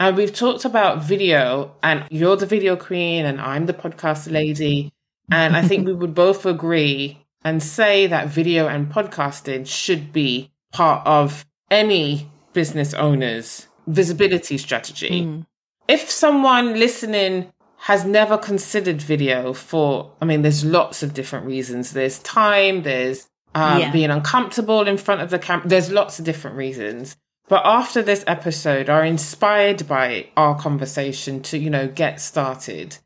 And 0.00 0.16
we've 0.16 0.34
talked 0.34 0.64
about 0.64 1.02
video, 1.02 1.74
and 1.82 2.04
you're 2.10 2.36
the 2.36 2.46
video 2.46 2.76
queen, 2.76 3.24
and 3.24 3.40
I'm 3.40 3.66
the 3.66 3.74
podcast 3.74 4.30
lady. 4.30 4.92
And 5.30 5.56
I 5.56 5.62
think 5.62 5.86
we 5.86 5.92
would 5.92 6.14
both 6.14 6.46
agree 6.46 7.26
and 7.44 7.62
say 7.62 8.06
that 8.06 8.28
video 8.28 8.68
and 8.68 8.90
podcasting 8.90 9.66
should 9.66 10.12
be 10.12 10.50
part 10.72 11.06
of 11.06 11.44
any 11.70 12.30
business 12.52 12.94
owner's 12.94 13.66
visibility 13.86 14.56
strategy. 14.56 15.24
Mm. 15.24 15.46
If 15.88 16.10
someone 16.10 16.78
listening 16.78 17.52
has 17.88 18.04
never 18.04 18.36
considered 18.36 19.00
video 19.00 19.54
for, 19.54 20.12
I 20.20 20.26
mean, 20.26 20.42
there's 20.42 20.62
lots 20.62 21.02
of 21.02 21.14
different 21.14 21.46
reasons. 21.46 21.92
There's 21.92 22.18
time, 22.18 22.82
there's 22.82 23.26
um, 23.54 23.80
yeah. 23.80 23.90
being 23.90 24.10
uncomfortable 24.10 24.86
in 24.86 24.98
front 24.98 25.22
of 25.22 25.30
the 25.30 25.38
camera. 25.38 25.66
There's 25.66 25.90
lots 25.90 26.18
of 26.18 26.26
different 26.26 26.58
reasons. 26.58 27.16
But 27.48 27.62
after 27.64 28.02
this 28.02 28.24
episode, 28.26 28.90
are 28.90 29.02
inspired 29.02 29.88
by 29.88 30.28
our 30.36 30.54
conversation 30.54 31.40
to, 31.44 31.56
you 31.56 31.70
know, 31.70 31.88
get 31.88 32.20
started. 32.20 32.98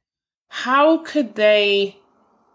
How 0.48 0.98
could 1.04 1.36
they 1.36 1.98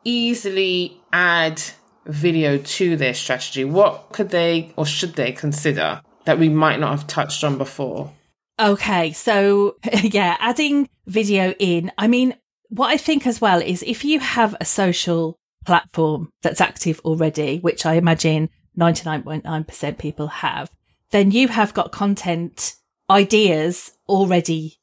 easily 0.03 0.99
add 1.13 1.61
video 2.05 2.57
to 2.57 2.97
their 2.97 3.13
strategy? 3.13 3.63
What 3.63 4.09
could 4.11 4.32
they 4.32 4.73
or 4.75 4.86
should 4.86 5.15
they 5.15 5.32
consider 5.32 6.01
that 6.25 6.39
we 6.39 6.49
might 6.49 6.82
not 6.82 6.91
have 6.91 7.07
touched 7.07 7.45
on 7.45 7.57
before? 7.57 8.11
Okay, 8.60 9.12
so 9.14 9.78
yeah, 10.03 10.38
adding 10.39 10.89
video 11.05 11.53
in. 11.60 11.91
I 11.97 12.08
mean, 12.08 12.36
what 12.70 12.88
I 12.88 12.97
think 12.97 13.28
as 13.28 13.39
well 13.39 13.62
is 13.62 13.84
if 13.84 14.03
you 14.03 14.20
have 14.20 14.55
a 14.60 14.66
social 14.66 15.39
platform 15.66 16.30
that's 16.41 16.62
active 16.62 16.99
already, 17.01 17.60
which 17.60 17.86
I 17.86 17.95
imagine 17.95 18.49
99.9% 18.78 19.97
people 19.97 20.28
have, 20.28 20.72
then 21.12 21.32
you 21.32 21.47
have 21.47 21.74
got 21.74 21.91
content 21.91 22.76
ideas 23.10 23.91
already 24.10 24.78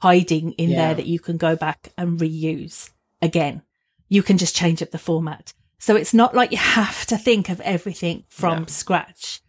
hiding 0.00 0.52
in 0.52 0.70
yeah. 0.70 0.76
there 0.76 0.94
that 0.94 1.06
you 1.06 1.18
can 1.18 1.36
go 1.36 1.56
back 1.56 1.92
and 1.96 2.18
reuse 2.18 2.90
again. 3.22 3.62
You 4.08 4.22
can 4.22 4.38
just 4.38 4.54
change 4.54 4.82
up 4.82 4.90
the 4.90 4.98
format. 4.98 5.52
So 5.78 5.96
it's 5.96 6.14
not 6.14 6.34
like 6.34 6.52
you 6.52 6.58
have 6.58 7.06
to 7.06 7.16
think 7.16 7.48
of 7.48 7.60
everything 7.62 8.24
from 8.28 8.60
yeah. 8.60 8.66
scratch. 8.66 9.40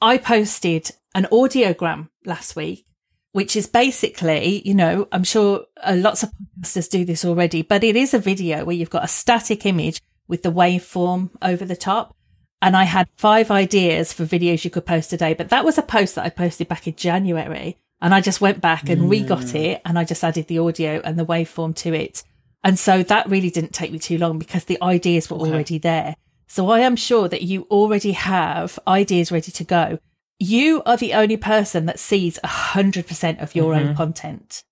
I 0.00 0.18
posted 0.18 0.90
an 1.14 1.26
audiogram 1.32 2.08
last 2.24 2.56
week 2.56 2.86
which 3.32 3.56
is 3.56 3.66
basically, 3.66 4.62
you 4.66 4.74
know, 4.74 5.06
I'm 5.12 5.24
sure 5.24 5.64
uh, 5.82 5.94
lots 5.96 6.22
of 6.22 6.30
podcasters 6.60 6.90
do 6.90 7.04
this 7.04 7.24
already, 7.24 7.62
but 7.62 7.84
it 7.84 7.96
is 7.96 8.14
a 8.14 8.18
video 8.18 8.64
where 8.64 8.76
you've 8.76 8.90
got 8.90 9.04
a 9.04 9.08
static 9.08 9.66
image 9.66 10.00
with 10.26 10.42
the 10.42 10.52
waveform 10.52 11.30
over 11.42 11.64
the 11.64 11.76
top. 11.76 12.14
And 12.60 12.76
I 12.76 12.84
had 12.84 13.08
five 13.16 13.50
ideas 13.50 14.12
for 14.12 14.24
videos 14.24 14.64
you 14.64 14.70
could 14.70 14.86
post 14.86 15.10
today, 15.10 15.34
but 15.34 15.50
that 15.50 15.64
was 15.64 15.78
a 15.78 15.82
post 15.82 16.16
that 16.16 16.24
I 16.24 16.30
posted 16.30 16.68
back 16.68 16.88
in 16.88 16.96
January. 16.96 17.78
And 18.00 18.14
I 18.14 18.20
just 18.20 18.40
went 18.40 18.60
back 18.60 18.88
and 18.88 19.02
mm. 19.02 19.10
re-got 19.10 19.54
it 19.54 19.82
and 19.84 19.98
I 19.98 20.04
just 20.04 20.24
added 20.24 20.46
the 20.46 20.58
audio 20.58 21.00
and 21.04 21.18
the 21.18 21.26
waveform 21.26 21.74
to 21.76 21.94
it. 21.94 22.24
And 22.64 22.78
so 22.78 23.02
that 23.04 23.28
really 23.28 23.50
didn't 23.50 23.72
take 23.72 23.92
me 23.92 23.98
too 23.98 24.18
long 24.18 24.38
because 24.38 24.64
the 24.64 24.82
ideas 24.82 25.30
were 25.30 25.36
okay. 25.38 25.50
already 25.50 25.78
there. 25.78 26.16
So 26.48 26.70
I 26.70 26.80
am 26.80 26.96
sure 26.96 27.28
that 27.28 27.42
you 27.42 27.66
already 27.70 28.12
have 28.12 28.78
ideas 28.86 29.30
ready 29.30 29.52
to 29.52 29.64
go 29.64 29.98
you 30.38 30.82
are 30.86 30.96
the 30.96 31.14
only 31.14 31.36
person 31.36 31.86
that 31.86 31.98
sees 31.98 32.38
100% 32.44 33.42
of 33.42 33.54
your 33.54 33.74
mm-hmm. 33.74 33.88
own 33.88 33.96
content 33.96 34.62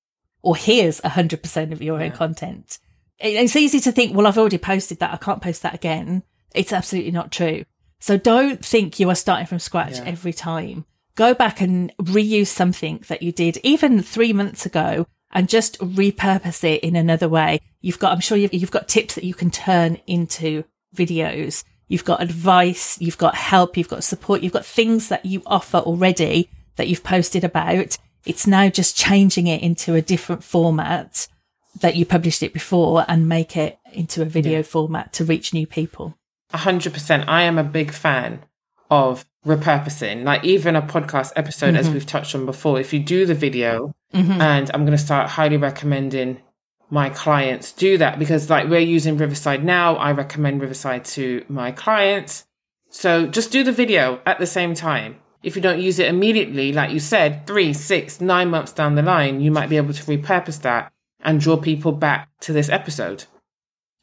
or 0.43 0.57
hears 0.57 1.01
100% 1.01 1.73
of 1.73 1.83
your 1.83 1.99
yeah. 1.99 2.07
own 2.07 2.13
content. 2.13 2.79
It's 3.19 3.57
easy 3.57 3.81
to 3.81 3.93
think, 3.93 4.15
well, 4.15 4.27
I've 4.27 4.39
already 4.39 4.59
posted 4.59 5.01
that. 5.01 5.13
I 5.13 5.17
can't 5.17 5.43
post 5.43 5.63
that 5.63 5.75
again. 5.75 6.23
It's 6.55 6.73
absolutely 6.73 7.11
not 7.11 7.33
true. 7.33 7.65
So 7.99 8.17
don't 8.17 8.65
think 8.65 9.01
you 9.01 9.09
are 9.11 9.15
starting 9.15 9.47
from 9.47 9.59
scratch 9.59 9.97
yeah. 9.97 10.05
every 10.05 10.33
time. 10.33 10.85
Go 11.15 11.35
back 11.35 11.61
and 11.61 11.97
reuse 11.97 12.49
something 12.49 13.03
that 13.09 13.23
you 13.23 13.33
did 13.33 13.59
even 13.63 14.03
three 14.03 14.33
months 14.33 14.67
ago 14.67 15.07
and 15.33 15.49
just 15.49 15.79
repurpose 15.81 16.63
it 16.63 16.83
in 16.83 16.95
another 16.95 17.29
way. 17.29 17.61
You've 17.81 17.99
got, 17.99 18.13
I'm 18.13 18.21
sure 18.21 18.39
you've, 18.39 18.55
you've 18.55 18.71
got 18.71 18.87
tips 18.87 19.15
that 19.15 19.25
you 19.25 19.35
can 19.35 19.51
turn 19.51 19.99
into 20.07 20.65
videos 20.95 21.65
You've 21.89 22.05
got 22.05 22.23
advice, 22.23 23.01
you've 23.01 23.19
got 23.19 23.35
help, 23.37 23.77
you've 23.77 23.89
got 23.89 24.05
support, 24.05 24.43
you've 24.43 24.53
got 24.53 24.67
things 24.67 25.09
that 25.09 25.25
you 25.25 25.43
offer 25.47 25.79
already 25.79 26.51
that 26.77 26.89
you've 26.89 27.05
posted 27.05 27.45
about. 27.45 27.97
It's 28.25 28.47
now 28.47 28.69
just 28.69 28.97
changing 28.97 29.47
it 29.47 29.63
into 29.63 29.95
a 29.95 30.03
different 30.03 30.43
format 30.43 31.29
that 31.81 31.97
you 31.97 32.05
published 32.05 32.43
it 32.43 32.53
before 32.53 33.05
and 33.07 33.29
make 33.29 33.57
it 33.57 33.79
into 33.93 34.23
a 34.23 34.25
video 34.25 34.59
yeah. 34.59 34.63
format 34.63 35.13
to 35.15 35.25
reach 35.25 35.55
new 35.55 35.67
people. 35.67 36.17
A 36.53 36.59
hundred 36.59 36.93
percent. 36.93 37.29
I 37.29 37.43
am 37.43 37.59
a 37.59 37.65
big 37.65 37.93
fan 37.93 38.45
of 38.91 39.25
repurposing, 39.45 40.25
like 40.25 40.45
even 40.45 40.75
a 40.77 40.83
podcast 40.83 41.33
episode, 41.37 41.69
mm-hmm. 41.69 41.77
as 41.77 41.91
we've 41.91 42.07
touched 42.07 42.35
on 42.35 42.47
before. 42.47 42.81
If 42.81 42.93
you 42.93 43.01
do 43.01 43.27
the 43.27 43.35
video, 43.35 43.95
mm-hmm. 44.13 44.41
and 44.41 44.71
I'm 44.73 44.85
going 44.85 44.97
to 44.97 45.03
start 45.03 45.29
highly 45.31 45.57
recommending 45.57 46.41
my 46.91 47.11
clients 47.11 47.73
do 47.73 47.99
that 47.99 48.19
because 48.19 48.49
like 48.49 48.69
we're 48.69 48.81
using 48.81 49.17
Riverside 49.17 49.65
now. 49.65 49.97
I 49.97 50.13
recommend 50.13 50.61
Riverside 50.61 51.05
to 51.07 51.45
my 51.49 51.73
clients. 51.73 52.45
So 52.91 53.27
just 53.27 53.51
do 53.51 53.65
the 53.65 53.73
video 53.73 54.21
at 54.25 54.39
the 54.39 54.47
same 54.47 54.75
time. 54.75 55.17
If 55.43 55.57
you 55.57 55.63
don't 55.63 55.81
use 55.81 55.99
it 55.99 56.09
immediately, 56.09 56.73
like 56.73 56.91
you 56.91 57.01
said, 57.01 57.47
three, 57.47 57.73
six, 57.73 58.21
nine 58.21 58.51
months 58.51 58.73
down 58.73 58.95
the 58.95 59.03
line, 59.03 59.41
you 59.41 59.51
might 59.51 59.69
be 59.69 59.77
able 59.77 59.95
to 59.95 60.03
repurpose 60.05 60.61
that 60.63 60.93
and 61.21 61.41
draw 61.41 61.57
people 61.57 61.93
back 61.93 62.29
to 62.41 62.53
this 62.53 62.69
episode. 62.69 63.25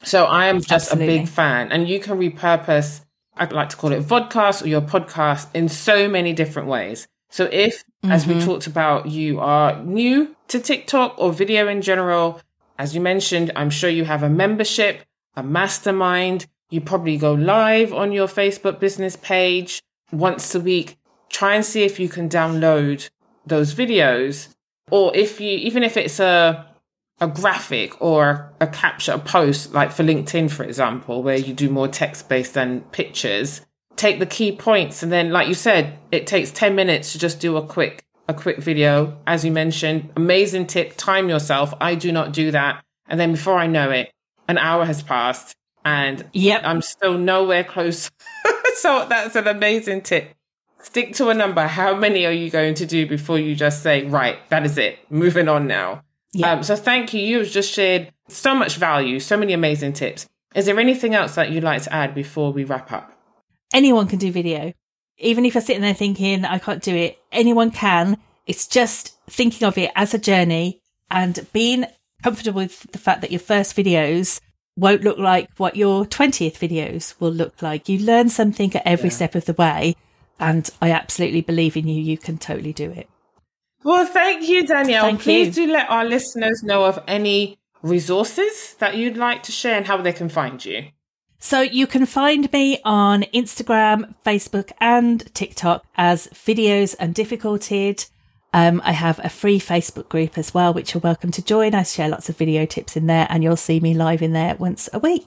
So 0.02 0.24
I 0.24 0.46
am 0.46 0.60
just 0.60 0.90
Absolutely. 0.92 1.14
a 1.14 1.18
big 1.20 1.28
fan 1.28 1.72
and 1.72 1.88
you 1.88 1.98
can 2.00 2.18
repurpose, 2.18 3.00
I'd 3.36 3.52
like 3.52 3.70
to 3.70 3.76
call 3.76 3.92
it 3.92 4.02
vodcast 4.02 4.62
or 4.62 4.68
your 4.68 4.82
podcast 4.82 5.48
in 5.54 5.68
so 5.68 6.08
many 6.08 6.32
different 6.32 6.68
ways. 6.68 7.08
So 7.30 7.48
if, 7.50 7.78
mm-hmm. 7.78 8.12
as 8.12 8.26
we 8.26 8.34
mm-hmm. 8.34 8.46
talked 8.46 8.66
about, 8.66 9.06
you 9.06 9.40
are 9.40 9.82
new 9.82 10.36
to 10.48 10.60
TikTok 10.60 11.14
or 11.18 11.32
video 11.32 11.66
in 11.68 11.82
general, 11.82 12.40
as 12.78 12.94
you 12.94 13.00
mentioned, 13.00 13.52
I'm 13.54 13.70
sure 13.70 13.90
you 13.90 14.04
have 14.04 14.22
a 14.22 14.28
membership, 14.28 15.02
a 15.36 15.42
mastermind. 15.42 16.46
You 16.70 16.80
probably 16.80 17.16
go 17.16 17.32
live 17.32 17.92
on 17.92 18.12
your 18.12 18.26
Facebook 18.26 18.80
business 18.80 19.16
page 19.16 19.82
once 20.10 20.54
a 20.54 20.60
week. 20.60 20.96
Try 21.28 21.54
and 21.54 21.64
see 21.64 21.84
if 21.84 22.00
you 22.00 22.08
can 22.08 22.28
download 22.28 23.10
those 23.46 23.74
videos 23.74 24.48
or 24.90 25.14
if 25.16 25.40
you, 25.40 25.50
even 25.50 25.82
if 25.82 25.96
it's 25.96 26.20
a, 26.20 26.66
a 27.20 27.28
graphic 27.28 28.00
or 28.00 28.52
a 28.60 28.66
capture, 28.66 29.12
a 29.12 29.18
post, 29.18 29.72
like 29.72 29.92
for 29.92 30.02
LinkedIn, 30.02 30.50
for 30.50 30.64
example, 30.64 31.22
where 31.22 31.36
you 31.36 31.54
do 31.54 31.70
more 31.70 31.88
text 31.88 32.28
based 32.28 32.54
than 32.54 32.80
pictures, 32.92 33.60
take 33.96 34.18
the 34.18 34.26
key 34.26 34.52
points. 34.52 35.02
And 35.02 35.12
then, 35.12 35.30
like 35.30 35.48
you 35.48 35.54
said, 35.54 35.98
it 36.10 36.26
takes 36.26 36.50
10 36.50 36.74
minutes 36.74 37.12
to 37.12 37.18
just 37.18 37.40
do 37.40 37.56
a 37.56 37.66
quick 37.66 38.04
a 38.28 38.34
quick 38.34 38.58
video. 38.58 39.18
As 39.26 39.44
you 39.44 39.52
mentioned, 39.52 40.10
amazing 40.16 40.66
tip, 40.66 40.96
time 40.96 41.28
yourself. 41.28 41.74
I 41.80 41.94
do 41.94 42.12
not 42.12 42.32
do 42.32 42.50
that. 42.50 42.82
And 43.06 43.20
then 43.20 43.32
before 43.32 43.58
I 43.58 43.66
know 43.66 43.90
it, 43.90 44.10
an 44.48 44.58
hour 44.58 44.84
has 44.84 45.02
passed 45.02 45.54
and 45.84 46.24
yep. 46.32 46.62
I'm 46.64 46.80
still 46.80 47.18
nowhere 47.18 47.64
close. 47.64 48.10
so 48.76 49.06
that's 49.08 49.36
an 49.36 49.46
amazing 49.46 50.02
tip. 50.02 50.34
Stick 50.80 51.14
to 51.14 51.28
a 51.28 51.34
number. 51.34 51.66
How 51.66 51.94
many 51.94 52.26
are 52.26 52.32
you 52.32 52.50
going 52.50 52.74
to 52.74 52.86
do 52.86 53.06
before 53.06 53.38
you 53.38 53.54
just 53.54 53.82
say, 53.82 54.04
right, 54.04 54.38
that 54.50 54.66
is 54.66 54.76
it, 54.76 54.98
moving 55.10 55.48
on 55.48 55.66
now? 55.66 56.02
Yep. 56.32 56.48
Um, 56.48 56.62
so 56.62 56.76
thank 56.76 57.14
you. 57.14 57.20
You've 57.20 57.48
just 57.48 57.72
shared 57.72 58.12
so 58.28 58.54
much 58.54 58.76
value, 58.76 59.20
so 59.20 59.36
many 59.36 59.52
amazing 59.52 59.92
tips. 59.92 60.26
Is 60.54 60.66
there 60.66 60.78
anything 60.78 61.14
else 61.14 61.34
that 61.36 61.50
you'd 61.50 61.64
like 61.64 61.82
to 61.82 61.92
add 61.92 62.14
before 62.14 62.52
we 62.52 62.64
wrap 62.64 62.92
up? 62.92 63.12
Anyone 63.72 64.06
can 64.06 64.18
do 64.18 64.30
video 64.30 64.72
even 65.18 65.44
if 65.44 65.54
you're 65.54 65.62
sitting 65.62 65.82
there 65.82 65.94
thinking, 65.94 66.44
I 66.44 66.58
can't 66.58 66.82
do 66.82 66.94
it, 66.94 67.18
anyone 67.32 67.70
can. 67.70 68.18
It's 68.46 68.66
just 68.66 69.16
thinking 69.28 69.66
of 69.66 69.78
it 69.78 69.90
as 69.94 70.14
a 70.14 70.18
journey 70.18 70.80
and 71.10 71.46
being 71.52 71.86
comfortable 72.22 72.62
with 72.62 72.90
the 72.92 72.98
fact 72.98 73.20
that 73.20 73.30
your 73.30 73.40
first 73.40 73.76
videos 73.76 74.40
won't 74.76 75.04
look 75.04 75.18
like 75.18 75.48
what 75.56 75.76
your 75.76 76.04
20th 76.04 76.58
videos 76.58 77.18
will 77.20 77.30
look 77.30 77.62
like. 77.62 77.88
You 77.88 77.98
learn 78.00 78.28
something 78.28 78.74
at 78.74 78.82
every 78.84 79.08
yeah. 79.08 79.14
step 79.14 79.34
of 79.34 79.44
the 79.44 79.52
way. 79.52 79.96
And 80.40 80.68
I 80.82 80.90
absolutely 80.90 81.42
believe 81.42 81.76
in 81.76 81.86
you. 81.86 82.02
You 82.02 82.18
can 82.18 82.38
totally 82.38 82.72
do 82.72 82.90
it. 82.90 83.08
Well, 83.84 84.06
thank 84.06 84.48
you, 84.48 84.66
Danielle. 84.66 85.04
Thank 85.04 85.20
Please 85.20 85.56
you. 85.56 85.66
do 85.66 85.72
let 85.72 85.90
our 85.90 86.04
listeners 86.04 86.62
know 86.62 86.84
of 86.84 86.98
any 87.06 87.58
resources 87.82 88.74
that 88.78 88.96
you'd 88.96 89.16
like 89.16 89.42
to 89.44 89.52
share 89.52 89.76
and 89.76 89.86
how 89.86 89.98
they 90.00 90.12
can 90.12 90.28
find 90.28 90.64
you. 90.64 90.88
So 91.38 91.60
you 91.60 91.86
can 91.86 92.06
find 92.06 92.50
me 92.52 92.78
on 92.84 93.22
Instagram, 93.34 94.14
Facebook, 94.24 94.72
and 94.80 95.32
TikTok 95.34 95.84
as 95.96 96.28
Videos 96.28 96.96
Undifficulted. 96.96 98.08
Um, 98.54 98.80
I 98.84 98.92
have 98.92 99.20
a 99.22 99.28
free 99.28 99.58
Facebook 99.58 100.08
group 100.08 100.38
as 100.38 100.54
well, 100.54 100.72
which 100.72 100.94
you're 100.94 101.00
welcome 101.00 101.30
to 101.32 101.42
join. 101.42 101.74
I 101.74 101.82
share 101.82 102.08
lots 102.08 102.28
of 102.28 102.36
video 102.36 102.66
tips 102.66 102.96
in 102.96 103.06
there, 103.06 103.26
and 103.28 103.42
you'll 103.42 103.56
see 103.56 103.80
me 103.80 103.94
live 103.94 104.22
in 104.22 104.32
there 104.32 104.54
once 104.54 104.88
a 104.92 104.98
week. 104.98 105.26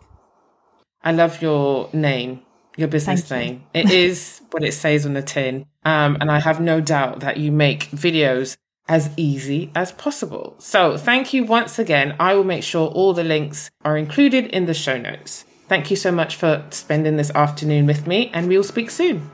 I 1.04 1.12
love 1.12 1.42
your 1.42 1.90
name, 1.94 2.42
your 2.78 2.88
business 2.88 3.24
Thank 3.24 3.42
name. 3.42 3.64
You. 3.74 3.82
It 3.82 3.92
is 4.10 4.42
what 4.52 4.64
it 4.64 4.74
says 4.74 5.06
on 5.06 5.14
the 5.14 5.22
tin. 5.22 5.66
Um, 5.84 6.18
and 6.20 6.32
I 6.32 6.40
have 6.40 6.60
no 6.60 6.82
doubt 6.82 7.20
that 7.20 7.38
you 7.38 7.52
make 7.52 7.90
videos 7.92 8.58
as 8.88 9.10
easy 9.18 9.72
as 9.76 9.92
possible. 9.92 10.56
So 10.60 10.98
thank 10.98 11.34
you 11.34 11.44
once 11.44 11.78
again. 11.78 12.16
I 12.20 12.34
will 12.34 12.44
make 12.44 12.64
sure 12.64 12.88
all 12.88 13.14
the 13.14 13.24
links 13.24 13.70
are 13.84 13.98
included 13.98 14.46
in 14.48 14.66
the 14.66 14.74
show 14.74 14.98
notes. 14.98 15.44
Thank 15.68 15.92
you 15.92 15.98
so 15.98 16.12
much 16.12 16.38
for 16.38 16.64
spending 16.70 17.18
this 17.18 17.32
afternoon 17.32 17.86
with 17.86 18.08
me, 18.08 18.32
and 18.34 18.48
we'll 18.48 18.64
speak 18.64 18.90
soon. 18.90 19.30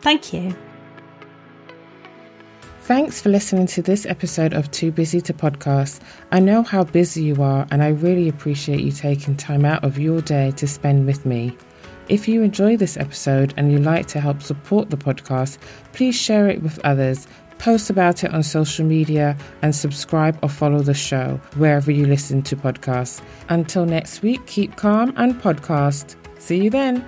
Thank 0.00 0.32
you. 0.32 0.54
Thanks 2.82 3.20
for 3.20 3.28
listening 3.28 3.66
to 3.68 3.82
this 3.82 4.06
episode 4.06 4.54
of 4.54 4.70
Too 4.70 4.90
Busy 4.90 5.20
to 5.22 5.34
Podcast. 5.34 6.00
I 6.32 6.40
know 6.40 6.62
how 6.62 6.84
busy 6.84 7.22
you 7.22 7.42
are, 7.42 7.66
and 7.70 7.82
I 7.82 7.88
really 7.88 8.28
appreciate 8.28 8.80
you 8.80 8.92
taking 8.92 9.36
time 9.36 9.64
out 9.64 9.84
of 9.84 9.98
your 9.98 10.22
day 10.22 10.52
to 10.52 10.66
spend 10.66 11.06
with 11.06 11.26
me. 11.26 11.56
If 12.08 12.26
you 12.26 12.42
enjoy 12.42 12.78
this 12.78 12.96
episode 12.96 13.52
and 13.58 13.70
you'd 13.70 13.82
like 13.84 14.06
to 14.08 14.20
help 14.20 14.40
support 14.40 14.88
the 14.88 14.96
podcast, 14.96 15.58
please 15.92 16.14
share 16.14 16.48
it 16.48 16.62
with 16.62 16.78
others, 16.84 17.26
post 17.58 17.90
about 17.90 18.24
it 18.24 18.32
on 18.32 18.42
social 18.42 18.84
media, 18.84 19.36
and 19.62 19.74
subscribe 19.74 20.38
or 20.42 20.48
follow 20.48 20.80
the 20.80 20.94
show 20.94 21.40
wherever 21.56 21.90
you 21.90 22.06
listen 22.06 22.42
to 22.42 22.56
podcasts. 22.56 23.22
Until 23.48 23.84
next 23.84 24.22
week, 24.22 24.46
keep 24.46 24.76
calm 24.76 25.12
and 25.16 25.34
podcast. 25.40 26.16
See 26.38 26.62
you 26.62 26.70
then. 26.70 27.06